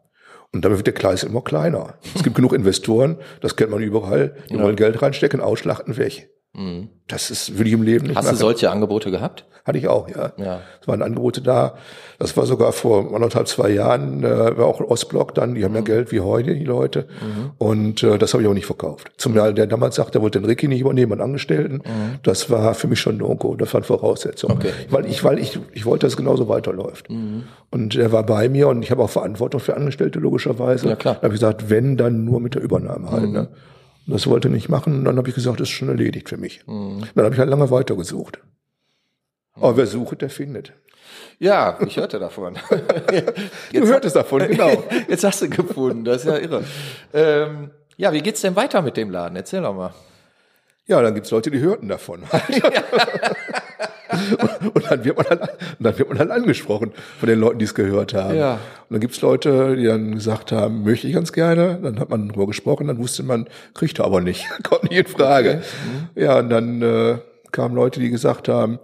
Und 0.53 0.63
damit 0.63 0.77
wird 0.77 0.87
der 0.87 0.93
Kreis 0.93 1.23
immer 1.23 1.41
kleiner. 1.41 1.95
Es 2.15 2.23
gibt 2.23 2.35
genug 2.37 2.53
Investoren, 2.53 3.17
das 3.41 3.55
kennt 3.55 3.71
man 3.71 3.81
überall, 3.81 4.35
die 4.49 4.55
ja. 4.55 4.63
wollen 4.63 4.75
Geld 4.75 5.01
reinstecken, 5.01 5.41
ausschlachten, 5.41 5.97
weg. 5.97 6.29
Mhm. 6.53 6.89
Das 7.07 7.31
ist, 7.31 7.57
würde 7.57 7.69
ich 7.69 7.73
im 7.73 7.83
Leben 7.83 8.07
nicht 8.07 8.15
Hast 8.15 8.25
machen. 8.25 8.35
du 8.35 8.39
solche 8.39 8.71
Angebote 8.71 9.11
gehabt? 9.11 9.45
Hatte 9.67 9.77
ich 9.77 9.87
auch, 9.89 10.07
ja. 10.09 10.31
Ja. 10.37 10.61
Es 10.81 10.87
waren 10.87 11.01
Angebote 11.01 11.41
da. 11.41 11.75
Das 12.19 12.37
war 12.37 12.45
sogar 12.45 12.71
vor 12.71 13.13
anderthalb, 13.13 13.49
zwei 13.49 13.69
Jahren, 13.69 14.23
äh, 14.23 14.57
war 14.57 14.65
auch 14.65 14.79
ein 14.79 14.85
Ostblock 14.85 15.35
dann, 15.35 15.55
die 15.55 15.65
haben 15.65 15.75
ja 15.75 15.81
Geld 15.81 16.11
wie 16.13 16.21
heute, 16.21 16.55
die 16.55 16.63
Leute. 16.63 17.05
Und 17.57 18.01
äh, 18.01 18.17
das 18.17 18.33
habe 18.33 18.43
ich 18.43 18.49
auch 18.49 18.53
nicht 18.53 18.65
verkauft. 18.65 19.11
Zumal 19.17 19.53
der 19.53 19.67
damals 19.67 19.95
sagte, 19.97 20.19
er 20.19 20.21
wollte 20.21 20.39
den 20.39 20.45
Ricky 20.45 20.69
nicht 20.69 20.79
übernehmen, 20.81 21.11
einen 21.11 21.21
Angestellten. 21.21 21.81
Das 22.23 22.49
war 22.49 22.73
für 22.75 22.87
mich 22.87 22.99
schon 23.01 23.17
No-Go, 23.17 23.55
das 23.55 23.73
war 23.73 23.79
eine 23.79 23.85
Voraussetzung. 23.85 24.51
Okay. 24.51 24.71
Weil 24.89 25.05
ich, 25.05 25.23
weil 25.25 25.37
ich, 25.37 25.59
ich 25.73 25.85
wollte, 25.85 26.05
dass 26.05 26.13
es 26.13 26.17
genauso 26.17 26.47
weiterläuft. 26.47 27.09
Und 27.69 27.95
er 27.97 28.11
war 28.13 28.25
bei 28.25 28.47
mir 28.47 28.69
und 28.69 28.81
ich 28.83 28.91
habe 28.91 29.03
auch 29.03 29.09
Verantwortung 29.09 29.59
für 29.59 29.75
Angestellte, 29.75 30.19
logischerweise. 30.19 30.87
Ja, 30.87 30.95
klar. 30.95 31.15
Da 31.15 31.23
habe 31.23 31.33
ich 31.33 31.41
gesagt, 31.41 31.69
wenn, 31.69 31.97
dann 31.97 32.23
nur 32.23 32.39
mit 32.39 32.55
der 32.55 32.61
Übernahme 32.61 33.11
halt. 33.11 33.29
Ne? 33.29 33.49
Und 34.07 34.13
Das 34.13 34.25
wollte 34.27 34.47
er 34.47 34.51
nicht 34.51 34.69
machen. 34.69 34.99
Und 34.99 35.03
dann 35.05 35.17
habe 35.17 35.27
ich 35.27 35.35
gesagt, 35.35 35.59
das 35.59 35.67
ist 35.67 35.73
schon 35.75 35.89
erledigt 35.89 36.29
für 36.29 36.37
mich. 36.37 36.61
Dann 36.65 37.25
habe 37.25 37.33
ich 37.35 37.39
halt 37.39 37.49
lange 37.49 37.69
weitergesucht. 37.69 38.39
Aber 39.59 39.77
wer 39.77 39.87
sucht, 39.87 40.21
der 40.21 40.29
findet. 40.29 40.73
Ja, 41.39 41.77
ich 41.85 41.97
hörte 41.97 42.19
davon. 42.19 42.57
Du 43.73 43.85
hörtest 43.85 44.15
davon, 44.15 44.47
genau. 44.47 44.83
Jetzt 45.07 45.23
hast 45.23 45.41
du 45.41 45.49
gefunden, 45.49 46.03
das 46.03 46.23
ist 46.23 46.27
ja 46.27 46.37
irre. 46.37 46.63
Ähm, 47.13 47.71
ja, 47.97 48.11
wie 48.13 48.21
geht's 48.21 48.41
denn 48.41 48.55
weiter 48.55 48.81
mit 48.81 48.97
dem 48.97 49.11
Laden? 49.11 49.35
Erzähl 49.35 49.61
doch 49.61 49.75
mal. 49.75 49.93
Ja, 50.87 51.01
dann 51.01 51.13
gibt's 51.13 51.31
Leute, 51.31 51.51
die 51.51 51.59
hörten 51.59 51.89
davon. 51.89 52.23
und, 52.23 52.31
und 54.73 54.91
dann 54.91 55.03
wird 55.03 55.17
man 55.17 55.25
dann, 55.29 55.39
und 55.39 55.49
dann 55.79 55.97
wird 55.97 56.09
man 56.09 56.17
dann 56.17 56.31
angesprochen 56.31 56.93
von 57.19 57.27
den 57.27 57.39
Leuten, 57.39 57.59
die 57.59 57.65
es 57.65 57.75
gehört 57.75 58.13
haben. 58.13 58.37
Ja. 58.37 58.53
Und 58.53 58.91
dann 58.91 58.99
gibt's 59.01 59.21
Leute, 59.21 59.75
die 59.75 59.83
dann 59.83 60.15
gesagt 60.15 60.51
haben, 60.51 60.83
möchte 60.83 61.07
ich 61.07 61.13
ganz 61.13 61.33
gerne. 61.33 61.79
Dann 61.81 61.99
hat 61.99 62.09
man 62.09 62.29
drüber 62.29 62.47
gesprochen, 62.47 62.87
dann 62.87 62.99
wusste 62.99 63.23
man, 63.23 63.47
kriegt 63.73 63.99
er 63.99 64.05
aber 64.05 64.21
nicht. 64.21 64.45
Kommt 64.63 64.83
nicht 64.83 64.97
in 64.97 65.07
Frage. 65.07 65.61
Ja, 66.15 66.39
und 66.39 66.49
dann 66.49 66.81
äh, 66.81 67.17
kamen 67.51 67.75
Leute, 67.75 67.99
die 67.99 68.09
gesagt 68.09 68.47
haben, 68.47 68.79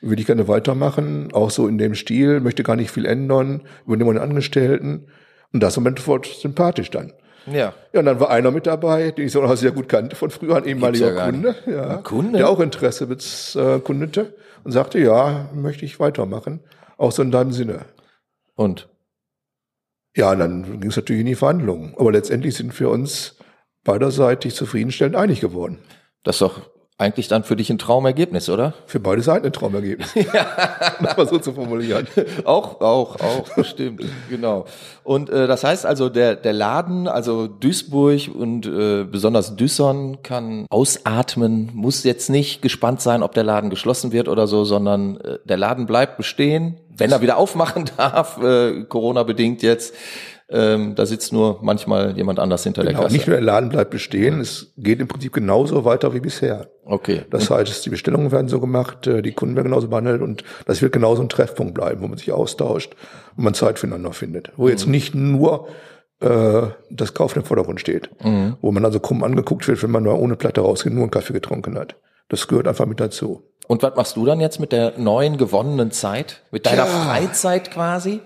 würde 0.00 0.20
ich 0.20 0.26
gerne 0.26 0.48
weitermachen, 0.48 1.32
auch 1.32 1.50
so 1.50 1.66
in 1.66 1.78
dem 1.78 1.94
Stil, 1.94 2.40
möchte 2.40 2.62
gar 2.62 2.76
nicht 2.76 2.90
viel 2.90 3.06
ändern, 3.06 3.62
übernehmen 3.86 4.10
einen 4.10 4.18
Angestellten. 4.30 5.08
Und 5.52 5.62
das 5.62 5.82
war 5.82 5.92
sofort 5.96 6.26
sympathisch 6.26 6.90
dann. 6.90 7.12
Ja. 7.46 7.72
Ja, 7.92 8.00
und 8.00 8.06
dann 8.06 8.20
war 8.20 8.30
einer 8.30 8.50
mit 8.50 8.66
dabei, 8.66 9.10
den 9.10 9.26
ich 9.26 9.32
so 9.32 9.40
noch 9.40 9.56
sehr 9.56 9.70
gut 9.72 9.88
kannte 9.88 10.16
von 10.16 10.30
früher, 10.30 10.56
ein 10.56 10.64
ehemaliger 10.64 11.14
ja 11.14 11.30
Kunde, 11.30 11.54
ja, 11.66 11.96
Kunde? 11.98 12.38
der 12.38 12.48
auch 12.48 12.60
Interesse 12.60 13.06
mit, 13.06 13.56
äh, 13.56 13.78
kundete 13.80 14.34
und 14.64 14.72
sagte, 14.72 14.98
ja, 14.98 15.48
möchte 15.54 15.84
ich 15.84 15.98
weitermachen, 15.98 16.60
auch 16.96 17.12
so 17.12 17.22
in 17.22 17.30
deinem 17.30 17.52
Sinne. 17.52 17.86
Und? 18.54 18.88
Ja, 20.14 20.32
und 20.32 20.40
dann 20.40 20.80
ging 20.80 20.90
es 20.90 20.96
natürlich 20.96 21.20
in 21.20 21.26
die 21.26 21.34
Verhandlungen. 21.34 21.94
Aber 21.96 22.12
letztendlich 22.12 22.54
sind 22.54 22.78
wir 22.78 22.90
uns 22.90 23.36
beiderseitig 23.84 24.54
zufriedenstellend 24.54 25.16
einig 25.16 25.40
geworden. 25.40 25.78
Das 26.24 26.36
ist 26.36 26.42
doch 26.42 26.68
eigentlich 27.00 27.28
dann 27.28 27.44
für 27.44 27.54
dich 27.54 27.70
ein 27.70 27.78
Traumergebnis, 27.78 28.48
oder? 28.48 28.74
Für 28.86 28.98
beide 28.98 29.22
Seiten 29.22 29.46
ein 29.46 29.52
Traumergebnis. 29.52 30.16
um 30.16 30.24
das 31.04 31.16
mal 31.16 31.28
so 31.28 31.38
zu 31.38 31.52
formulieren. 31.52 32.08
auch, 32.44 32.80
auch, 32.80 33.20
auch, 33.20 33.54
bestimmt, 33.54 34.04
genau. 34.28 34.64
Und 35.04 35.30
äh, 35.30 35.46
das 35.46 35.62
heißt 35.62 35.86
also, 35.86 36.08
der, 36.08 36.34
der 36.34 36.52
Laden, 36.52 37.06
also 37.06 37.46
Duisburg 37.46 38.28
und 38.34 38.66
äh, 38.66 39.04
besonders 39.04 39.54
Düsson 39.54 40.22
kann 40.24 40.66
ausatmen, 40.70 41.70
muss 41.72 42.02
jetzt 42.02 42.30
nicht 42.30 42.62
gespannt 42.62 43.00
sein, 43.00 43.22
ob 43.22 43.32
der 43.32 43.44
Laden 43.44 43.70
geschlossen 43.70 44.10
wird 44.10 44.26
oder 44.26 44.48
so, 44.48 44.64
sondern 44.64 45.20
äh, 45.20 45.38
der 45.44 45.56
Laden 45.56 45.86
bleibt 45.86 46.16
bestehen, 46.16 46.80
wenn 46.96 47.12
er 47.12 47.20
wieder 47.20 47.36
aufmachen 47.36 47.84
darf, 47.96 48.42
äh, 48.42 48.82
Corona-bedingt 48.82 49.62
jetzt. 49.62 49.94
Ähm, 50.50 50.94
da 50.94 51.04
sitzt 51.04 51.32
nur 51.32 51.58
manchmal 51.62 52.16
jemand 52.16 52.38
anders 52.38 52.64
hinter 52.64 52.82
der 52.82 52.92
Genau, 52.92 53.02
Kasse. 53.02 53.14
nicht 53.14 53.26
nur 53.26 53.36
der 53.36 53.44
Laden 53.44 53.68
bleibt 53.68 53.90
bestehen, 53.90 54.40
es 54.40 54.72
geht 54.78 54.98
im 54.98 55.06
Prinzip 55.06 55.34
genauso 55.34 55.84
weiter 55.84 56.14
wie 56.14 56.20
bisher. 56.20 56.68
okay. 56.86 57.22
Das 57.30 57.50
heißt, 57.50 57.84
die 57.84 57.90
Bestellungen 57.90 58.32
werden 58.32 58.48
so 58.48 58.58
gemacht, 58.58 59.06
äh, 59.06 59.20
die 59.20 59.32
Kunden 59.32 59.56
werden 59.56 59.66
genauso 59.68 59.88
behandelt 59.88 60.22
und 60.22 60.44
das 60.66 60.80
wird 60.80 60.92
genauso 60.92 61.20
ein 61.20 61.28
Treffpunkt 61.28 61.74
bleiben, 61.74 62.00
wo 62.00 62.08
man 62.08 62.16
sich 62.16 62.32
austauscht 62.32 62.94
und 63.36 63.44
man 63.44 63.52
Zeit 63.52 63.78
füreinander 63.78 64.14
findet. 64.14 64.50
Wo 64.56 64.68
jetzt 64.70 64.86
nicht 64.86 65.14
nur 65.14 65.68
äh, 66.20 66.62
das 66.90 67.12
Kaufen 67.12 67.40
im 67.40 67.44
Vordergrund 67.44 67.78
steht, 67.80 68.08
wo 68.62 68.72
man 68.72 68.84
also 68.86 69.00
krumm 69.00 69.22
angeguckt 69.24 69.68
wird, 69.68 69.82
wenn 69.82 69.90
man 69.90 70.02
nur 70.04 70.18
ohne 70.18 70.36
Platte 70.36 70.62
rausgeht, 70.62 70.94
nur 70.94 71.02
einen 71.02 71.10
Kaffee 71.10 71.34
getrunken 71.34 71.76
hat. 71.78 71.96
Das 72.30 72.48
gehört 72.48 72.66
einfach 72.68 72.86
mit 72.86 73.00
dazu. 73.00 73.42
Und 73.66 73.82
was 73.82 73.94
machst 73.96 74.16
du 74.16 74.24
dann 74.24 74.40
jetzt 74.40 74.60
mit 74.60 74.72
der 74.72 74.94
neuen 74.98 75.36
gewonnenen 75.36 75.90
Zeit? 75.90 76.40
Mit 76.50 76.64
deiner 76.64 76.78
Ja. 76.78 76.86
Freizeit 76.86 77.70
quasi? 77.70 78.20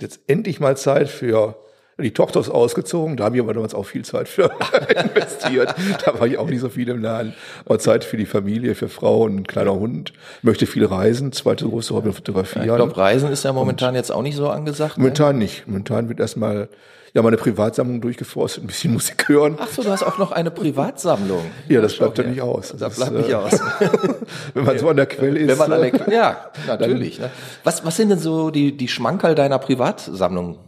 Jetzt 0.00 0.20
endlich 0.26 0.60
mal 0.60 0.76
Zeit 0.76 1.08
für 1.08 1.56
die 2.02 2.12
Tochter 2.12 2.40
ist 2.40 2.48
ausgezogen, 2.48 3.16
da 3.16 3.24
habe 3.24 3.36
ich 3.36 3.42
aber 3.42 3.52
damals 3.52 3.74
auch 3.74 3.84
viel 3.84 4.04
Zeit 4.04 4.28
für 4.28 4.50
investiert. 5.14 5.74
Da 6.04 6.18
war 6.18 6.26
ich 6.26 6.38
auch 6.38 6.48
nicht 6.48 6.60
so 6.60 6.68
viel 6.68 6.88
im 6.88 7.02
Laden. 7.02 7.34
Aber 7.64 7.78
Zeit 7.78 8.04
für 8.04 8.16
die 8.16 8.26
Familie, 8.26 8.74
für 8.74 8.88
Frau 8.88 9.24
und 9.24 9.36
ein 9.36 9.46
kleiner 9.46 9.74
Hund. 9.74 10.12
Möchte 10.42 10.66
viel 10.66 10.84
reisen, 10.84 11.32
zweite 11.32 11.66
große 11.66 11.94
Hobby 11.94 12.12
fotografieren. 12.12 12.66
Ich 12.66 12.74
glaube, 12.74 12.96
Reisen 12.96 13.30
ist 13.30 13.44
ja 13.44 13.52
momentan 13.52 13.94
jetzt 13.94 14.10
auch 14.10 14.22
nicht 14.22 14.36
so 14.36 14.48
angesagt. 14.48 14.98
Ne? 14.98 15.02
Momentan 15.02 15.38
nicht. 15.38 15.66
Momentan 15.66 16.08
wird 16.08 16.20
erstmal 16.20 16.68
ja 17.14 17.22
meine 17.22 17.36
Privatsammlung 17.36 18.00
durchgeforstet, 18.00 18.64
ein 18.64 18.66
bisschen 18.66 18.92
Musik 18.92 19.28
hören. 19.28 19.56
Ach 19.58 19.68
so, 19.68 19.82
du 19.82 19.90
hast 19.90 20.02
auch 20.02 20.18
noch 20.18 20.32
eine 20.32 20.50
Privatsammlung. 20.50 21.42
ja, 21.68 21.80
das 21.80 21.96
bleibt 21.96 22.18
ja 22.18 22.24
nicht 22.24 22.40
aus. 22.40 22.68
Das 22.70 22.78
Das 22.78 22.96
bleibt 22.96 23.12
ist, 23.12 23.18
nicht 23.18 23.30
äh, 23.30 23.34
aus. 23.34 23.52
Wenn 24.54 24.64
man 24.64 24.78
so 24.78 24.88
an 24.88 24.96
der 24.96 25.06
Quelle 25.06 25.38
ist. 25.38 25.48
Wenn 25.48 25.58
man 25.58 25.72
an 25.72 25.82
äh, 25.82 25.90
der, 25.90 26.12
ja, 26.12 26.50
natürlich. 26.66 27.18
Ne? 27.18 27.30
Was, 27.64 27.84
was 27.84 27.96
sind 27.96 28.10
denn 28.10 28.18
so 28.18 28.50
die, 28.50 28.76
die 28.76 28.88
Schmankerl 28.88 29.34
deiner 29.34 29.58
Privatsammlung? 29.58 30.58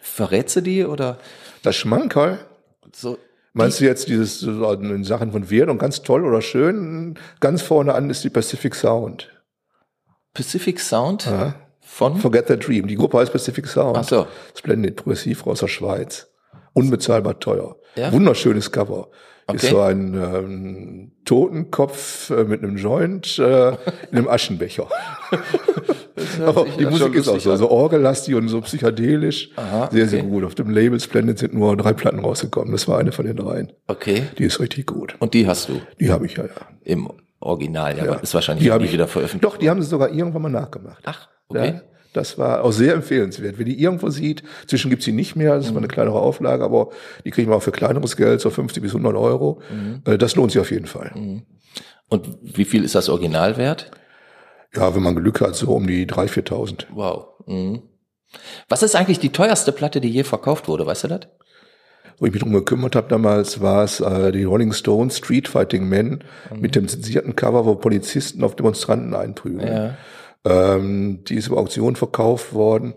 Verrätst 0.00 0.56
du 0.56 0.60
die 0.62 0.84
oder 0.84 1.18
das 1.62 1.76
Schmankerl, 1.76 2.38
so? 2.94 3.18
meinst 3.52 3.80
du 3.80 3.84
jetzt 3.84 4.08
dieses 4.08 4.40
so 4.40 4.72
in 4.72 5.04
Sachen 5.04 5.32
von 5.32 5.50
Wert 5.50 5.68
und 5.68 5.78
ganz 5.78 6.02
toll 6.02 6.24
oder 6.24 6.40
schön? 6.40 7.18
Ganz 7.40 7.60
vorne 7.60 7.94
an 7.94 8.08
ist 8.08 8.24
die 8.24 8.30
Pacific 8.30 8.74
Sound. 8.74 9.30
Pacific 10.32 10.80
Sound 10.80 11.26
Ja. 11.26 11.54
Von? 11.86 12.16
Forget 12.16 12.48
the 12.48 12.58
Dream. 12.58 12.86
Die 12.86 12.96
Gruppe 12.96 13.18
heißt 13.18 13.32
Pacific 13.32 13.66
Sound. 13.66 13.96
Ach 13.96 14.04
so. 14.04 14.26
Splendid, 14.54 14.96
progressiv 14.96 15.46
aus 15.46 15.60
der 15.60 15.68
Schweiz. 15.68 16.28
Unbezahlbar 16.74 17.38
teuer. 17.38 17.76
Ja? 17.94 18.12
Wunderschönes 18.12 18.70
Cover. 18.72 19.08
Okay. 19.48 19.56
Ist 19.58 19.70
so 19.70 19.80
ein 19.80 20.14
ähm, 20.14 21.12
Totenkopf 21.24 22.30
äh, 22.30 22.42
mit 22.44 22.64
einem 22.64 22.76
Joint 22.76 23.38
äh, 23.38 23.68
in 24.10 24.18
einem 24.18 24.28
Aschenbecher. 24.28 24.88
Aber 26.44 26.66
die 26.76 26.82
ja 26.82 26.90
Musik 26.90 27.14
ist 27.14 27.28
auch 27.28 27.38
so, 27.38 27.52
an. 27.52 27.56
so 27.56 27.70
orgellastig 27.70 28.34
und 28.34 28.48
so 28.48 28.60
psychedelisch. 28.62 29.50
Aha, 29.54 29.88
sehr, 29.92 30.08
sehr 30.08 30.20
okay. 30.20 30.28
gut. 30.28 30.44
Auf 30.44 30.56
dem 30.56 30.70
Label 30.70 30.98
Splendid 30.98 31.38
sind 31.38 31.54
nur 31.54 31.76
drei 31.76 31.92
Platten 31.92 32.18
rausgekommen. 32.18 32.72
Das 32.72 32.88
war 32.88 32.98
eine 32.98 33.12
von 33.12 33.24
den 33.24 33.36
dreien. 33.36 33.72
Okay. 33.86 34.24
Die 34.36 34.44
ist 34.44 34.58
richtig 34.58 34.86
gut. 34.86 35.14
Und 35.20 35.32
die 35.32 35.46
hast 35.46 35.68
du 35.68 35.80
Die 36.00 36.10
habe 36.10 36.26
ich 36.26 36.36
ja, 36.36 36.44
ja. 36.44 36.50
im 36.82 37.08
Original, 37.38 37.96
ja, 37.96 38.02
aber 38.02 38.22
ist 38.22 38.34
wahrscheinlich 38.34 38.64
Die 38.68 38.76
nie 38.76 38.84
ich 38.84 38.92
wieder 38.92 39.06
veröffentlicht. 39.06 39.44
Doch, 39.44 39.58
die 39.58 39.70
haben 39.70 39.80
sie 39.80 39.88
sogar 39.88 40.10
irgendwann 40.10 40.42
mal 40.42 40.48
nachgemacht. 40.48 41.04
Ach, 41.04 41.28
okay. 41.48 41.66
Ja, 41.74 41.80
das 42.12 42.38
war 42.38 42.64
auch 42.64 42.72
sehr 42.72 42.94
empfehlenswert. 42.94 43.58
Wer 43.58 43.64
die 43.66 43.80
irgendwo 43.80 44.08
sieht, 44.08 44.42
zwischen 44.66 44.88
gibt's 44.90 45.04
die 45.04 45.12
nicht 45.12 45.36
mehr, 45.36 45.54
das 45.56 45.66
ist 45.66 45.72
mal 45.72 45.78
eine 45.78 45.88
kleinere 45.88 46.18
Auflage, 46.20 46.64
aber 46.64 46.88
die 47.24 47.30
kriegen 47.30 47.50
wir 47.50 47.56
auch 47.56 47.62
für 47.62 47.72
kleineres 47.72 48.16
Geld, 48.16 48.40
so 48.40 48.48
50 48.50 48.82
bis 48.82 48.92
100 48.92 49.14
Euro. 49.14 49.60
Äh, 50.06 50.16
Das 50.16 50.34
lohnt 50.34 50.52
sich 50.52 50.60
auf 50.60 50.70
jeden 50.70 50.86
Fall. 50.86 51.12
Und 52.08 52.38
wie 52.42 52.64
viel 52.64 52.84
ist 52.84 52.94
das 52.94 53.08
Original 53.08 53.56
wert? 53.58 53.90
Ja, 54.74 54.94
wenn 54.94 55.02
man 55.02 55.14
Glück 55.16 55.40
hat, 55.40 55.56
so 55.56 55.74
um 55.74 55.86
die 55.86 56.06
3.000, 56.06 56.48
4.000. 56.48 56.86
Wow. 56.94 57.26
Mhm. 57.46 57.82
Was 58.68 58.82
ist 58.82 58.94
eigentlich 58.96 59.18
die 59.18 59.30
teuerste 59.30 59.72
Platte, 59.72 60.00
die 60.00 60.10
je 60.10 60.24
verkauft 60.24 60.68
wurde? 60.68 60.86
Weißt 60.86 61.04
du 61.04 61.08
das? 61.08 61.20
Wo 62.18 62.26
ich 62.26 62.32
mich 62.32 62.42
drum 62.42 62.52
gekümmert 62.52 62.96
habe 62.96 63.08
damals, 63.08 63.60
war 63.60 63.84
es 63.84 64.00
äh, 64.00 64.32
die 64.32 64.44
Rolling 64.44 64.72
Stones 64.72 65.18
Street 65.18 65.48
Fighting 65.48 65.86
Men 65.86 66.24
mit 66.58 66.74
dem 66.74 66.88
zensierten 66.88 67.36
Cover, 67.36 67.66
wo 67.66 67.74
Polizisten 67.74 68.42
auf 68.42 68.56
Demonstranten 68.56 69.14
einprügeln. 69.14 69.66
Ja. 69.68 69.94
Ähm, 70.44 71.24
die 71.24 71.34
ist 71.34 71.48
über 71.48 71.58
Auktion 71.58 71.96
verkauft 71.96 72.52
worden, 72.52 72.94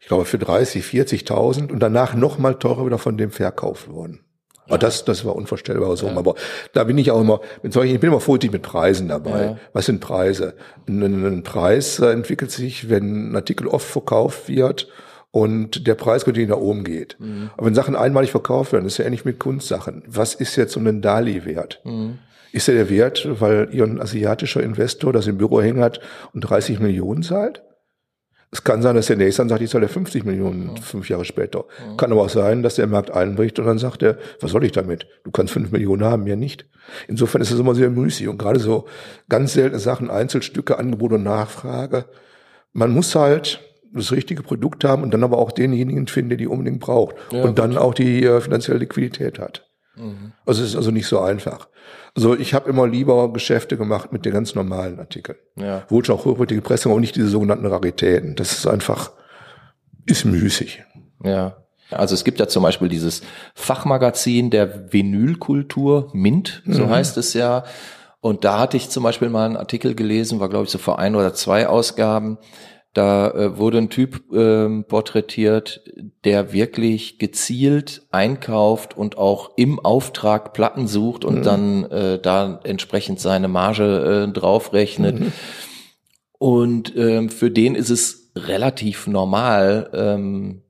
ich 0.00 0.08
glaube 0.08 0.24
für 0.24 0.38
30, 0.38 0.84
40.000 0.84 1.72
und 1.72 1.80
danach 1.80 2.14
nochmal 2.14 2.54
teurer 2.56 2.86
wieder 2.86 2.98
von 2.98 3.18
dem 3.18 3.30
verkauft 3.30 3.88
worden. 3.88 4.20
Aber 4.68 4.78
das, 4.78 5.04
das 5.04 5.24
war 5.24 5.36
unvorstellbar 5.36 5.96
so. 5.96 6.08
Aber 6.08 6.34
da 6.72 6.84
bin 6.84 6.98
ich 6.98 7.10
auch 7.10 7.20
immer, 7.20 7.40
mit 7.62 7.72
solchen, 7.72 7.94
ich 7.94 8.00
bin 8.00 8.10
immer 8.10 8.20
vorsichtig 8.20 8.52
mit 8.52 8.62
Preisen 8.62 9.08
dabei. 9.08 9.42
Ja. 9.42 9.58
Was 9.72 9.86
sind 9.86 10.00
Preise? 10.00 10.54
Ein, 10.88 11.02
ein 11.02 11.42
Preis 11.42 11.98
entwickelt 11.98 12.50
sich, 12.50 12.88
wenn 12.90 13.30
ein 13.30 13.36
Artikel 13.36 13.68
oft 13.68 13.86
verkauft 13.86 14.48
wird 14.48 14.88
und 15.30 15.86
der 15.86 15.94
Preis 15.94 16.26
natürlich 16.26 16.48
nach 16.48 16.56
oben 16.56 16.82
geht. 16.82 17.16
Aber 17.56 17.66
wenn 17.66 17.74
Sachen 17.74 17.94
einmalig 17.94 18.30
verkauft 18.30 18.72
werden, 18.72 18.86
ist 18.86 18.98
ja 18.98 19.04
ähnlich 19.04 19.24
mit 19.24 19.38
Kunstsachen. 19.38 20.02
Was 20.06 20.34
ist 20.34 20.56
jetzt 20.56 20.72
so 20.72 20.80
ein 20.80 21.02
Dali 21.02 21.44
wert? 21.44 21.80
Ist 22.52 22.68
er 22.68 22.74
der 22.74 22.90
Wert, 22.90 23.26
weil 23.40 23.68
ihr 23.72 23.84
ein 23.84 24.00
asiatischer 24.00 24.62
Investor 24.62 25.12
das 25.12 25.26
im 25.26 25.38
Büro 25.38 25.60
hängen 25.60 25.80
hat 25.82 26.00
und 26.32 26.40
30 26.40 26.80
Millionen 26.80 27.22
zahlt? 27.22 27.62
Es 28.52 28.62
kann 28.64 28.80
sein, 28.80 28.94
dass 28.94 29.06
der 29.06 29.16
nächste 29.16 29.42
dann 29.42 29.48
sagt, 29.48 29.60
ich 29.60 29.70
zahle 29.70 29.88
50 29.88 30.24
Millionen 30.24 30.76
fünf 30.78 31.10
Jahre 31.10 31.24
später. 31.24 31.64
Kann 31.96 32.12
aber 32.12 32.22
auch 32.22 32.30
sein, 32.30 32.62
dass 32.62 32.76
der 32.76 32.86
Markt 32.86 33.10
einbricht 33.10 33.58
und 33.58 33.66
dann 33.66 33.78
sagt 33.78 34.02
er, 34.02 34.18
was 34.40 34.52
soll 34.52 34.64
ich 34.64 34.72
damit? 34.72 35.06
Du 35.24 35.30
kannst 35.30 35.52
fünf 35.52 35.72
Millionen 35.72 36.04
haben, 36.04 36.24
mehr 36.24 36.36
nicht. 36.36 36.66
Insofern 37.08 37.42
ist 37.42 37.50
es 37.50 37.58
immer 37.58 37.74
sehr 37.74 37.90
müßig 37.90 38.28
und 38.28 38.38
gerade 38.38 38.60
so 38.60 38.86
ganz 39.28 39.54
seltene 39.54 39.80
Sachen, 39.80 40.10
Einzelstücke, 40.10 40.78
Angebot 40.78 41.12
und 41.12 41.24
Nachfrage. 41.24 42.06
Man 42.72 42.92
muss 42.92 43.14
halt 43.14 43.60
das 43.92 44.12
richtige 44.12 44.42
Produkt 44.42 44.84
haben 44.84 45.02
und 45.02 45.12
dann 45.12 45.24
aber 45.24 45.38
auch 45.38 45.50
denjenigen 45.50 46.06
finden, 46.06 46.30
der 46.30 46.38
die 46.38 46.46
unbedingt 46.46 46.80
braucht 46.80 47.16
Ja, 47.32 47.42
und 47.42 47.58
dann 47.58 47.76
auch 47.76 47.94
die 47.94 48.24
äh, 48.24 48.40
finanzielle 48.40 48.78
Liquidität 48.78 49.38
hat. 49.38 49.65
Mhm. 49.96 50.32
Also 50.44 50.62
es 50.62 50.70
ist 50.70 50.76
also 50.76 50.90
nicht 50.90 51.06
so 51.06 51.20
einfach. 51.20 51.68
Also 52.14 52.36
ich 52.36 52.54
habe 52.54 52.70
immer 52.70 52.86
lieber 52.86 53.32
Geschäfte 53.32 53.76
gemacht 53.76 54.12
mit 54.12 54.24
den 54.24 54.32
ganz 54.32 54.54
normalen 54.54 54.98
Artikeln. 54.98 55.38
Ja. 55.56 55.84
Wohl 55.88 56.04
schon 56.04 56.16
auch 56.16 56.24
hochwertige 56.24 56.62
Presse, 56.62 56.88
aber 56.88 57.00
nicht 57.00 57.16
diese 57.16 57.28
sogenannten 57.28 57.66
Raritäten. 57.66 58.36
Das 58.36 58.52
ist 58.52 58.66
einfach, 58.66 59.12
ist 60.06 60.24
müßig. 60.24 60.84
Ja. 61.22 61.56
Also 61.90 62.14
es 62.14 62.24
gibt 62.24 62.40
ja 62.40 62.48
zum 62.48 62.62
Beispiel 62.62 62.88
dieses 62.88 63.22
Fachmagazin 63.54 64.50
der 64.50 64.92
Vinylkultur, 64.92 66.10
Mint, 66.12 66.62
so 66.66 66.86
mhm. 66.86 66.90
heißt 66.90 67.16
es 67.16 67.34
ja. 67.34 67.64
Und 68.20 68.44
da 68.44 68.58
hatte 68.58 68.76
ich 68.76 68.88
zum 68.88 69.04
Beispiel 69.04 69.28
mal 69.28 69.46
einen 69.46 69.56
Artikel 69.56 69.94
gelesen, 69.94 70.40
war 70.40 70.48
glaube 70.48 70.64
ich 70.64 70.70
so 70.70 70.78
vor 70.78 70.98
ein 70.98 71.14
oder 71.14 71.32
zwei 71.34 71.68
Ausgaben. 71.68 72.38
Da 72.96 73.30
äh, 73.30 73.58
wurde 73.58 73.76
ein 73.76 73.90
Typ 73.90 74.32
äh, 74.32 74.82
porträtiert, 74.82 75.84
der 76.24 76.54
wirklich 76.54 77.18
gezielt 77.18 78.06
einkauft 78.10 78.96
und 78.96 79.18
auch 79.18 79.50
im 79.58 79.78
Auftrag 79.78 80.54
Platten 80.54 80.86
sucht 80.86 81.26
und 81.26 81.40
mhm. 81.40 81.42
dann 81.42 81.84
äh, 81.90 82.18
da 82.18 82.58
entsprechend 82.64 83.20
seine 83.20 83.48
Marge 83.48 84.24
äh, 84.26 84.32
draufrechnet. 84.32 85.20
Mhm. 85.20 85.32
Und 86.38 86.96
ähm, 86.96 87.28
für 87.28 87.50
den 87.50 87.74
ist 87.74 87.90
es 87.90 88.32
relativ 88.34 89.06
normal, 89.06 89.90
ähm, 89.92 90.62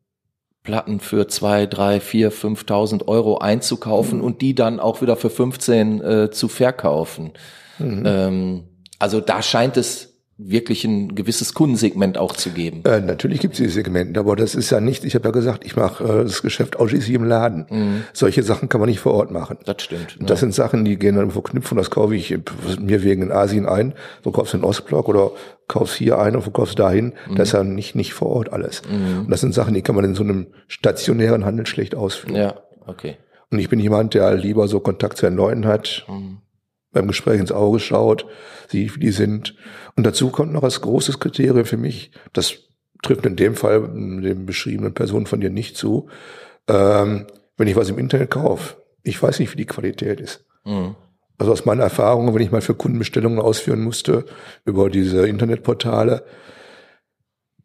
Platten 0.64 0.98
für 0.98 1.28
zwei, 1.28 1.66
drei, 1.66 2.00
vier, 2.00 2.32
fünftausend 2.32 3.06
Euro 3.06 3.38
einzukaufen 3.38 4.18
mhm. 4.18 4.24
und 4.24 4.42
die 4.42 4.56
dann 4.56 4.80
auch 4.80 5.00
wieder 5.00 5.14
für 5.14 5.30
15 5.30 6.00
äh, 6.00 6.30
zu 6.32 6.48
verkaufen. 6.48 7.34
Mhm. 7.78 8.02
Ähm, 8.04 8.64
also 8.98 9.20
da 9.20 9.42
scheint 9.42 9.76
es 9.76 10.15
wirklich 10.39 10.84
ein 10.84 11.14
gewisses 11.14 11.55
Kundensegment 11.55 12.18
auch 12.18 12.34
zu 12.34 12.51
geben. 12.51 12.82
Äh, 12.84 13.01
natürlich 13.01 13.41
gibt 13.41 13.55
es 13.55 13.59
diese 13.59 13.70
Segmente, 13.70 14.20
aber 14.20 14.37
das 14.37 14.55
ist 14.55 14.70
ja 14.70 14.80
nicht, 14.80 15.05
ich 15.05 15.14
habe 15.14 15.28
ja 15.28 15.32
gesagt, 15.32 15.64
ich 15.64 15.76
mache 15.76 16.05
äh, 16.05 16.24
das 16.24 16.43
Geschäft 16.43 16.76
ausschließlich 16.76 17.14
im 17.14 17.24
Laden. 17.24 17.66
Mhm. 17.70 18.03
Solche 18.12 18.43
Sachen 18.43 18.68
kann 18.68 18.80
man 18.80 18.91
nicht 18.91 19.01
vor 19.01 19.14
Ort 19.14 19.30
machen. 19.30 19.57
Das 19.64 19.82
stimmt. 19.82 20.18
Das 20.20 20.28
ja. 20.28 20.37
sind 20.37 20.55
Sachen, 20.55 20.84
die 20.84 20.99
gehen 20.99 21.16
dann 21.16 21.30
verknüpfen, 21.30 21.78
das 21.78 21.91
kaufe 21.91 22.14
ich 22.14 22.37
mir 22.78 23.03
wegen 23.03 23.22
in 23.22 23.32
Asien 23.32 23.66
ein, 23.66 23.95
verkaufst 24.22 24.53
du 24.53 24.59
in 24.59 24.64
Ostblock 24.64 25.09
oder 25.09 25.30
kaufst 25.68 25.97
hier 25.97 26.18
ein 26.18 26.37
und 26.37 26.43
verkaufst 26.43 26.78
dahin. 26.78 27.14
Mhm. 27.28 27.37
Das 27.37 27.49
ist 27.49 27.53
ja 27.55 27.64
nicht, 27.64 27.95
nicht 27.95 28.12
vor 28.12 28.28
Ort 28.28 28.53
alles. 28.53 28.82
Mhm. 28.84 29.20
Und 29.20 29.30
das 29.30 29.41
sind 29.41 29.55
Sachen, 29.55 29.72
die 29.72 29.82
kann 29.82 29.95
man 29.95 30.05
in 30.05 30.14
so 30.14 30.22
einem 30.22 30.49
stationären 30.68 31.47
Handel 31.47 31.66
schlecht 31.66 31.95
ausführen. 31.95 32.37
Ja, 32.37 32.61
okay. 32.87 33.16
Und 33.51 33.59
ich 33.59 33.70
bin 33.70 33.80
jemand, 33.80 34.12
der 34.12 34.34
lieber 34.34 34.68
so 34.68 34.80
Kontakt 34.80 35.16
zu 35.16 35.26
den 35.26 35.37
Leuten 35.37 35.66
hat, 35.66 36.05
mhm. 36.09 36.39
Beim 36.97 37.09
Gespräch 37.09 37.38
ins 37.38 37.53
Auge 37.53 37.78
schaut, 37.78 38.26
sieht, 38.68 38.97
wie 38.97 39.01
die 39.01 39.12
sind 39.12 39.55
und 39.94 40.05
dazu 40.05 40.30
kommt 40.30 40.53
noch 40.53 40.62
als 40.62 40.80
großes 40.80 41.20
Kriterium 41.20 41.66
für 41.66 41.76
mich, 41.76 42.11
das 42.32 42.55
trifft 43.03 43.26
in 43.26 43.36
dem 43.36 43.55
Fall 43.55 43.82
dem 43.82 44.47
beschriebenen 44.47 44.94
Personen 44.94 45.26
von 45.26 45.40
dir 45.40 45.51
nicht 45.51 45.76
zu, 45.76 46.09
ähm, 46.68 47.26
wenn 47.57 47.68
ich 47.68 47.76
was 47.76 47.90
im 47.90 47.99
Internet 47.99 48.30
kaufe, 48.30 48.76
ich 49.03 49.22
weiß 49.22 49.38
nicht, 49.38 49.53
wie 49.53 49.59
die 49.59 49.66
Qualität 49.66 50.20
ist. 50.20 50.44
Mhm. 50.64 50.97
Also 51.38 51.53
aus 51.53 51.66
meiner 51.66 51.82
Erfahrung, 51.82 52.34
wenn 52.34 52.42
ich 52.42 52.51
mal 52.51 52.62
für 52.62 52.74
Kundenbestellungen 52.74 53.38
ausführen 53.38 53.82
musste 53.82 54.24
über 54.64 54.88
diese 54.88 55.28
Internetportale, 55.28 56.24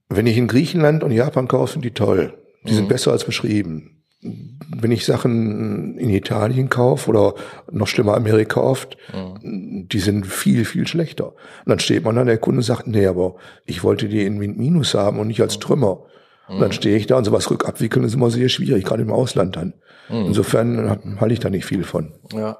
wenn 0.10 0.28
ich 0.28 0.38
in 0.38 0.48
Griechenland 0.48 1.04
und 1.04 1.12
Japan 1.12 1.48
kaufe, 1.48 1.74
sind 1.74 1.86
die 1.86 1.94
toll. 1.94 2.34
Die 2.66 2.74
mhm. 2.74 2.76
sind 2.76 2.90
besser 2.90 3.14
als 3.14 3.24
beschrieben 3.24 4.01
wenn 4.24 4.92
ich 4.92 5.06
Sachen 5.06 5.98
in 5.98 6.10
Italien 6.10 6.70
kaufe 6.70 7.10
oder 7.10 7.34
noch 7.72 7.88
schlimmer 7.88 8.16
Amerika 8.16 8.62
oft, 8.62 8.98
mhm. 9.14 9.88
die 9.88 10.00
sind 10.00 10.28
viel, 10.28 10.66
viel 10.66 10.88
schlechter. 10.88 11.30
Und 11.30 11.68
dann 11.68 11.80
steht 11.80 12.04
man 12.04 12.16
da, 12.16 12.24
der 12.24 12.38
Kunde 12.38 12.62
sagt, 12.62 12.88
nee, 12.88 13.08
aber 13.08 13.36
ich 13.66 13.84
wollte 13.84 14.08
die 14.08 14.26
in 14.26 14.38
Minus 14.38 14.94
haben 14.94 15.20
und 15.20 15.28
nicht 15.28 15.42
als 15.42 15.58
mhm. 15.58 15.62
Trümmer. 15.62 16.04
Und 16.48 16.60
dann 16.60 16.70
mhm. 16.70 16.74
stehe 16.74 16.98
ich 16.98 17.08
da 17.08 17.18
und 17.18 17.26
sowas 17.26 17.50
rückabwickeln 17.50 18.06
ist 18.06 18.14
immer 18.14 18.30
sehr 18.30 18.50
schwierig, 18.50 18.86
gerade 18.86 19.02
im 19.02 19.12
Ausland 19.12 19.56
dann. 19.56 19.74
Mhm. 20.10 20.26
Insofern 20.28 21.18
halte 21.20 21.34
ich 21.34 21.40
da 21.40 21.50
nicht 21.50 21.66
viel 21.66 21.84
von. 21.84 22.14
Ja. 22.34 22.58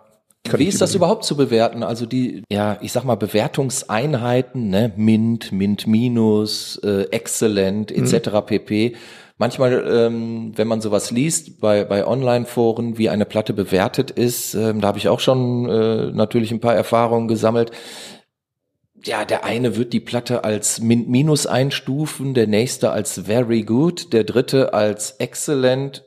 Wie 0.54 0.66
ist 0.66 0.82
das 0.82 0.96
überhaupt 0.96 1.24
zu 1.24 1.38
bewerten? 1.38 1.84
Also 1.84 2.08
die, 2.08 2.44
ja, 2.52 2.80
ich 2.82 2.92
sag 2.92 3.04
mal 3.04 3.16
Bewertungseinheiten, 3.16 4.70
ne, 4.70 4.92
Mint, 4.96 5.52
Mint 5.52 5.86
Minus, 5.86 6.78
äh, 6.84 7.04
Exzellent, 7.12 7.92
etc. 7.92 8.32
Mhm. 8.34 8.46
pp 8.48 8.96
manchmal, 9.42 9.84
ähm, 9.92 10.54
wenn 10.56 10.68
man 10.68 10.82
sowas 10.82 11.10
liest 11.10 11.60
bei, 11.60 11.84
bei 11.84 12.06
Online-Foren, 12.06 13.00
wie 13.00 13.10
eine 13.10 13.26
Platte 13.26 13.54
bewertet 13.54 14.12
ist, 14.12 14.54
ähm, 14.54 14.82
da 14.82 14.90
habe 14.90 15.00
ich 15.00 15.10
auch 15.10 15.20
schon 15.20 15.68
äh, 15.68 16.12
natürlich 16.12 16.52
ein 16.52 16.60
paar 16.60 16.76
Erfahrungen 16.76 17.28
gesammelt. 17.28 17.72
Ja, 19.04 19.26
der 19.26 19.44
eine 19.44 19.78
wird 19.78 19.94
die 19.94 20.00
Platte 20.00 20.44
als 20.44 20.80
Min 20.80 21.10
Minus 21.10 21.48
einstufen, 21.48 22.36
der 22.36 22.46
nächste 22.46 22.92
als 22.92 23.20
very 23.26 23.64
good, 23.64 24.14
der 24.14 24.26
dritte 24.26 24.76
als 24.76 25.16
excellent 25.18 26.06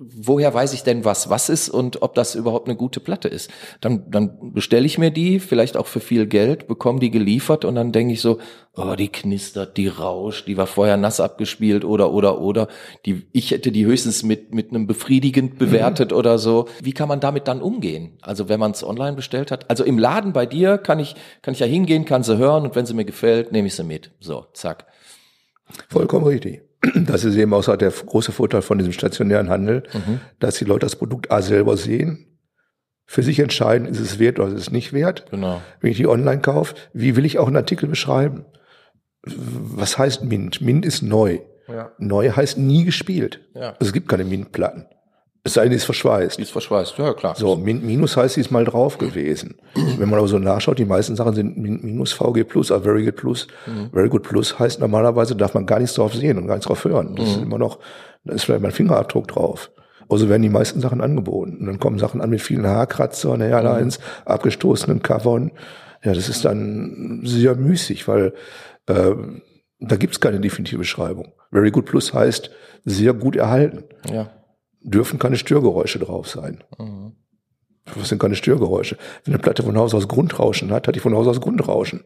woher 0.00 0.54
weiß 0.54 0.72
ich 0.72 0.82
denn, 0.82 1.04
was 1.04 1.28
was 1.28 1.50
ist 1.50 1.68
und 1.68 2.00
ob 2.00 2.14
das 2.14 2.34
überhaupt 2.34 2.68
eine 2.68 2.76
gute 2.76 3.00
Platte 3.00 3.28
ist? 3.28 3.50
Dann, 3.80 4.10
dann 4.10 4.52
bestelle 4.54 4.86
ich 4.86 4.96
mir 4.96 5.10
die, 5.10 5.40
vielleicht 5.40 5.76
auch 5.76 5.86
für 5.86 6.00
viel 6.00 6.26
Geld, 6.26 6.66
bekomme 6.66 7.00
die 7.00 7.10
geliefert 7.10 7.66
und 7.66 7.74
dann 7.74 7.92
denke 7.92 8.14
ich 8.14 8.22
so, 8.22 8.38
oh, 8.74 8.94
die 8.94 9.08
knistert, 9.08 9.76
die 9.76 9.88
rauscht, 9.88 10.48
die 10.48 10.56
war 10.56 10.66
vorher 10.66 10.96
nass 10.96 11.20
abgespielt 11.20 11.84
oder 11.84 12.12
oder 12.12 12.40
oder. 12.40 12.68
Die, 13.04 13.26
ich 13.32 13.50
hätte 13.50 13.72
die 13.72 13.84
höchstens 13.84 14.22
mit 14.22 14.54
mit 14.54 14.70
einem 14.70 14.86
befriedigend 14.86 15.58
bewertet 15.58 16.12
mhm. 16.12 16.16
oder 16.16 16.38
so. 16.38 16.66
Wie 16.82 16.92
kann 16.92 17.08
man 17.08 17.20
damit 17.20 17.46
dann 17.46 17.60
umgehen? 17.60 18.18
Also 18.22 18.48
wenn 18.48 18.60
man 18.60 18.70
es 18.70 18.82
online 18.82 19.16
bestellt 19.16 19.50
hat, 19.50 19.68
also 19.68 19.84
im 19.84 19.98
Laden 19.98 20.32
bei 20.32 20.46
dir 20.46 20.78
kann 20.78 20.98
ich 20.98 21.14
kann 21.42 21.52
ich 21.52 21.60
ja 21.60 21.66
hingehen, 21.66 22.06
kann 22.06 22.22
sie 22.22 22.38
hören 22.38 22.64
und 22.64 22.74
wenn 22.74 22.86
sie 22.86 22.94
mir 22.94 23.04
gefällt, 23.04 23.52
nehme 23.52 23.68
ich 23.68 23.74
sie 23.74 23.84
mit. 23.84 24.12
So, 24.20 24.46
zack. 24.54 24.86
Vollkommen 25.88 26.26
richtig. 26.26 26.69
Das 26.94 27.24
ist 27.24 27.36
eben 27.36 27.52
auch 27.52 27.62
so 27.62 27.76
der 27.76 27.90
große 27.90 28.32
Vorteil 28.32 28.62
von 28.62 28.78
diesem 28.78 28.92
stationären 28.92 29.50
Handel, 29.50 29.82
mhm. 29.92 30.20
dass 30.38 30.56
die 30.56 30.64
Leute 30.64 30.86
das 30.86 30.96
Produkt 30.96 31.30
A 31.30 31.42
selber 31.42 31.76
sehen, 31.76 32.30
für 33.10 33.22
sich 33.24 33.40
entscheiden, 33.40 33.88
ist 33.88 33.98
es 33.98 34.20
wert 34.20 34.38
oder 34.38 34.48
ist 34.48 34.60
es 34.60 34.70
nicht 34.70 34.92
wert. 34.92 35.26
Genau. 35.30 35.60
Wenn 35.80 35.90
ich 35.90 35.96
die 35.96 36.06
online 36.06 36.40
kaufe, 36.40 36.76
wie 36.92 37.16
will 37.16 37.24
ich 37.24 37.40
auch 37.40 37.48
einen 37.48 37.56
Artikel 37.56 37.88
beschreiben? 37.88 38.44
Was 39.24 39.98
heißt 39.98 40.22
Mint? 40.22 40.60
Mint 40.60 40.86
ist 40.86 41.02
neu. 41.02 41.40
Ja. 41.66 41.90
Neu 41.98 42.30
heißt 42.30 42.56
nie 42.56 42.84
gespielt. 42.84 43.40
Ja. 43.54 43.70
Also 43.72 43.86
es 43.86 43.92
gibt 43.92 44.08
keine 44.08 44.24
Mint-Platten. 44.24 44.86
Es 45.42 45.54
sei 45.54 45.62
denn, 45.62 45.70
die 45.70 45.76
ist 45.76 45.84
verschweißt. 45.84 46.36
Die 46.36 46.42
ist 46.42 46.52
verschweißt, 46.52 46.98
ja 46.98 47.14
klar. 47.14 47.34
So, 47.34 47.56
Min 47.56 47.84
Minus 47.84 48.16
heißt, 48.16 48.36
die 48.36 48.40
ist 48.40 48.50
mal 48.50 48.64
drauf 48.64 48.98
gewesen. 48.98 49.56
Wenn 49.74 50.10
man 50.10 50.18
aber 50.18 50.28
so 50.28 50.38
nachschaut, 50.38 50.78
die 50.78 50.84
meisten 50.84 51.16
Sachen 51.16 51.34
sind 51.34 51.56
Min 51.56 51.80
Minus 51.82 52.12
VG 52.12 52.44
Plus, 52.44 52.70
also 52.70 52.84
Very 52.84 53.04
Good 53.04 53.16
Plus. 53.16 53.46
Mhm. 53.66 53.90
Very 53.90 54.10
Good 54.10 54.22
Plus 54.22 54.58
heißt 54.58 54.80
normalerweise, 54.80 55.34
darf 55.34 55.54
man 55.54 55.64
gar 55.64 55.78
nichts 55.78 55.94
drauf 55.94 56.14
sehen 56.14 56.36
und 56.36 56.46
gar 56.46 56.56
nichts 56.56 56.66
drauf 56.66 56.84
hören. 56.84 57.16
Das 57.16 57.24
mhm. 57.24 57.30
ist 57.32 57.42
immer 57.42 57.58
noch, 57.58 57.78
da 58.24 58.34
ist 58.34 58.44
vielleicht 58.44 58.62
mein 58.62 58.72
Fingerabdruck 58.72 59.28
drauf. 59.28 59.70
Also 60.10 60.28
werden 60.28 60.42
die 60.42 60.50
meisten 60.50 60.80
Sachen 60.80 61.00
angeboten. 61.00 61.56
Und 61.60 61.66
dann 61.66 61.78
kommen 61.78 61.98
Sachen 61.98 62.20
an 62.20 62.28
mit 62.28 62.42
vielen 62.42 62.66
Haarkratzern, 62.66 63.40
Airlines, 63.40 63.98
mhm. 63.98 64.02
abgestoßenen 64.26 65.02
Covern. 65.02 65.52
Ja, 66.04 66.12
das 66.12 66.28
ist 66.28 66.44
dann 66.44 67.22
sehr 67.24 67.54
müßig, 67.54 68.08
weil 68.08 68.34
äh, 68.88 69.12
da 69.78 69.96
gibt's 69.96 70.20
keine 70.20 70.40
definitive 70.40 70.78
Beschreibung. 70.78 71.32
Very 71.50 71.70
Good 71.70 71.86
Plus 71.86 72.12
heißt 72.12 72.50
sehr 72.84 73.14
gut 73.14 73.36
erhalten. 73.36 73.84
Ja 74.12 74.30
dürfen 74.80 75.18
keine 75.18 75.36
Störgeräusche 75.36 75.98
drauf 75.98 76.28
sein. 76.28 76.64
Mhm. 76.78 77.12
Was 77.94 78.08
sind 78.08 78.20
keine 78.20 78.36
Störgeräusche? 78.36 78.96
Wenn 79.24 79.34
eine 79.34 79.42
Platte 79.42 79.62
von 79.62 79.76
Haus 79.76 79.94
aus 79.94 80.08
Grundrauschen 80.08 80.70
hat, 80.70 80.86
hat 80.86 80.94
die 80.94 81.00
von 81.00 81.14
Haus 81.14 81.26
aus 81.26 81.40
Grundrauschen. 81.40 82.04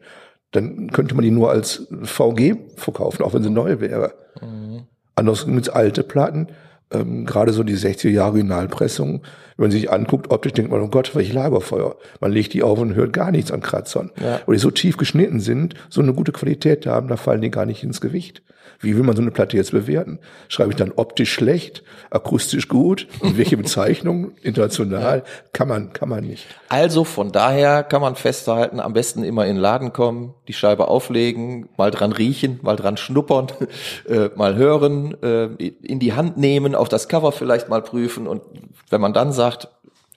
Dann 0.51 0.89
könnte 0.91 1.15
man 1.15 1.23
die 1.23 1.31
nur 1.31 1.51
als 1.51 1.87
VG 2.03 2.55
verkaufen, 2.75 3.23
auch 3.23 3.33
wenn 3.33 3.43
sie 3.43 3.49
neu 3.49 3.79
wäre. 3.79 4.13
Mhm. 4.41 4.83
Ansonsten 5.15 5.53
gibt's 5.53 5.69
alte 5.69 6.03
Platten, 6.03 6.47
ähm, 6.91 7.25
gerade 7.25 7.53
so 7.53 7.63
die 7.63 7.77
60er 7.77 8.09
Jahre 8.09 8.31
Originalpressung. 8.31 9.21
Wenn 9.57 9.65
man 9.65 9.71
sich 9.71 9.91
anguckt, 9.91 10.31
optisch 10.31 10.53
denkt 10.53 10.71
man, 10.71 10.81
oh 10.81 10.89
Gott, 10.89 11.15
welch 11.15 11.31
Lagerfeuer. 11.31 11.95
Man 12.19 12.31
legt 12.31 12.53
die 12.53 12.63
auf 12.63 12.77
und 12.79 12.95
hört 12.95 13.13
gar 13.13 13.31
nichts 13.31 13.51
an 13.51 13.61
Kratzern. 13.61 14.11
Ja. 14.21 14.41
Und 14.45 14.53
die 14.53 14.59
so 14.59 14.71
tief 14.71 14.97
geschnitten 14.97 15.39
sind, 15.39 15.75
so 15.89 16.01
eine 16.01 16.13
gute 16.13 16.31
Qualität 16.33 16.85
haben, 16.85 17.07
da 17.07 17.17
fallen 17.17 17.41
die 17.41 17.51
gar 17.51 17.65
nicht 17.65 17.83
ins 17.83 18.01
Gewicht. 18.01 18.41
Wie 18.79 18.95
will 18.95 19.03
man 19.03 19.15
so 19.15 19.21
eine 19.21 19.31
Platte 19.31 19.57
jetzt 19.57 19.71
bewerten? 19.71 20.19
Schreibe 20.47 20.71
ich 20.71 20.75
dann 20.75 20.91
optisch 20.95 21.31
schlecht, 21.33 21.83
akustisch 22.09 22.67
gut 22.67 23.07
und 23.21 23.37
welche 23.37 23.57
Bezeichnung 23.57 24.31
international 24.41 25.23
kann 25.53 25.67
man 25.67 25.93
kann 25.93 26.09
man 26.09 26.25
nicht. 26.25 26.45
Also 26.69 27.03
von 27.03 27.31
daher 27.31 27.83
kann 27.83 28.01
man 28.01 28.15
festhalten, 28.15 28.79
am 28.79 28.93
besten 28.93 29.23
immer 29.23 29.45
in 29.45 29.55
den 29.55 29.61
Laden 29.61 29.93
kommen, 29.93 30.33
die 30.47 30.53
Scheibe 30.53 30.87
auflegen, 30.87 31.69
mal 31.77 31.91
dran 31.91 32.11
riechen, 32.11 32.59
mal 32.61 32.75
dran 32.75 32.97
schnuppern, 32.97 33.47
äh, 34.09 34.29
mal 34.35 34.55
hören, 34.55 35.15
äh, 35.23 35.45
in 35.55 35.99
die 35.99 36.13
Hand 36.13 36.37
nehmen, 36.37 36.75
auf 36.75 36.89
das 36.89 37.07
Cover 37.07 37.31
vielleicht 37.31 37.69
mal 37.69 37.81
prüfen 37.81 38.27
und 38.27 38.41
wenn 38.89 39.01
man 39.01 39.13
dann 39.13 39.31
sagt, 39.31 39.44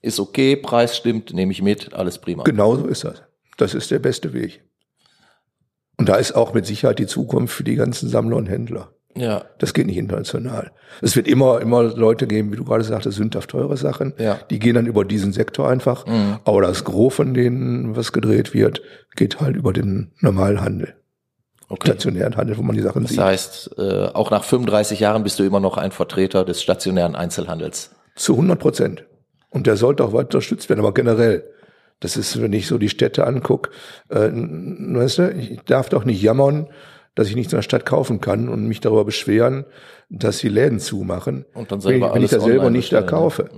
ist 0.03 0.21
okay, 0.21 0.57
Preis 0.57 0.97
stimmt, 0.97 1.33
nehme 1.33 1.53
ich 1.53 1.63
mit, 1.63 1.95
alles 1.95 2.19
prima. 2.19 2.45
Genau 2.45 2.77
so 2.77 2.87
ist 2.87 3.05
das. 3.05 3.23
Das 3.57 3.75
ist 3.75 3.91
der 3.91 3.99
beste 3.99 4.33
Weg. 4.33 4.63
Und 5.97 6.09
da 6.09 6.15
ist 6.17 6.33
auch 6.33 6.55
mit 6.55 6.65
Sicherheit 6.65 6.99
die 6.99 7.07
Zukunft 7.07 7.55
für 7.55 7.65
die 7.65 7.75
ganzen 7.75 8.09
Sammler 8.09 8.37
und 8.37 8.47
Händler. 8.47 8.93
Ja. 9.17 9.45
Das 9.59 9.75
geht 9.75 9.87
nicht 9.87 9.97
international. 9.97 10.71
Es 11.03 11.17
wird 11.17 11.27
immer, 11.27 11.61
immer 11.61 11.83
Leute 11.83 12.29
geben, 12.29 12.53
wie 12.53 12.57
du 12.57 12.65
gerade 12.65 12.85
sagtest, 12.85 13.17
sündhaft 13.17 13.51
teure 13.51 13.77
Sachen. 13.77 14.15
Ja. 14.19 14.39
Die 14.51 14.61
gehen 14.61 14.75
dann 14.75 14.87
über 14.87 15.05
diesen 15.05 15.33
Sektor 15.33 15.69
einfach. 15.69 16.07
Mhm. 16.07 16.39
Aber 16.45 16.63
das 16.63 16.85
Gros 16.85 17.15
von 17.15 17.35
denen, 17.35 17.97
was 17.97 18.13
gedreht 18.13 18.55
wird, 18.55 18.81
geht 19.17 19.41
halt 19.41 19.57
über 19.57 19.73
den 19.73 20.13
normalen 20.21 20.61
Handel. 20.61 20.95
Okay. 21.69 21.89
Stationären 21.89 22.37
Handel, 22.37 22.57
wo 22.57 22.63
man 22.63 22.77
die 22.77 22.83
Sachen 22.83 23.03
das 23.03 23.11
sieht. 23.11 23.19
Das 23.19 23.27
heißt, 23.27 23.71
äh, 23.79 24.07
auch 24.15 24.31
nach 24.31 24.45
35 24.45 25.01
Jahren 25.01 25.23
bist 25.23 25.39
du 25.39 25.43
immer 25.43 25.61
noch 25.61 25.77
ein 25.77 25.91
Vertreter 25.91 26.45
des 26.45 26.63
stationären 26.63 27.15
Einzelhandels. 27.15 27.91
Zu 28.15 28.35
100 28.35 28.59
Prozent. 28.59 29.05
Und 29.59 29.67
der 29.67 29.77
sollte 29.77 30.05
auch 30.05 30.13
weiter 30.13 30.27
unterstützt 30.37 30.69
werden, 30.69 30.81
aber 30.81 30.95
generell. 30.95 31.45
Das 32.01 32.17
ist, 32.17 32.41
wenn 32.41 32.53
ich 32.53 32.69
so 32.69 32.79
die 32.79 32.89
Städte 32.89 33.27
angucke, 33.27 33.71
äh, 34.09 34.31
weißt 34.31 35.19
du, 35.19 35.31
ich 35.33 35.61
darf 35.63 35.89
doch 35.89 36.05
nicht 36.05 36.23
jammern, 36.23 36.69
dass 37.17 37.27
ich 37.29 37.35
nichts 37.35 37.53
in 37.53 37.57
der 37.57 37.63
Stadt 37.63 37.85
kaufen 37.85 38.21
kann 38.21 38.49
und 38.49 38.67
mich 38.69 38.79
darüber 38.81 39.05
beschweren, 39.05 39.65
dass 40.09 40.39
die 40.39 40.49
Läden 40.49 40.79
zumachen. 40.79 41.45
Und 41.55 41.73
dann 41.73 41.83
wenn 41.83 41.95
ich, 41.97 42.01
selber 42.01 42.15
wenn 42.15 42.23
ich 42.23 42.31
alles 42.31 42.31
da 42.31 42.41
selber 42.41 42.71
nicht 42.71 42.93
da 42.93 43.01
ne? 43.01 43.07
kaufe. 43.07 43.51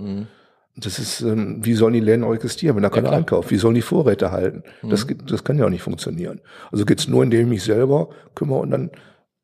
Das 0.75 0.97
ist, 0.97 1.21
ähm, 1.21 1.59
wie 1.63 1.75
sollen 1.75 1.93
die 1.93 1.99
Läden 1.99 2.23
auch 2.23 2.33
existieren, 2.33 2.75
wenn 2.77 2.81
da 2.83 2.89
keiner 2.89 3.09
klar. 3.09 3.19
einkauft? 3.19 3.51
Wie 3.51 3.57
sollen 3.57 3.75
die 3.75 3.81
Vorräte 3.83 4.31
halten? 4.31 4.63
Das, 4.81 5.05
geht- 5.05 5.29
das 5.29 5.43
kann 5.43 5.59
ja 5.59 5.65
auch 5.65 5.69
nicht 5.69 5.83
funktionieren. 5.83 6.41
Also 6.71 6.85
geht's 6.85 7.07
nur, 7.07 7.21
indem 7.23 7.41
ich 7.41 7.47
mich 7.47 7.63
selber 7.63 8.09
kümmere 8.33 8.59
und 8.61 8.71
dann 8.71 8.89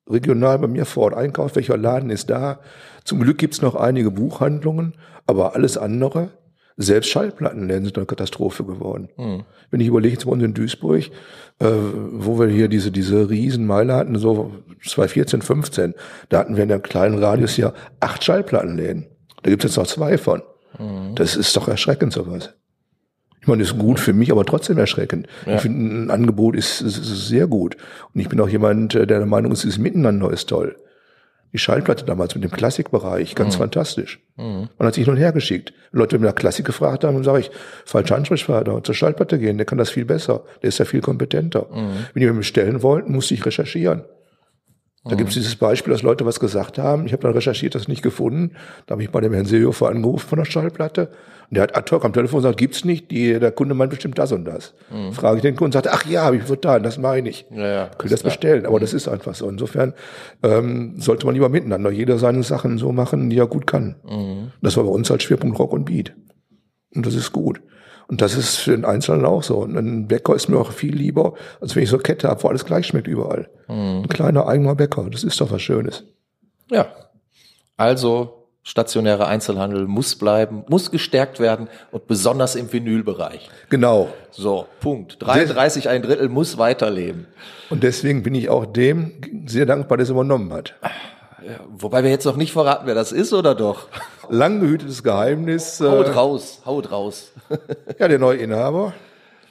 regional 0.09 0.57
bei 0.57 0.67
mir 0.67 0.85
vor 0.85 1.03
Ort 1.03 1.13
einkaufe, 1.13 1.57
welcher 1.57 1.77
Laden 1.77 2.09
ist 2.09 2.29
da. 2.31 2.61
Zum 3.03 3.19
Glück 3.19 3.37
gibt's 3.37 3.61
noch 3.61 3.75
einige 3.75 4.09
Buchhandlungen, 4.09 4.95
aber 5.27 5.53
alles 5.53 5.77
andere, 5.77 6.29
selbst 6.77 7.09
Schallplattenläden 7.09 7.85
sind 7.85 7.97
eine 7.97 8.05
Katastrophe 8.05 8.63
geworden. 8.63 9.09
Wenn 9.71 9.79
ich 9.79 9.87
überlege, 9.87 10.13
jetzt 10.13 10.25
bei 10.25 10.31
uns 10.31 10.43
in 10.43 10.53
Duisburg, 10.53 11.05
äh, 11.59 11.65
wo 11.65 12.39
wir 12.39 12.47
hier 12.47 12.67
diese, 12.67 12.91
diese 12.91 13.29
Riesenmeile 13.29 13.95
hatten, 13.95 14.17
so 14.19 14.51
2014, 14.85 15.41
15, 15.41 15.95
da 16.29 16.37
hatten 16.39 16.55
wir 16.55 16.63
in 16.63 16.71
einem 16.71 16.83
kleinen 16.83 17.17
Radius 17.21 17.53
hier 17.53 17.73
acht 17.99 18.23
Schallplattenläden. 18.23 19.07
Da 19.41 19.49
gibt's 19.49 19.65
jetzt 19.65 19.77
noch 19.77 19.87
zwei 19.87 20.17
von. 20.17 20.41
Das 21.15 21.35
ist 21.35 21.55
doch 21.57 21.67
erschreckend 21.67 22.13
sowas. 22.13 22.53
Ich 23.41 23.47
meine, 23.47 23.63
das 23.63 23.71
ist 23.71 23.79
gut 23.79 23.99
für 23.99 24.13
mich, 24.13 24.31
aber 24.31 24.45
trotzdem 24.45 24.77
erschreckend. 24.77 25.27
Ich 25.55 25.61
finde, 25.61 25.95
ein 25.95 26.11
Angebot 26.11 26.55
ist, 26.55 26.81
ist, 26.81 26.97
ist 26.97 27.27
sehr 27.27 27.47
gut. 27.47 27.77
Und 28.13 28.21
ich 28.21 28.29
bin 28.29 28.39
auch 28.41 28.49
jemand, 28.49 28.93
äh, 28.93 29.07
der 29.07 29.19
der 29.19 29.25
Meinung 29.25 29.51
ist, 29.51 29.63
dieses 29.63 29.79
Miteinander 29.79 30.29
ist 30.31 30.49
toll. 30.49 30.75
Die 31.53 31.57
Schallplatte 31.59 32.05
damals 32.05 32.35
mit 32.35 32.43
dem 32.43 32.51
Klassikbereich, 32.51 33.33
ganz 33.33 33.55
fantastisch. 33.55 34.19
Man 34.77 34.87
hat 34.87 34.93
sich 34.93 35.05
hin 35.05 35.13
und 35.13 35.19
her 35.19 35.31
geschickt. 35.31 35.73
Leute, 35.91 36.15
wenn 36.15 36.23
wir 36.23 36.29
nach 36.29 36.35
Klassik 36.35 36.65
gefragt 36.65 37.03
haben, 37.03 37.15
dann 37.15 37.23
sage 37.23 37.39
ich, 37.39 37.51
falscher 37.85 38.15
Ansprechpartner, 38.15 38.83
zur 38.83 38.93
Schallplatte 38.95 39.39
gehen, 39.39 39.57
der 39.57 39.65
kann 39.65 39.77
das 39.77 39.89
viel 39.89 40.05
besser, 40.05 40.43
der 40.61 40.69
ist 40.69 40.77
ja 40.77 40.85
viel 40.85 41.01
kompetenter. 41.01 41.67
Wenn 42.13 42.21
die 42.21 42.27
mir 42.27 42.33
bestellen 42.33 42.83
wollten, 42.83 43.13
musste 43.13 43.33
ich 43.33 43.45
recherchieren. 43.45 44.03
Da 45.09 45.15
gibt 45.15 45.29
es 45.29 45.35
dieses 45.35 45.55
Beispiel, 45.55 45.91
dass 45.91 46.01
Leute 46.01 46.25
was 46.25 46.39
gesagt 46.39 46.77
haben. 46.77 47.05
Ich 47.05 47.13
habe 47.13 47.23
dann 47.23 47.33
recherchiert, 47.33 47.75
das 47.75 47.87
nicht 47.87 48.01
gefunden. 48.01 48.51
Da 48.85 48.93
habe 48.93 49.03
ich 49.03 49.09
bei 49.09 49.21
dem 49.21 49.33
Herrn 49.33 49.45
Seehofer 49.45 49.89
angerufen 49.89 50.27
von 50.27 50.39
der 50.39 50.45
Schallplatte. 50.45 51.09
Und 51.49 51.55
der 51.55 51.63
hat 51.63 51.77
ad 51.77 51.89
hoc 51.95 52.03
am 52.03 52.11
Telefon 52.11 52.39
gesagt, 52.39 52.57
gibt's 52.57 52.83
nicht. 52.83 53.09
Die, 53.09 53.39
der 53.39 53.51
Kunde 53.51 53.73
meint 53.73 53.89
bestimmt 53.89 54.17
das 54.19 54.31
und 54.33 54.45
das. 54.45 54.73
Frage 55.13 55.37
ich 55.37 55.41
den 55.41 55.55
Kunden, 55.55 55.71
sagt, 55.71 55.87
ach 55.87 56.05
ja, 56.05 56.23
habe 56.23 56.35
ich 56.37 56.43
vertan, 56.43 56.83
das 56.83 56.97
meine 56.97 57.29
ich. 57.29 57.45
Ja, 57.51 57.67
ja, 57.67 57.89
Könnt 57.97 58.11
ihr 58.11 58.15
das 58.15 58.23
bestellen, 58.23 58.65
aber 58.65 58.79
das 58.79 58.93
ist 58.93 59.07
einfach 59.07 59.33
so. 59.33 59.47
Insofern 59.49 59.93
ähm, 60.43 60.95
sollte 60.99 61.25
man 61.25 61.35
lieber 61.35 61.47
miteinander 61.49 61.89
jeder 61.89 62.17
seine 62.17 62.43
Sachen 62.43 62.77
so 62.77 62.91
machen, 62.91 63.29
die 63.29 63.37
er 63.37 63.47
gut 63.47 63.65
kann. 63.65 63.95
Das 64.61 64.75
war 64.75 64.83
bei 64.83 64.89
uns 64.89 65.09
als 65.09 65.23
Schwerpunkt 65.23 65.57
Rock 65.57 65.71
und 65.71 65.85
Beat. 65.85 66.13
Und 66.93 67.05
das 67.05 67.15
ist 67.15 67.31
gut. 67.31 67.61
Und 68.07 68.21
das 68.21 68.35
ist 68.35 68.55
für 68.55 68.71
den 68.71 68.85
Einzelnen 68.85 69.25
auch 69.25 69.43
so. 69.43 69.57
Und 69.57 69.75
ein 69.75 70.07
Bäcker 70.07 70.33
ist 70.33 70.47
mir 70.47 70.57
auch 70.57 70.71
viel 70.71 70.95
lieber, 70.95 71.33
als 71.59 71.75
wenn 71.75 71.83
ich 71.83 71.89
so 71.89 71.97
eine 71.97 72.03
Kette 72.03 72.29
habe, 72.29 72.41
wo 72.41 72.47
alles 72.47 72.65
gleich 72.65 72.87
schmeckt 72.87 73.07
überall. 73.07 73.49
Ein 73.67 74.07
kleiner 74.07 74.47
eigener 74.47 74.75
Bäcker, 74.75 75.09
das 75.11 75.23
ist 75.23 75.41
doch 75.41 75.51
was 75.51 75.61
Schönes. 75.61 76.03
Ja. 76.71 76.87
Also 77.75 78.37
stationärer 78.63 79.27
Einzelhandel 79.27 79.87
muss 79.87 80.15
bleiben, 80.15 80.65
muss 80.67 80.91
gestärkt 80.91 81.39
werden 81.39 81.69
und 81.91 82.07
besonders 82.07 82.55
im 82.55 82.71
Vinylbereich. 82.71 83.49
Genau. 83.69 84.09
So, 84.31 84.67
Punkt. 84.81 85.17
33 85.19 85.87
ein 85.87 86.01
Drittel 86.01 86.27
muss 86.27 86.57
weiterleben. 86.57 87.27
Und 87.69 87.83
deswegen 87.83 88.23
bin 88.23 88.35
ich 88.35 88.49
auch 88.49 88.65
dem 88.65 89.13
sehr 89.45 89.65
dankbar, 89.65 89.97
der 89.97 90.03
es 90.03 90.09
übernommen 90.09 90.51
hat. 90.51 90.75
Ja, 91.45 91.59
wobei 91.69 92.03
wir 92.03 92.09
jetzt 92.09 92.25
noch 92.25 92.35
nicht 92.35 92.51
verraten, 92.51 92.87
wer 92.87 92.95
das 92.95 93.13
ist, 93.13 93.31
oder 93.31 93.55
doch? 93.55 93.87
Lang 94.29 94.59
gehütetes 94.59 95.03
Geheimnis. 95.03 95.79
Äh, 95.81 95.85
Haut 95.89 96.15
raus, 96.15 96.61
haut 96.65 96.91
raus. 96.91 97.31
ja, 97.99 98.07
der 98.07 98.19
neue 98.19 98.37
Inhaber. 98.37 98.93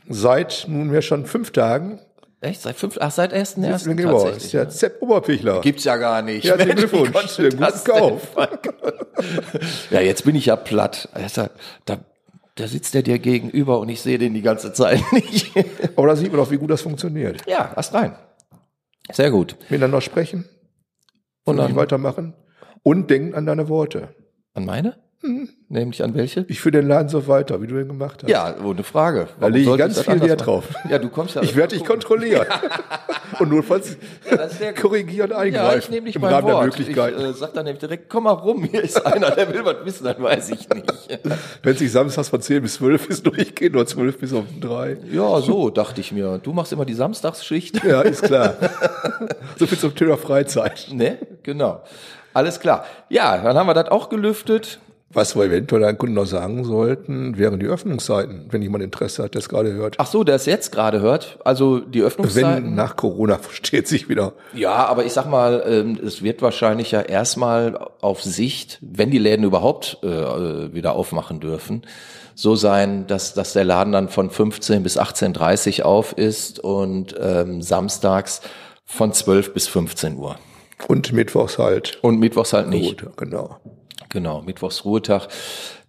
Seit 0.08 0.66
nunmehr 0.68 1.02
schon 1.02 1.26
fünf 1.26 1.50
Tagen. 1.50 2.00
Echt? 2.40 2.60
Seit 2.62 2.76
fünf, 2.76 2.98
ach, 3.00 3.10
seit 3.10 3.32
ersten 3.32 3.64
ersten 3.64 3.96
Genau, 3.96 4.18
ist 4.18 4.22
tatsächlich. 4.24 4.52
der 4.52 4.70
Sepp 4.70 5.02
Oberpichler. 5.02 5.60
Gibt's 5.62 5.84
ja 5.84 5.96
gar 5.96 6.22
nicht. 6.22 6.44
Ja, 6.44 6.56
herzlichen 6.56 6.76
Glückwunsch. 6.76 7.36
Den 7.36 7.56
guten 7.56 7.84
Kauf. 7.84 8.28
Ja, 9.90 10.00
jetzt 10.00 10.24
bin 10.24 10.36
ich 10.36 10.46
ja 10.46 10.56
platt. 10.56 11.08
Also, 11.14 11.46
da, 11.86 11.98
da 12.54 12.68
sitzt 12.68 12.94
der 12.94 13.02
dir 13.02 13.18
gegenüber 13.18 13.80
und 13.80 13.88
ich 13.88 14.00
sehe 14.02 14.18
den 14.18 14.34
die 14.34 14.42
ganze 14.42 14.72
Zeit 14.72 15.00
nicht. 15.12 15.52
Aber 15.96 16.06
da 16.08 16.16
sieht 16.16 16.30
man 16.30 16.40
doch, 16.40 16.50
wie 16.50 16.58
gut 16.58 16.70
das 16.70 16.82
funktioniert. 16.82 17.42
ja, 17.48 17.72
erst 17.74 17.94
rein. 17.94 18.16
Sehr 19.12 19.30
gut. 19.30 19.56
Miteinander 19.70 20.00
sprechen 20.00 20.44
Und 21.44 21.52
und 21.52 21.56
dann- 21.58 21.76
weitermachen. 21.76 22.34
Und 22.82 23.10
denken 23.10 23.34
an 23.34 23.46
deine 23.46 23.68
Worte. 23.68 24.14
An 24.56 24.64
meine? 24.64 24.96
Mhm. 25.22 25.48
Nämlich 25.68 26.02
an 26.02 26.14
welche? 26.14 26.44
Ich 26.48 26.60
führe 26.60 26.72
den 26.80 26.88
Laden 26.88 27.08
so 27.08 27.26
weiter, 27.26 27.60
wie 27.60 27.66
du 27.66 27.78
ihn 27.78 27.88
gemacht 27.88 28.22
hast. 28.22 28.30
Ja, 28.30 28.54
ohne 28.64 28.82
Frage. 28.82 29.28
Da 29.40 29.48
lege 29.48 29.70
ich 29.70 29.76
ganz 29.78 29.96
das 29.96 30.04
viel 30.06 30.20
Wert 30.22 30.46
drauf. 30.46 30.64
Ja, 30.88 30.98
du 30.98 31.08
kommst 31.10 31.34
ja. 31.34 31.42
Ich 31.42 31.56
werde 31.56 31.76
dich 31.76 31.84
kontrollieren. 31.84 32.46
und 33.40 33.50
notfalls 33.50 33.96
das 34.30 34.52
ist 34.52 34.60
der- 34.60 34.72
korrigieren, 34.74 35.30
Ja, 35.30 35.38
eingreifen. 35.38 35.78
ich 35.80 35.90
nehme 35.90 36.06
dich 36.06 36.16
Im 36.16 36.24
Rahmen 36.24 36.46
der 36.46 36.54
Wort. 36.54 36.64
Möglichkeiten. 36.66 37.18
Ich 37.20 37.26
äh, 37.26 37.32
sag 37.34 37.52
dann 37.54 37.64
nämlich 37.64 37.80
direkt, 37.80 38.08
komm 38.08 38.24
mal 38.24 38.30
rum, 38.32 38.64
hier 38.64 38.82
ist 38.82 39.04
einer, 39.04 39.30
der 39.32 39.52
will 39.52 39.64
was 39.64 39.84
wissen, 39.84 40.04
dann 40.04 40.22
weiß 40.22 40.50
ich 40.50 40.68
nicht. 40.70 40.92
Wenn 41.62 41.74
es 41.74 41.80
nicht 41.80 41.92
samstags 41.92 42.28
von 42.30 42.40
10 42.40 42.62
bis 42.62 42.74
12 42.74 43.08
ist, 43.10 43.26
durchgehen, 43.26 43.74
oder 43.74 43.86
12 43.86 44.18
bis 44.18 44.32
um 44.32 44.46
3. 44.60 44.96
Ja, 45.12 45.40
so 45.40 45.68
dachte 45.70 46.00
ich 46.00 46.12
mir. 46.12 46.38
Du 46.38 46.52
machst 46.52 46.72
immer 46.72 46.84
die 46.86 46.94
Samstagsschicht. 46.94 47.82
Ja, 47.84 48.00
ist 48.02 48.22
klar. 48.22 48.54
so 49.58 49.66
viel 49.66 49.78
zum 49.78 49.94
Thema 49.94 50.16
Freizeit. 50.16 50.86
Ne? 50.92 51.18
Genau. 51.42 51.82
Alles 52.36 52.60
klar. 52.60 52.84
Ja, 53.08 53.38
dann 53.38 53.56
haben 53.56 53.66
wir 53.66 53.72
das 53.72 53.88
auch 53.90 54.10
gelüftet. 54.10 54.78
Was 55.08 55.34
wir 55.36 55.44
eventuell 55.44 55.84
einen 55.84 55.96
Kunden 55.96 56.16
noch 56.16 56.26
sagen 56.26 56.64
sollten, 56.64 57.38
wären 57.38 57.58
die 57.58 57.64
Öffnungszeiten, 57.64 58.48
wenn 58.50 58.60
jemand 58.60 58.84
Interesse 58.84 59.22
hat, 59.22 59.32
der 59.32 59.38
es 59.38 59.48
gerade 59.48 59.72
hört. 59.72 59.94
Ach 59.96 60.06
so, 60.06 60.22
der 60.22 60.34
es 60.34 60.44
jetzt 60.44 60.70
gerade 60.70 61.00
hört. 61.00 61.38
Also 61.44 61.80
die 61.80 62.00
wenn 62.00 62.06
Öffnungszeiten. 62.08 62.74
nach 62.74 62.96
Corona 62.96 63.38
versteht 63.40 63.88
sich 63.88 64.10
wieder. 64.10 64.34
Ja, 64.52 64.84
aber 64.84 65.06
ich 65.06 65.14
sag 65.14 65.30
mal, 65.30 65.64
ähm, 65.66 65.98
es 66.04 66.22
wird 66.22 66.42
wahrscheinlich 66.42 66.90
ja 66.90 67.00
erstmal 67.00 67.78
auf 68.02 68.22
Sicht, 68.22 68.80
wenn 68.82 69.10
die 69.10 69.16
Läden 69.16 69.46
überhaupt 69.46 69.96
äh, 70.02 70.74
wieder 70.74 70.92
aufmachen 70.92 71.40
dürfen, 71.40 71.86
so 72.34 72.54
sein, 72.54 73.06
dass, 73.06 73.32
dass 73.32 73.54
der 73.54 73.64
Laden 73.64 73.94
dann 73.94 74.10
von 74.10 74.28
15 74.28 74.82
bis 74.82 74.98
18.30 74.98 75.84
auf 75.84 76.12
ist 76.12 76.58
und 76.58 77.14
ähm, 77.18 77.62
samstags 77.62 78.42
von 78.84 79.14
12 79.14 79.54
bis 79.54 79.68
15 79.68 80.18
Uhr. 80.18 80.36
Und 80.88 81.12
mittwochs 81.12 81.58
halt. 81.58 81.98
Und 82.02 82.18
mittwochs 82.18 82.52
halt 82.52 82.68
nicht. 82.68 83.02
Gut, 83.02 83.16
genau. 83.16 83.58
Genau, 84.10 84.40
Mittwochs 84.42 84.84
Ruhetag. 84.84 85.28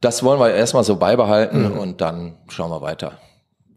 Das 0.01 0.23
wollen 0.23 0.39
wir 0.39 0.53
erstmal 0.53 0.83
so 0.83 0.95
beibehalten 0.97 1.71
und 1.71 2.01
dann 2.01 2.35
schauen 2.49 2.71
wir 2.71 2.81
weiter, 2.81 3.19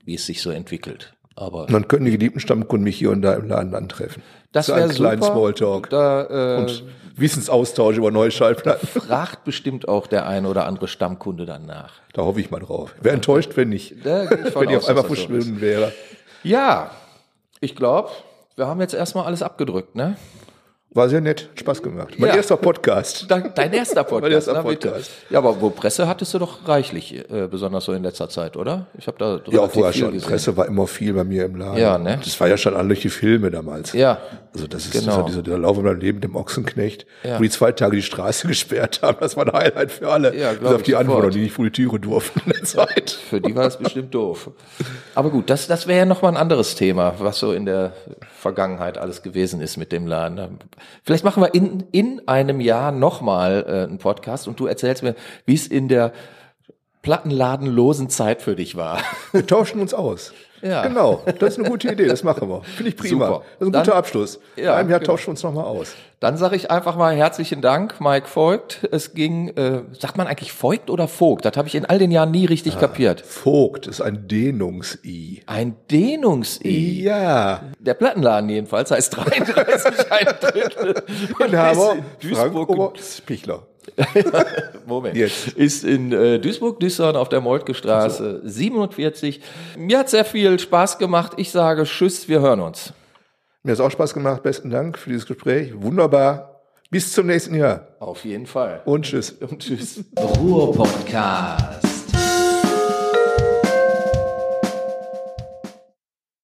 wie 0.05 0.15
es 0.15 0.27
sich 0.27 0.43
so 0.43 0.51
entwickelt. 0.51 1.13
Aber 1.37 1.67
dann 1.67 1.89
können 1.89 2.05
die 2.05 2.11
geliebten 2.11 2.41
Stammkunden 2.41 2.85
mich 2.85 2.97
hier 2.99 3.11
und 3.11 3.23
da 3.23 3.35
im 3.35 3.49
Laden 3.49 3.75
antreffen. 3.75 4.23
das 4.53 4.69
wäre 4.69 4.83
einem 4.83 4.91
kleinen 4.91 5.23
super. 5.23 5.35
Smalltalk. 5.35 5.91
Da 5.91 6.57
äh, 6.57 6.61
Und 6.61 6.85
Wissensaustausch 7.17 7.97
über 7.97 8.11
neue 8.11 8.31
Schallplatten. 8.31 8.87
fragt 8.89 9.45
bestimmt 9.45 9.89
auch 9.89 10.07
der 10.07 10.27
ein 10.27 10.47
oder 10.47 10.67
andere 10.67 10.89
Stammkunde 10.89 11.47
dann 11.47 11.67
nach. 11.67 11.93
Da 12.13 12.23
hoffe 12.23 12.41
ich 12.41 12.51
mal 12.51 12.61
drauf. 12.61 12.95
Wäre 13.01 13.15
enttäuscht, 13.15 13.57
wenn 13.57 13.69
nicht. 13.69 13.93
Ich 13.93 14.05
wenn 14.05 14.69
die 14.69 14.77
aus, 14.77 14.85
auf 14.85 14.89
einmal 14.89 15.05
das 15.05 15.09
so 15.09 15.15
verschwunden 15.15 15.61
wäre. 15.61 15.93
Ja, 16.43 16.91
ich 17.61 17.77
glaube, 17.77 18.11
wir 18.57 18.67
haben 18.67 18.81
jetzt 18.81 18.95
erstmal 18.95 19.25
alles 19.27 19.43
abgedrückt, 19.43 19.95
ne? 19.95 20.17
War 20.93 21.09
sehr 21.09 21.21
nett, 21.21 21.49
hat 21.53 21.61
Spaß 21.61 21.83
gemacht. 21.85 22.15
Mein 22.19 22.31
Ja. 22.31 22.37
erster 22.37 22.57
Podcast. 22.57 23.27
Dein 23.29 23.53
dein 23.55 23.73
erster 23.73 24.03
Podcast. 24.05 24.23
Mein 24.23 24.33
erster. 24.33 24.61
Podcast. 24.61 25.11
Ja, 25.31 25.39
aber 25.39 25.61
wo 25.61 25.71
Presse 25.71 26.09
hattest 26.09 26.35
du 26.35 26.41
doch 26.41 26.67
reichlich, 26.67 27.17
äh, 27.31 27.47
besonders 27.49 27.85
so 27.85 27.93
in 27.93 28.03
letzter 28.03 28.29
Zeit, 28.29 28.57
oder? 28.57 28.87
Ich 28.99 29.07
habe 29.07 29.17
da 29.17 29.41
Ja, 29.53 29.69
vorher 29.69 29.93
viel 29.93 30.03
schon. 30.03 30.13
gesehen. 30.15 30.29
Presse 30.29 30.57
war 30.57 30.67
immer 30.67 30.89
viel 30.89 31.13
bei 31.13 31.23
mir 31.23 31.45
im 31.45 31.55
Laden. 31.55 31.79
Ja, 31.79 31.97
ne? 31.97 32.19
Das 32.25 32.41
war 32.41 32.49
ja 32.49 32.57
schon 32.57 32.75
an 32.75 32.89
durch 32.89 33.03
die 33.03 33.09
Filme 33.09 33.53
damals. 33.53 33.93
Ja, 33.93 34.19
Also 34.53 34.67
das 34.67 34.87
ist 34.87 34.91
Genau. 34.95 35.23
dieser, 35.23 35.43
dieser 35.45 35.59
Lauf 35.59 35.79
über 35.79 35.95
Leben 35.95 36.21
dem 36.21 36.35
Ochsenknecht, 36.35 37.07
Ja. 37.23 37.39
wo 37.39 37.43
die 37.45 37.51
zwei 37.51 37.71
Tage 37.71 37.95
die 37.95 38.03
Straße 38.03 38.49
gesperrt 38.49 38.99
haben. 39.03 39.19
Das 39.21 39.37
war 39.37 39.47
ein 39.47 39.53
Highlight 39.53 39.93
für 39.93 40.09
alle. 40.11 40.37
Ja, 40.37 40.55
Bis 40.55 40.73
auf 40.73 40.83
die. 40.83 40.97
Anwohner, 40.97 41.31
die 41.31 41.39
nicht 41.43 41.53
vor 41.55 41.65
die 41.67 41.71
Türe 41.71 42.01
durften 42.01 42.41
in 42.47 42.51
der 42.51 42.65
Zeit. 42.65 43.11
für 43.11 43.41
die 43.41 43.55
war 43.55 43.63
das 43.63 43.79
bestimmt 43.79 44.13
doof. 44.13 44.51
Aber 45.15 45.31
gut, 45.31 45.49
das, 45.51 45.69
das 45.69 45.87
wäre 45.87 46.01
ja 46.01 46.05
nochmal 46.05 46.33
ein 46.33 46.37
anderes 46.37 46.75
Thema, 46.75 47.15
was 47.21 47.39
so 47.39 47.53
in 47.53 47.65
der 47.65 47.93
Vergangenheit 48.41 48.99
alles 48.99 49.23
gewesen 49.23 49.61
ist 49.61 49.77
mit 49.77 49.93
dem 49.93 50.09
Laden. 50.09 50.59
Vielleicht 51.03 51.25
machen 51.25 51.43
wir 51.43 51.55
in, 51.55 51.85
in 51.93 52.27
einem 52.29 52.61
Jahr 52.61 52.93
nochmal 52.93 53.65
äh, 53.67 53.89
einen 53.89 53.99
Podcast 53.99 54.49
und 54.49 54.61
du 54.61 54.67
erzählst 54.67 55.03
mir, 55.03 55.15
wie 55.47 55.55
es 55.55 55.67
in 55.67 55.89
der 55.89 56.13
plattenladenlosen 57.03 58.11
Zeit 58.11 58.43
für 58.43 58.57
dich 58.57 58.77
war. 58.77 59.01
Wir 59.33 59.47
tauschen 59.47 59.81
uns 59.81 59.95
aus. 59.95 60.33
Ja. 60.63 60.83
Genau, 60.87 61.23
das 61.39 61.55
ist 61.55 61.59
eine 61.59 61.69
gute 61.69 61.89
Idee, 61.93 62.07
das 62.07 62.23
machen 62.23 62.49
wir. 62.49 62.63
Finde 62.63 62.91
ich 62.91 62.97
prima. 62.97 63.27
Super. 63.27 63.39
Das 63.41 63.61
ist 63.61 63.67
ein 63.69 63.73
Dann- 63.73 63.85
guter 63.85 63.97
Abschluss. 63.97 64.41
Ja, 64.57 64.63
In 64.75 64.79
einem 64.81 64.91
Jahr 64.91 64.99
genau. 65.01 65.13
tauschen 65.13 65.27
wir 65.27 65.31
uns 65.31 65.43
nochmal 65.43 65.65
aus. 65.65 65.95
Dann 66.21 66.37
sage 66.37 66.55
ich 66.57 66.71
einfach 66.71 66.97
mal 66.97 67.15
herzlichen 67.17 67.63
Dank, 67.63 67.99
Mike 68.01 68.27
Voigt. 68.35 68.87
Es 68.93 69.15
ging, 69.15 69.49
äh, 69.57 69.83
sagt 69.99 70.19
man 70.19 70.27
eigentlich 70.27 70.53
Voigt 70.63 70.91
oder 70.91 71.09
Vogt? 71.09 71.47
Das 71.47 71.57
habe 71.57 71.67
ich 71.69 71.75
in 71.75 71.87
all 71.87 71.99
den 71.99 72.11
Jahren 72.11 72.31
nie 72.31 72.45
richtig 72.45 72.79
kapiert. 72.79 73.23
Vogt 73.23 73.87
ist 73.87 74.03
ein 74.03 74.29
Dehnungs-I. 74.29 75.43
Ein 75.47 75.77
Dehnungs-I. 75.91 77.03
Ja. 77.05 77.63
Der 77.79 77.95
Plattenladen 77.95 78.51
jedenfalls 78.51 78.91
heißt 78.91 79.17
33 79.17 80.13
ein 80.13 80.27
Drittel. 80.41 81.03
Und 81.39 81.47
Inhaber 81.47 81.95
in 82.21 82.35
Frank 82.35 82.53
Duisburg 82.53 82.69
Oberspichler. 82.69 83.63
Moment. 84.87 85.17
Jetzt. 85.17 85.49
Ist 85.49 85.85
in 85.85 86.13
äh, 86.13 86.39
Duisburg-Düssern 86.39 87.17
auf 87.17 87.29
der 87.29 87.41
Moltke 87.41 87.75
Straße 87.75 88.41
so. 88.43 88.49
47. 88.49 89.41
Mir 89.77 89.99
hat 90.01 90.11
sehr 90.11 90.25
viel 90.25 90.59
Spaß 90.59 90.99
gemacht. 90.99 91.33
Ich 91.37 91.51
sage 91.51 91.85
Tschüss, 91.85 92.29
wir 92.29 92.41
hören 92.41 92.61
uns. 92.61 92.93
Mir 93.63 93.73
hat 93.73 93.79
es 93.79 93.85
auch 93.85 93.91
Spaß 93.91 94.15
gemacht. 94.15 94.43
Besten 94.43 94.71
Dank 94.71 94.99
für 94.99 95.11
dieses 95.11 95.27
Gespräch. 95.27 95.73
Wunderbar. 95.75 96.63
Bis 96.91 97.13
zum 97.13 97.27
nächsten 97.27 97.55
Jahr. 97.55 97.89
Auf 98.01 98.25
jeden 98.25 98.47
Fall. 98.47 98.83
Und 98.85 99.05
tschüss. 99.05 99.31
Und 99.33 99.61
tschüss. 99.61 100.05
Ruhr-Podcast. 100.19 101.90